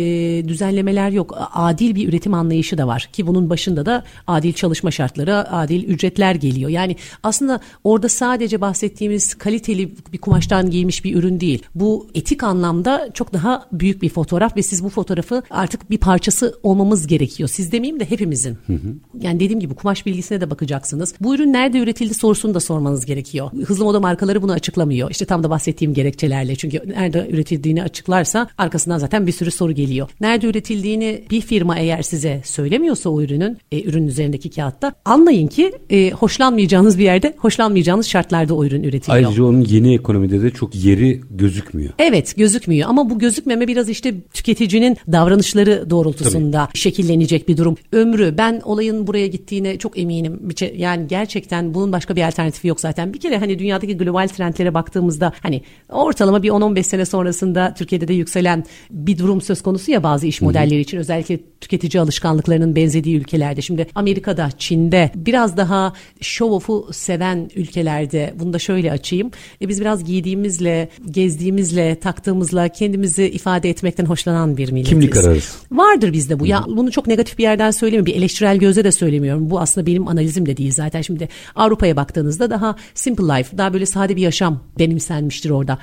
düzenlemeler 0.47 1.09
yok. 1.09 1.37
Adil 1.53 1.95
bir 1.95 2.09
üretim 2.09 2.33
anlayışı 2.33 2.77
da 2.77 2.87
var 2.87 3.09
ki 3.13 3.27
bunun 3.27 3.49
başında 3.49 3.85
da 3.85 4.03
adil 4.27 4.53
çalışma 4.53 4.91
şartları, 4.91 5.51
adil 5.51 5.83
ücretler 5.83 6.35
geliyor. 6.35 6.69
Yani 6.69 6.95
aslında 7.23 7.38
aslında 7.39 7.59
orada 7.83 8.09
sadece 8.09 8.61
bahsettiğimiz 8.61 9.33
kaliteli 9.33 9.95
bir 10.13 10.17
kumaştan 10.17 10.69
giymiş 10.69 11.03
bir 11.03 11.15
ürün 11.15 11.39
değil. 11.39 11.63
Bu 11.75 12.07
etik 12.15 12.43
anlamda 12.43 13.09
çok 13.13 13.33
daha 13.33 13.67
büyük 13.71 14.01
bir 14.01 14.09
fotoğraf 14.09 14.57
ve 14.57 14.63
siz 14.63 14.83
bu 14.83 14.89
fotoğrafı 14.89 15.43
artık 15.49 15.89
bir 15.89 15.97
parçası 15.97 16.59
olmamız 16.63 17.07
gerekiyor. 17.07 17.49
Siz 17.49 17.71
demeyeyim 17.71 17.99
de 17.99 18.09
hepimizin. 18.09 18.57
Hı 18.67 18.73
hı. 18.73 18.95
Yani 19.21 19.39
dediğim 19.39 19.59
gibi 19.59 19.73
kumaş 19.73 20.05
bilgisine 20.05 20.41
de 20.41 20.49
bakacaksınız. 20.49 21.13
Bu 21.21 21.35
ürün 21.35 21.53
nerede 21.53 21.79
üretildi 21.79 22.13
sorusunu 22.13 22.53
da 22.53 22.59
sormanız 22.59 23.05
gerekiyor. 23.05 23.51
Hızlı 23.65 23.83
moda 23.83 23.99
markaları 23.99 24.41
bunu 24.41 24.51
açıklamıyor. 24.51 25.11
İşte 25.11 25.25
tam 25.25 25.43
da 25.43 25.49
bahsettiğim 25.49 25.93
gerekçelerle. 25.93 26.55
Çünkü 26.55 26.81
nerede 26.87 27.27
üretildiğini 27.29 27.83
açıklarsa 27.83 28.47
arkasından 28.57 28.97
zaten 28.97 29.27
bir 29.27 29.31
sürü 29.31 29.51
soru 29.51 29.71
geliyor. 29.71 30.09
Nerede 30.21 30.47
üretildiğini 30.47 31.23
bir 31.31 31.41
firma 31.41 31.77
eğer 31.77 32.01
size 32.01 32.41
söylemiyorsa 32.45 33.09
o 33.09 33.21
ürünün, 33.21 33.57
e, 33.71 33.83
ürün 33.83 34.07
üzerindeki 34.07 34.49
kağıtta 34.49 34.93
anlayın 35.05 35.47
ki 35.47 35.73
e, 35.89 36.11
hoşlanmayacağınız 36.11 36.99
bir 36.99 37.03
yerde 37.03 37.28
hoşlanmayacağınız 37.37 38.07
şartlarda 38.07 38.53
o 38.53 38.65
ürün 38.65 38.83
üretiliyor. 38.83 39.25
Ayrıca 39.25 39.43
onun 39.43 39.61
yeni 39.61 39.93
ekonomide 39.93 40.41
de 40.41 40.49
çok 40.49 40.75
yeri 40.75 41.21
gözükmüyor. 41.31 41.93
Evet 41.99 42.37
gözükmüyor 42.37 42.89
ama 42.89 43.09
bu 43.09 43.19
gözükmeme 43.19 43.67
biraz 43.67 43.89
işte 43.89 44.13
tüketicinin 44.33 44.97
davranışları 45.11 45.89
doğrultusunda 45.89 46.65
Tabii. 46.65 46.77
şekillenecek 46.77 47.47
bir 47.47 47.57
durum. 47.57 47.77
Ömrü 47.91 48.37
ben 48.37 48.61
olayın 48.65 49.07
buraya 49.07 49.27
gittiğine 49.27 49.77
çok 49.77 49.99
eminim. 49.99 50.49
Yani 50.75 51.07
gerçekten 51.07 51.73
bunun 51.73 51.91
başka 51.91 52.15
bir 52.15 52.27
alternatifi 52.27 52.67
yok 52.67 52.79
zaten. 52.79 53.13
Bir 53.13 53.19
kere 53.19 53.37
hani 53.37 53.59
dünyadaki 53.59 53.97
global 53.97 54.27
trendlere 54.27 54.73
baktığımızda 54.73 55.33
hani 55.41 55.61
ortalama 55.89 56.43
bir 56.43 56.49
10-15 56.49 56.83
sene 56.83 57.05
sonrasında 57.05 57.73
Türkiye'de 57.77 58.07
de 58.07 58.13
yükselen 58.13 58.63
bir 58.91 59.17
durum 59.17 59.41
söz 59.41 59.61
konusu 59.61 59.91
ya 59.91 60.03
bazı 60.03 60.27
iş 60.27 60.41
modelleri 60.41 60.79
için 60.79 60.97
özellikle 60.97 61.39
tüketici 61.61 62.01
alışkanlıklarının 62.01 62.75
benzediği 62.75 63.17
ülkelerde. 63.17 63.61
Şimdi 63.61 63.87
Amerika'da, 63.95 64.49
Çin'de 64.57 65.11
biraz 65.15 65.57
daha 65.57 65.93
show 66.21 66.55
off'u 66.55 66.89
seven 66.93 67.18
ülkelerde 67.55 68.33
bunu 68.39 68.53
da 68.53 68.59
şöyle 68.59 68.91
açayım. 68.91 69.31
E 69.61 69.69
biz 69.69 69.81
biraz 69.81 70.03
giydiğimizle, 70.03 70.89
gezdiğimizle, 71.11 71.95
taktığımızla 71.95 72.69
kendimizi 72.69 73.29
ifade 73.29 73.69
etmekten 73.69 74.05
hoşlanan 74.05 74.57
bir 74.57 74.71
milletiz. 74.71 74.89
Kimlik 74.89 75.17
ararız. 75.17 75.57
Vardır 75.71 76.13
bizde 76.13 76.39
bu. 76.39 76.47
Ya 76.47 76.65
bunu 76.67 76.91
çok 76.91 77.07
negatif 77.07 77.37
bir 77.37 77.43
yerden 77.43 77.71
söylemiyorum. 77.71 78.05
Bir 78.05 78.15
eleştirel 78.15 78.57
gözle 78.57 78.83
de 78.83 78.91
söylemiyorum. 78.91 79.49
Bu 79.49 79.59
aslında 79.59 79.87
benim 79.87 80.07
analizim 80.07 80.45
de 80.45 80.57
değil 80.57 80.71
zaten. 80.71 81.01
Şimdi 81.01 81.29
Avrupa'ya 81.55 81.95
baktığınızda 81.95 82.49
daha 82.49 82.75
simple 82.93 83.23
life, 83.23 83.57
daha 83.57 83.73
böyle 83.73 83.85
sade 83.85 84.15
bir 84.15 84.21
yaşam 84.21 84.63
benimsenmiştir 84.79 85.49
orada. 85.49 85.77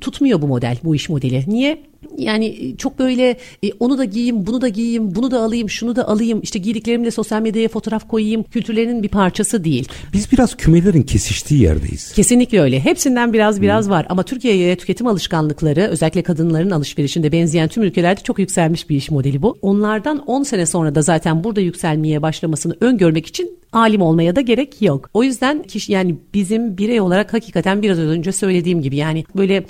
Tutmuyor 0.00 0.42
bu 0.42 0.46
model, 0.46 0.78
bu 0.84 0.94
iş 0.94 1.08
modeli. 1.08 1.44
Niye? 1.46 1.82
Yani 2.18 2.74
çok 2.78 2.98
böyle 2.98 3.36
e, 3.62 3.72
onu 3.80 3.98
da 3.98 4.04
giyeyim, 4.04 4.46
bunu 4.46 4.60
da 4.60 4.68
giyeyim, 4.68 5.14
bunu 5.14 5.30
da 5.30 5.40
alayım, 5.40 5.70
şunu 5.70 5.96
da 5.96 6.08
alayım. 6.08 6.40
İşte 6.42 6.58
giydiklerimle 6.58 7.10
sosyal 7.10 7.42
medyaya 7.42 7.68
fotoğraf 7.68 8.08
koyayım. 8.08 8.42
Kültürlerinin 8.42 9.02
bir 9.02 9.08
parçası 9.08 9.64
değil. 9.64 9.88
Biz 10.12 10.32
biraz 10.32 10.56
kümelerin 10.56 11.02
kesiştiği 11.02 11.62
yerdeyiz. 11.62 12.12
Kesinlikle 12.12 12.60
öyle. 12.60 12.80
Hepsinden 12.80 13.32
biraz 13.32 13.62
biraz 13.62 13.84
hmm. 13.84 13.92
var 13.92 14.06
ama 14.08 14.22
Türkiye'ye 14.22 14.76
tüketim 14.76 15.06
alışkanlıkları 15.06 15.80
özellikle 15.80 16.22
kadınların 16.22 16.70
alışverişinde 16.70 17.32
benzeyen 17.32 17.68
tüm 17.68 17.82
ülkelerde 17.82 18.20
çok 18.20 18.38
yükselmiş 18.38 18.90
bir 18.90 18.96
iş 18.96 19.10
modeli 19.10 19.42
bu. 19.42 19.58
Onlardan 19.62 20.18
10 20.18 20.42
sene 20.42 20.66
sonra 20.66 20.94
da 20.94 21.02
zaten 21.02 21.44
burada 21.44 21.60
yükselmeye 21.60 22.22
başlamasını 22.22 22.76
öngörmek 22.80 23.26
için 23.26 23.58
alim 23.72 24.02
olmaya 24.02 24.36
da 24.36 24.40
gerek 24.40 24.82
yok. 24.82 25.10
O 25.14 25.22
yüzden 25.22 25.62
kişi 25.62 25.92
yani 25.92 26.16
bizim 26.34 26.78
birey 26.78 27.00
olarak 27.00 27.32
hakikaten 27.32 27.82
biraz 27.82 27.98
önce 27.98 28.32
söylediğim 28.32 28.82
gibi 28.82 28.96
yani 28.96 29.24
böyle 29.36 29.64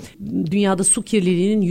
dünyada 0.51 0.83
su 0.83 1.01
kirliliğinin 1.01 1.61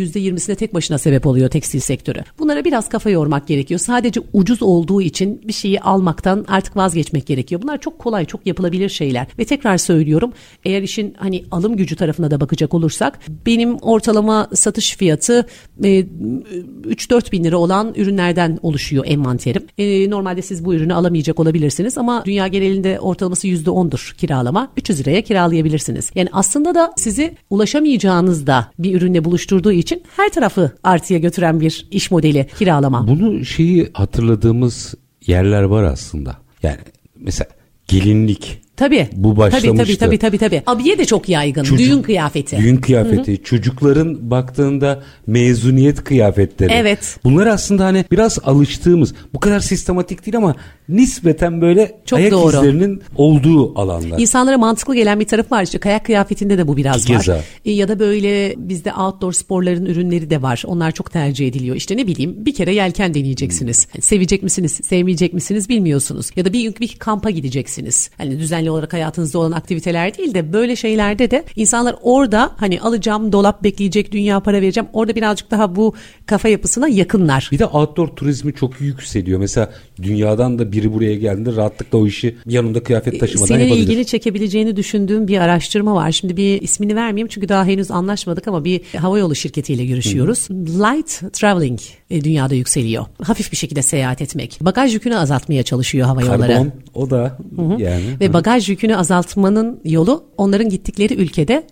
%20'sine 0.49 0.55
tek 0.57 0.75
başına 0.75 0.99
sebep 0.99 1.27
oluyor 1.27 1.49
tekstil 1.49 1.81
sektörü. 1.81 2.25
Bunlara 2.39 2.65
biraz 2.65 2.89
kafa 2.89 3.11
yormak 3.11 3.47
gerekiyor. 3.47 3.81
Sadece 3.81 4.21
ucuz 4.33 4.63
olduğu 4.63 5.03
için 5.03 5.41
bir 5.49 5.53
şeyi 5.53 5.81
almaktan 5.81 6.45
artık 6.49 6.77
vazgeçmek 6.77 7.27
gerekiyor. 7.27 7.63
Bunlar 7.63 7.81
çok 7.81 7.99
kolay, 7.99 8.25
çok 8.25 8.47
yapılabilir 8.47 8.89
şeyler. 8.89 9.27
Ve 9.39 9.45
tekrar 9.45 9.79
söylüyorum 9.79 10.33
eğer 10.65 10.83
işin 10.83 11.15
hani 11.19 11.45
alım 11.51 11.77
gücü 11.77 11.97
tarafına 11.97 12.31
da 12.31 12.41
bakacak 12.41 12.75
olursak 12.75 13.21
benim 13.47 13.77
ortalama 13.77 14.49
satış 14.55 14.97
fiyatı 14.97 15.47
e, 15.85 15.89
3-4 15.89 17.33
bin 17.33 17.45
lira 17.45 17.57
olan 17.57 17.95
ürünlerden 17.97 18.59
oluşuyor 18.63 19.05
envanterim. 19.07 19.67
E, 19.79 20.11
normalde 20.11 20.43
siz 20.43 20.65
bu 20.65 20.75
ürünü 20.75 20.95
alamayacak 20.95 21.41
olabilirsiniz 21.41 21.99
ama 21.99 22.23
dünya 22.25 22.49
genelinde 22.49 23.01
ortalaması 23.01 23.49
%10'dur 23.49 24.17
kiralama. 24.17 24.73
300 24.77 25.01
liraya 25.01 25.23
kiralayabilirsiniz. 25.23 26.11
Yani 26.15 26.29
aslında 26.33 26.75
da 26.75 26.93
sizi 26.97 27.35
ulaşamayacağınız 27.51 28.47
da 28.47 28.71
bir 28.79 28.95
ürünle 28.95 29.25
buluşturduğu 29.25 29.73
için 29.73 30.03
her 30.17 30.29
tarafı 30.39 30.71
artıya 30.85 31.19
götüren 31.19 31.61
bir 31.61 31.87
iş 31.91 32.11
modeli 32.11 32.47
kiralama. 32.59 33.09
Bunu 33.09 33.45
şeyi 33.45 33.91
hatırladığımız 33.93 34.95
yerler 35.27 35.63
var 35.63 35.83
aslında. 35.83 36.37
Yani 36.63 36.79
mesela 37.17 37.49
gelinlik 37.89 38.61
Tabii. 38.79 39.09
Bu 39.13 39.37
başlamıştı. 39.37 39.77
Tabii 39.77 39.97
tabii 39.97 40.19
tabii 40.19 40.39
tabii. 40.39 40.63
Abiye 40.67 40.99
de 40.99 41.05
çok 41.05 41.29
yaygın. 41.29 41.63
Çocuk, 41.63 41.87
düğün 41.87 42.03
kıyafeti. 42.03 42.59
Düğün 42.59 42.77
kıyafeti. 42.77 43.33
Hı-hı. 43.33 43.43
Çocukların 43.43 44.31
baktığında 44.31 45.03
mezuniyet 45.27 46.05
kıyafetleri. 46.05 46.73
Evet. 46.73 47.19
Bunlar 47.25 47.47
aslında 47.47 47.85
hani 47.85 48.05
biraz 48.11 48.39
alıştığımız 48.45 49.15
bu 49.35 49.41
kadar 49.41 49.61
sistematik 49.61 50.27
değil 50.27 50.37
ama 50.37 50.55
nispeten 50.89 51.61
böyle 51.61 52.01
çok 52.05 52.19
ayak 52.19 52.33
doğru. 52.33 52.57
izlerinin 52.57 53.03
olduğu 53.17 53.79
alanlar. 53.79 54.19
İnsanlara 54.19 54.59
mantıklı 54.59 54.95
gelen 54.95 55.21
bir 55.21 55.27
tarafı 55.27 55.51
var. 55.55 55.63
İşte 55.63 55.79
kayak 55.79 56.05
kıyafetinde 56.05 56.59
de 56.59 56.69
bu 56.69 56.77
biraz 56.77 57.05
Keza. 57.05 57.33
var. 57.33 57.45
E, 57.65 57.71
ya 57.71 57.89
da 57.89 57.99
böyle 57.99 58.55
bizde 58.57 58.93
outdoor 58.93 59.33
sporların 59.33 59.87
ürünleri 59.87 60.31
de 60.31 60.43
var. 60.43 60.63
Onlar 60.67 60.93
çok 60.93 61.13
tercih 61.13 61.49
ediliyor. 61.49 61.77
İşte 61.77 61.97
ne 61.97 62.07
bileyim 62.07 62.37
bir 62.39 62.55
kere 62.55 62.75
yelken 62.75 63.15
deneyeceksiniz. 63.15 63.89
Hmm. 63.93 64.03
Sevecek 64.03 64.43
misiniz, 64.43 64.81
sevmeyecek 64.85 65.35
misiniz 65.35 65.69
bilmiyorsunuz. 65.69 66.31
Ya 66.37 66.45
da 66.45 66.53
bir 66.53 66.63
gün 66.63 66.75
bir 66.81 66.97
kampa 66.99 67.31
gideceksiniz. 67.31 68.11
Hani 68.19 68.39
düzenli 68.39 68.68
olarak 68.71 68.93
hayatınızda 68.93 69.39
olan 69.39 69.53
aktiviteler 69.53 70.19
değil 70.19 70.35
de 70.35 70.53
böyle 70.53 70.77
şeylerde 70.77 71.31
de 71.31 71.45
insanlar 71.57 71.97
orada 72.03 72.51
hani 72.57 72.81
alacağım 72.81 73.33
dolap 73.33 73.65
bekleyecek 73.65 74.13
dünya 74.13 74.41
para 74.41 74.61
vereceğim 74.61 74.89
orada 74.93 75.15
birazcık 75.15 75.51
daha 75.51 75.77
bu 75.77 75.95
kafa 76.27 76.49
yapısına 76.49 76.89
yakınlar. 76.89 77.49
Bir 77.53 77.59
de 77.59 77.67
outdoor 77.67 78.09
turizmi 78.09 78.55
çok 78.55 78.81
yükseliyor. 78.81 79.41
Mesela 79.41 79.71
dünyadan 80.03 80.59
da 80.59 80.73
biri 80.73 80.95
buraya 80.95 81.15
geldiğinde 81.15 81.57
rahatlıkla 81.57 81.99
o 81.99 82.07
işi 82.07 82.37
yanında 82.47 82.83
kıyafet 82.83 83.15
e, 83.15 83.19
taşımadan 83.19 83.47
Senin 83.47 83.59
yapabilir. 83.61 83.77
Senin 83.77 83.91
ilgini 83.91 84.07
çekebileceğini 84.07 84.77
düşündüğüm 84.77 85.29
bir 85.29 85.39
araştırma 85.39 85.95
var. 85.95 86.13
Şimdi 86.13 86.37
bir 86.37 86.63
ismini 86.63 86.97
vermeyeyim 86.97 87.29
çünkü 87.29 87.49
daha 87.49 87.65
henüz 87.65 87.91
anlaşmadık 87.91 88.49
ama 88.49 88.65
bir 88.65 88.81
havayolu 88.97 89.35
şirketiyle 89.35 89.87
görüşüyoruz. 89.87 90.51
Hı. 90.51 90.55
Light 90.55 91.33
traveling 91.33 91.81
e, 92.11 92.25
dünyada 92.25 92.55
yükseliyor. 92.55 93.07
Hafif 93.23 93.53
bir 93.53 93.57
şekilde 93.57 93.83
seyahat 93.83 94.23
etmek. 94.23 94.59
Bagaj 94.61 94.95
yükünü 94.95 95.17
azaltmaya 95.17 95.63
çalışıyor 95.63 96.07
hava 96.07 96.23
yolları. 96.23 96.53
Karbon 96.53 96.73
o 96.95 97.11
da 97.11 97.39
Hı-hı. 97.57 97.83
yani. 97.83 98.05
Ve 98.21 98.33
bagaj 98.33 98.58
yükünü 98.67 98.97
azaltmanın 98.97 99.81
yolu 99.85 100.25
onların 100.37 100.69
gittikleri 100.69 101.15
ülkede 101.15 101.67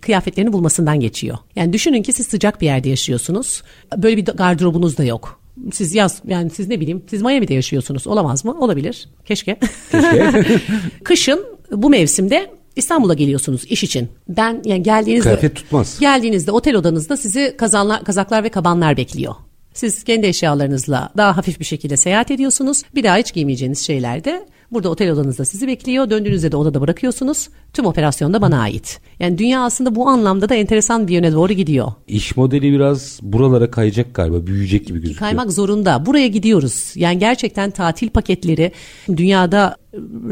kıyafetlerini 0.00 0.52
bulmasından 0.52 1.00
geçiyor. 1.00 1.38
Yani 1.56 1.72
düşünün 1.72 2.02
ki 2.02 2.12
siz 2.12 2.26
sıcak 2.26 2.60
bir 2.60 2.66
yerde 2.66 2.88
yaşıyorsunuz. 2.88 3.62
Böyle 3.96 4.16
bir 4.16 4.24
gardırobunuz 4.24 4.98
da 4.98 5.04
yok. 5.04 5.40
Siz 5.72 5.94
yaz 5.94 6.22
yani 6.26 6.50
siz 6.50 6.68
ne 6.68 6.80
bileyim 6.80 7.02
siz 7.10 7.22
Miami'de 7.22 7.54
yaşıyorsunuz. 7.54 8.06
Olamaz 8.06 8.44
mı? 8.44 8.60
Olabilir. 8.60 9.08
Keşke. 9.24 9.56
Keşke. 9.92 10.44
Kışın 11.04 11.44
bu 11.72 11.90
mevsimde 11.90 12.50
İstanbul'a 12.76 13.14
geliyorsunuz 13.14 13.64
iş 13.64 13.84
için. 13.84 14.08
Ben 14.28 14.62
yani 14.64 14.82
geldiğinizde 14.82 15.28
Kıyafet 15.28 15.56
tutmaz. 15.56 15.96
Geldiğinizde 16.00 16.52
otel 16.52 16.76
odanızda 16.76 17.16
sizi 17.16 17.54
kazanlar, 17.58 18.04
kazaklar 18.04 18.44
ve 18.44 18.48
kabanlar 18.48 18.96
bekliyor. 18.96 19.34
Siz 19.74 20.04
kendi 20.04 20.26
eşyalarınızla 20.26 21.10
daha 21.16 21.36
hafif 21.36 21.60
bir 21.60 21.64
şekilde 21.64 21.96
seyahat 21.96 22.30
ediyorsunuz. 22.30 22.82
Bir 22.94 23.04
daha 23.04 23.16
hiç 23.16 23.32
giymeyeceğiniz 23.34 23.78
şeylerde 23.78 24.46
Burada 24.72 24.88
otel 24.88 25.12
odanızda 25.12 25.44
sizi 25.44 25.66
bekliyor. 25.66 26.10
Döndüğünüzde 26.10 26.52
de 26.52 26.56
odada 26.56 26.80
bırakıyorsunuz. 26.80 27.48
Tüm 27.72 27.86
operasyon 27.86 28.32
da 28.32 28.42
bana 28.42 28.60
ait. 28.60 29.00
Yani 29.20 29.38
dünya 29.38 29.64
aslında 29.64 29.94
bu 29.94 30.08
anlamda 30.08 30.48
da 30.48 30.54
enteresan 30.54 31.08
bir 31.08 31.14
yöne 31.14 31.32
doğru 31.32 31.52
gidiyor. 31.52 31.92
İş 32.08 32.36
modeli 32.36 32.72
biraz 32.72 33.20
buralara 33.22 33.70
kayacak 33.70 34.14
galiba. 34.14 34.46
Büyüyecek 34.46 34.86
gibi 34.86 34.98
gözüküyor. 34.98 35.20
Kaymak 35.20 35.52
zorunda. 35.52 36.06
Buraya 36.06 36.26
gidiyoruz. 36.26 36.92
Yani 36.96 37.18
gerçekten 37.18 37.70
tatil 37.70 38.08
paketleri 38.08 38.72
dünyada 39.16 39.76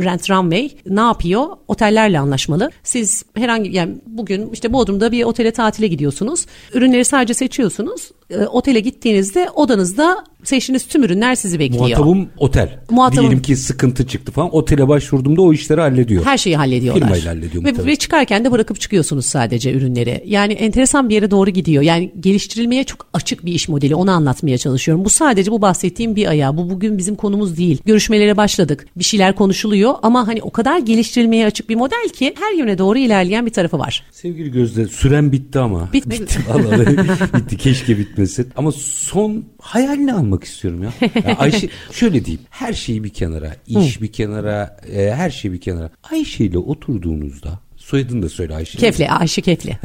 Rent 0.05 0.31
Runway 0.31 0.71
ne 0.87 1.01
yapıyor? 1.01 1.47
Otellerle 1.69 2.19
anlaşmalı. 2.19 2.71
Siz 2.83 3.25
herhangi 3.35 3.77
yani 3.77 3.95
bugün 4.07 4.51
işte 4.53 4.73
Bodrum'da 4.73 5.13
bir 5.13 5.25
otele 5.25 5.51
tatile 5.51 5.87
gidiyorsunuz. 5.87 6.47
Ürünleri 6.75 7.05
sadece 7.05 7.35
seçiyorsunuz. 7.35 8.11
E, 8.31 8.39
otele 8.39 8.81
gittiğinizde 8.81 9.51
odanızda 9.51 10.25
seçtiğiniz 10.45 10.87
tüm 10.87 11.05
ürünler 11.05 11.35
sizi 11.35 11.59
bekliyor. 11.59 11.85
Muhatabım 11.85 12.29
otel. 12.39 12.79
Muhatabım, 12.91 13.23
Diyelim 13.23 13.43
ki 13.43 13.57
sıkıntı 13.57 14.07
çıktı 14.07 14.33
falan. 14.33 14.55
Otele 14.55 14.89
başvurduğumda 14.89 15.43
o 15.43 15.53
işleri 15.53 15.81
hallediyor. 15.81 16.25
Her 16.25 16.39
şeyi 16.39 16.57
hallediyorlar. 16.57 17.03
Firmayla 17.03 17.31
hallediyor 17.31 17.65
ve, 17.65 17.87
ve 17.87 17.97
çıkarken 17.97 18.45
de 18.45 18.53
bırakıp 18.53 18.81
çıkıyorsunuz 18.81 19.27
sadece 19.27 19.73
ürünleri. 19.73 20.23
Yani 20.27 20.53
enteresan 20.53 21.09
bir 21.09 21.15
yere 21.15 21.31
doğru 21.31 21.51
gidiyor. 21.51 21.83
Yani 21.83 22.13
geliştirilmeye 22.21 22.85
çok 22.85 23.07
açık 23.13 23.47
bir 23.47 23.53
iş 23.53 23.69
modeli. 23.69 23.95
Onu 23.95 24.11
anlatmaya 24.11 24.59
çalışıyorum. 24.59 25.05
Bu 25.05 25.11
sadece 25.11 25.51
bu 25.51 25.63
bahsettiğim 25.63 26.17
bir 26.17 26.27
ayağı. 26.27 26.57
Bu 26.57 26.71
bugün 26.71 26.99
bizim 26.99 27.17
konumuz 27.17 27.57
değil. 27.57 27.79
Görüşmelere 27.85 28.37
başladık. 28.37 28.87
Bir 28.97 29.05
şeyler 29.05 29.35
konuşuluyor 29.47 29.95
ama 30.03 30.29
hani 30.29 30.43
o 30.43 30.51
kadar 30.51 30.79
geliştirilmeye 30.79 31.47
açık 31.47 31.69
bir 31.69 31.75
model 31.75 32.09
ki 32.13 32.35
her 32.39 32.59
yöne 32.59 32.79
doğru 32.79 32.99
ilerleyen 32.99 33.47
bir 33.47 33.53
tarafı 33.53 33.79
var. 33.79 34.05
Sevgili 34.11 34.51
Gözde 34.51 34.87
süren 34.89 35.33
bitti 35.33 35.59
ama. 35.59 35.93
Bitmedi. 35.93 36.21
Bitti 36.23 36.39
vallahi 36.49 36.97
bitti. 37.35 37.57
Keşke 37.57 37.99
bitmesin. 37.99 38.49
Ama 38.57 38.73
son 38.73 39.45
hayalini 39.61 40.13
almak 40.15 40.45
istiyorum 40.45 40.83
ya. 40.83 40.93
Yani 41.15 41.35
Ayşe 41.39 41.69
şöyle 41.93 42.25
diyeyim. 42.25 42.43
Her 42.51 42.73
şeyi 42.73 43.05
bir 43.05 43.09
kenara, 43.09 43.57
iş 43.67 44.03
bir 44.03 44.13
kenara, 44.13 44.81
e, 44.93 45.11
her 45.15 45.31
şey 45.31 45.53
bir 45.53 45.61
kenara. 45.61 45.91
Ayşe 46.13 46.45
ile 46.45 46.59
oturduğunuzda 46.59 47.61
soyadını 47.77 48.23
da 48.23 48.29
söyle 48.29 48.55
Ayşe. 48.55 48.79
Kefli, 48.79 49.11
Ayşe 49.11 49.43
Kefli. 49.43 49.79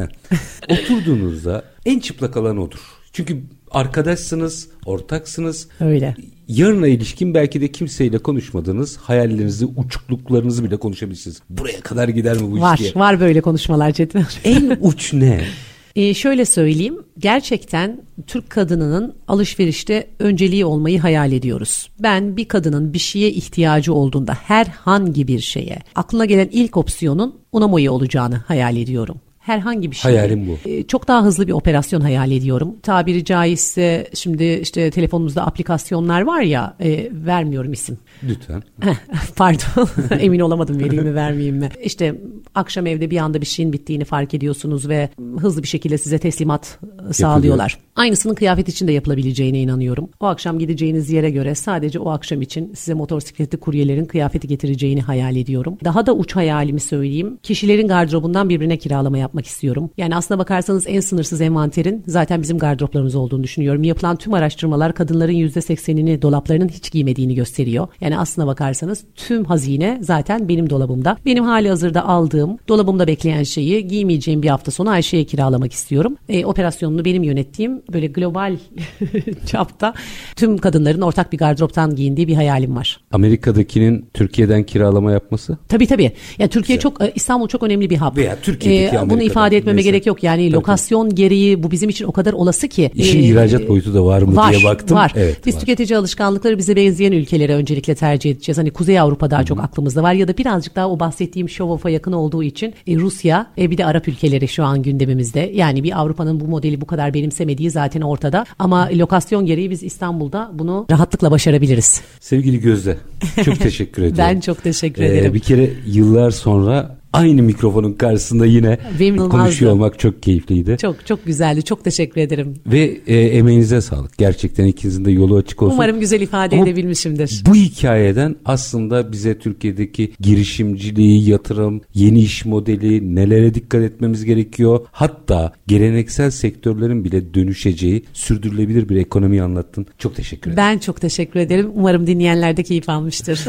oturduğunuzda 0.70 1.64
en 1.86 2.00
çıplak 2.00 2.38
alan 2.38 2.58
odur. 2.58 2.80
Çünkü 3.14 3.44
arkadaşsınız, 3.72 4.68
ortaksınız. 4.86 5.68
Öyle. 5.80 6.16
Yarına 6.48 6.88
ilişkin 6.88 7.34
belki 7.34 7.62
de 7.62 7.72
kimseyle 7.72 8.18
konuşmadığınız 8.18 8.98
hayallerinizi, 8.98 9.66
uçukluklarınızı 9.66 10.64
bile 10.64 10.78
konuşabilirsiniz. 10.78 11.42
Buraya 11.50 11.82
kadar 11.82 12.08
gider 12.08 12.38
mi 12.38 12.52
bu 12.52 12.62
var, 12.62 12.78
iş 12.78 12.82
diye. 12.82 12.92
Var, 12.96 13.20
böyle 13.20 13.42
konuşmalar 13.42 13.92
Çetin. 13.92 14.26
En 14.44 14.78
uç 14.82 15.14
ne? 15.14 15.42
Ee, 15.96 16.14
şöyle 16.14 16.46
söyleyeyim, 16.46 17.04
gerçekten 17.20 18.02
Türk 18.28 18.50
kadınının 18.50 19.16
alışverişte 19.28 20.08
önceliği 20.20 20.66
olmayı 20.66 21.00
hayal 21.00 21.32
ediyoruz. 21.32 21.90
Ben 22.00 22.38
bir 22.38 22.48
kadının 22.48 22.94
bir 22.94 23.00
şeye 23.00 23.32
ihtiyacı 23.32 23.94
olduğunda 23.94 24.34
herhangi 24.34 25.28
bir 25.28 25.40
şeye 25.40 25.80
aklına 25.96 26.26
gelen 26.26 26.50
ilk 26.52 26.78
opsiyonun 26.78 27.36
Unamo'yu 27.52 27.92
olacağını 27.92 28.36
hayal 28.36 28.78
ediyorum 28.78 29.18
herhangi 29.42 29.92
bir 29.92 29.96
şey. 29.96 30.12
Hayalim 30.12 30.48
bu. 30.48 30.70
Ee, 30.70 30.84
çok 30.84 31.08
daha 31.08 31.24
hızlı 31.24 31.48
bir 31.48 31.52
operasyon 31.52 32.02
hayal 32.02 32.32
ediyorum. 32.32 32.76
Tabiri 32.84 33.26
caizse 33.26 34.10
şimdi 34.14 34.60
işte 34.62 34.92
telefonumuzda 34.92 35.48
aplikasyonlar 35.48 36.22
var 36.22 36.42
ya 36.42 36.76
e, 36.80 37.10
vermiyorum 37.12 37.74
isim. 37.74 37.98
Lütfen. 38.24 38.64
Pardon 39.36 39.90
emin 40.20 40.40
olamadım 40.40 40.80
vereyim 40.80 41.04
mi 41.04 41.16
vermeyeyim 41.16 41.58
mi. 41.58 41.70
İşte 41.84 42.16
akşam 42.56 42.88
evde 42.88 43.12
bir 43.12 43.18
anda 43.18 43.42
bir 43.42 43.46
şeyin 43.46 43.74
bittiğini 43.74 44.06
fark 44.06 44.34
ediyorsunuz 44.34 44.90
ve 44.90 45.10
hızlı 45.40 45.64
bir 45.64 45.68
şekilde 45.68 45.98
size 45.98 46.20
teslimat 46.20 46.80
sağlıyorlar. 47.12 47.78
Aynısının 48.02 48.36
kıyafet 48.36 48.70
için 48.70 48.88
de 48.88 48.92
yapılabileceğine 48.92 49.60
inanıyorum. 49.62 50.10
O 50.20 50.26
akşam 50.26 50.60
gideceğiniz 50.60 51.10
yere 51.10 51.30
göre 51.30 51.56
sadece 51.56 52.00
o 52.00 52.10
akşam 52.10 52.42
için 52.42 52.74
size 52.74 52.94
motosikletli 52.94 53.58
kuryelerin 53.58 54.06
kıyafeti 54.06 54.48
getireceğini 54.48 55.02
hayal 55.02 55.36
ediyorum. 55.36 55.78
Daha 55.84 56.06
da 56.06 56.14
uç 56.14 56.36
hayalimi 56.36 56.80
söyleyeyim. 56.80 57.38
Kişilerin 57.44 57.88
gardırobundan 57.88 58.50
birbirine 58.50 58.78
kiralama 58.78 59.18
yapmak 59.18 59.46
istiyorum. 59.46 59.90
Yani 59.98 60.16
aslına 60.16 60.40
bakarsanız 60.40 60.84
en 60.88 61.00
sınırsız 61.00 61.42
envanterin 61.42 62.04
zaten 62.08 62.42
bizim 62.42 62.58
gardıroplarımız 62.58 63.16
olduğunu 63.16 63.44
düşünüyorum. 63.44 63.84
Yapılan 63.84 64.16
tüm 64.16 64.34
araştırmalar 64.34 64.94
kadınların 64.94 65.34
%80'ini 65.34 66.22
dolaplarının 66.22 66.70
hiç 66.70 66.92
giymediğini 66.92 67.36
gösteriyor. 67.36 67.88
Yani 68.02 68.18
aslına 68.18 68.48
bakarsanız 68.48 69.04
tüm 69.16 69.46
hazine 69.46 69.98
zaten 70.02 70.50
benim 70.50 70.70
dolabımda. 70.70 71.18
Benim 71.26 71.44
hali 71.44 71.70
hazırda 71.70 72.08
aldığım, 72.08 72.58
dolabımda 72.68 73.08
bekleyen 73.08 73.44
şeyi 73.44 73.88
giymeyeceğim 73.88 74.44
bir 74.44 74.50
hafta 74.50 74.72
sonu 74.72 74.90
Ayşe'ye 74.90 75.24
kiralamak 75.24 75.74
istiyorum. 75.74 76.16
E, 76.30 76.46
operasyonunu 76.46 77.06
benim 77.06 77.24
yönettiğim 77.24 77.82
böyle 77.94 78.08
global 78.08 78.58
çapta 79.46 79.94
tüm 80.36 80.58
kadınların 80.58 81.02
ortak 81.02 81.34
bir 81.34 81.38
gardıroptan 81.38 81.96
giyindiği 81.96 82.28
bir 82.28 82.36
hayalim 82.36 82.76
var. 82.76 83.00
Amerika'dakinin 83.12 84.06
Türkiye'den 84.14 84.64
kiralama 84.64 85.12
yapması? 85.12 85.58
Tabii 85.68 85.88
tabii. 85.88 86.12
Yani 86.40 86.50
Türkiye 86.50 86.76
Güzel. 86.76 86.92
çok 86.92 87.02
e, 87.02 87.12
İstanbul 87.16 87.48
çok 87.48 87.64
önemli 87.64 87.90
bir 87.90 87.98
hub. 87.98 88.18
Veya 88.18 88.38
Türkiye'deki 88.42 88.96
ee, 88.96 89.10
Bunu 89.10 89.22
ifade 89.22 89.58
etmeme 89.58 89.76
neyse. 89.76 89.90
gerek 89.90 90.06
yok. 90.06 90.24
Yani 90.24 90.42
tabii, 90.42 90.54
lokasyon 90.54 91.06
tabii. 91.06 91.16
gereği 91.16 91.64
bu 91.64 91.72
bizim 91.72 91.90
için 91.90 92.06
o 92.06 92.12
kadar 92.12 92.34
olası 92.34 92.68
ki. 92.68 92.92
İşin 92.96 93.20
e, 93.20 93.22
ihracat 93.22 93.70
boyutu 93.70 93.94
da 93.94 94.06
var 94.06 94.22
mı 94.22 94.36
var, 94.36 94.54
diye 94.54 94.64
baktım. 94.64 94.98
Var. 94.98 95.14
Evet, 95.16 95.46
Biz 95.46 95.56
var. 95.56 95.60
tüketici 95.60 95.98
alışkanlıkları 95.98 96.58
bize 96.58 96.76
benzeyen 96.76 97.12
ülkelere 97.12 97.56
öncelikle 97.56 97.96
tercih 97.96 98.32
edeceğiz. 98.32 98.58
Hani 98.58 98.72
Kuzey 98.72 99.00
Avrupa 99.00 99.32
daha 99.32 99.40
Hı-hı. 99.40 99.48
çok 99.48 99.60
aklımızda 99.60 100.04
var 100.04 100.14
ya 100.14 100.28
da 100.28 100.38
birazcık 100.38 100.76
daha 100.76 100.90
o 100.90 101.00
bahsettiğim 101.00 101.50
show 101.50 101.74
off'a 101.74 101.90
yakın 101.90 102.12
olduğu 102.12 102.44
için 102.44 102.74
e, 102.88 102.96
Rusya 102.96 103.48
e, 103.58 103.72
bir 103.72 103.78
de 103.78 103.86
Arap 103.86 104.08
ülkeleri 104.08 104.48
şu 104.48 104.64
an 104.64 104.82
gündemimizde. 104.82 105.52
Yani 105.54 105.84
bir 105.84 106.00
Avrupa'nın 106.00 106.40
bu 106.40 106.46
modeli 106.48 106.82
bu 106.82 106.86
kadar 106.86 107.14
benimsemediği 107.14 107.71
zaten 107.72 108.02
ortada. 108.02 108.46
Ama 108.60 108.90
lokasyon 108.94 109.46
gereği 109.46 109.70
biz 109.70 109.84
İstanbul'da 109.84 110.52
bunu 110.54 110.86
rahatlıkla 110.92 111.32
başarabiliriz. 111.32 112.02
Sevgili 112.20 112.60
Gözde 112.62 112.98
çok 113.46 113.60
teşekkür 113.60 114.02
ederim. 114.02 114.18
ben 114.18 114.40
çok 114.40 114.64
teşekkür 114.64 115.04
ederim. 115.04 115.32
Ee, 115.32 115.34
bir 115.34 115.40
kere 115.40 115.70
yıllar 115.86 116.32
sonra 116.32 117.01
aynı 117.14 117.44
mikrofonun 117.44 117.94
karşısında 117.94 118.46
yine 118.46 118.78
Benim 119.00 119.30
konuşuyor 119.30 119.72
olmak 119.72 120.00
çok 120.00 120.24
keyifliydi. 120.24 120.78
Çok 120.82 121.06
çok 121.06 121.26
güzeldi. 121.26 121.64
Çok 121.64 121.84
teşekkür 121.84 122.22
ederim. 122.22 122.54
Ve 122.68 123.02
e, 123.08 123.20
emeğinize 123.20 123.82
sağlık. 123.82 124.18
Gerçekten 124.18 124.66
ikinizin 124.66 125.06
de 125.06 125.12
yolu 125.12 125.36
açık 125.36 125.62
olsun. 125.62 125.76
Umarım 125.76 126.00
güzel 126.00 126.22
ifade 126.22 126.56
Ama 126.56 126.66
edebilmişimdir. 126.66 127.44
Bu 127.46 127.56
hikayeden 127.56 128.36
aslında 128.46 129.12
bize 129.12 129.40
Türkiye'deki 129.40 130.14
girişimciliği, 130.20 131.30
yatırım, 131.30 131.82
yeni 131.94 132.20
iş 132.20 132.46
modeli, 132.46 133.16
nelere 133.16 133.54
dikkat 133.54 133.82
etmemiz 133.82 134.26
gerekiyor. 134.26 134.80
Hatta 134.92 135.54
geleneksel 135.68 136.32
sektörlerin 136.32 137.06
bile 137.06 137.34
dönüşeceği 137.34 138.04
sürdürülebilir 138.14 138.90
bir 138.90 138.96
ekonomi 138.96 139.42
anlattın. 139.42 139.86
Çok 139.98 140.16
teşekkür 140.16 140.52
ederim. 140.52 140.58
Ben 140.58 140.78
çok 140.78 141.02
teşekkür 141.02 141.40
ederim. 141.40 141.72
Umarım 141.76 142.08
dinleyenler 142.08 142.58
de 142.58 142.64
keyif 142.64 142.90
almıştır. 142.90 143.46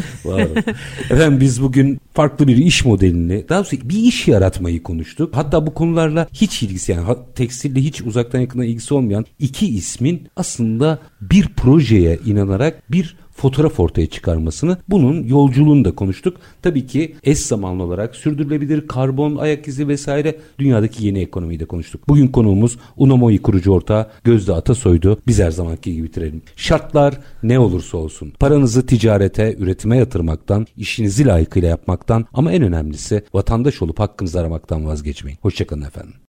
Efendim 1.10 1.40
biz 1.40 1.62
bugün 1.62 2.00
farklı 2.14 2.48
bir 2.48 2.56
iş 2.56 2.84
modelini 2.84 3.44
daha 3.52 3.60
doğrusu 3.60 3.88
bir 3.88 3.98
iş 3.98 4.28
yaratmayı 4.28 4.82
konuştuk. 4.82 5.36
Hatta 5.36 5.66
bu 5.66 5.74
konularla 5.74 6.26
hiç 6.32 6.62
ilgisi 6.62 6.92
yani 6.92 7.16
tekstille 7.34 7.80
hiç 7.80 8.02
uzaktan 8.02 8.40
yakından 8.40 8.66
ilgisi 8.66 8.94
olmayan 8.94 9.24
iki 9.38 9.66
ismin 9.66 10.28
aslında 10.36 10.98
bir 11.20 11.48
projeye 11.48 12.18
inanarak 12.26 12.92
bir 12.92 13.16
fotoğraf 13.32 13.80
ortaya 13.80 14.06
çıkarmasını 14.06 14.76
bunun 14.88 15.22
yolculuğunu 15.22 15.84
da 15.84 15.94
konuştuk. 15.94 16.36
Tabii 16.62 16.86
ki 16.86 17.16
eş 17.24 17.38
zamanlı 17.38 17.82
olarak 17.82 18.16
sürdürülebilir 18.16 18.86
karbon 18.86 19.36
ayak 19.36 19.68
izi 19.68 19.88
vesaire 19.88 20.38
dünyadaki 20.58 21.06
yeni 21.06 21.18
ekonomiyi 21.18 21.60
de 21.60 21.64
konuştuk. 21.64 22.08
Bugün 22.08 22.28
konuğumuz 22.28 22.78
Unomoi 22.96 23.38
kurucu 23.38 23.72
ortağı 23.72 24.10
Gözde 24.24 24.52
Atasoy'du. 24.52 25.20
Biz 25.26 25.38
her 25.38 25.50
zamanki 25.50 25.94
gibi 25.94 26.04
bitirelim. 26.04 26.42
Şartlar 26.56 27.20
ne 27.42 27.58
olursa 27.58 27.98
olsun 27.98 28.32
paranızı 28.40 28.86
ticarete, 28.86 29.56
üretime 29.58 29.96
yatırmaktan, 29.96 30.66
işinizi 30.76 31.26
layıkıyla 31.26 31.68
yapmaktan 31.68 32.26
ama 32.32 32.52
en 32.52 32.62
önemlisi 32.62 33.24
vatandaş 33.34 33.82
olup 33.82 33.98
hakkınızı 33.98 34.40
aramaktan 34.40 34.86
vazgeçmeyin. 34.86 35.38
Hoşçakalın 35.42 35.82
efendim. 35.82 36.14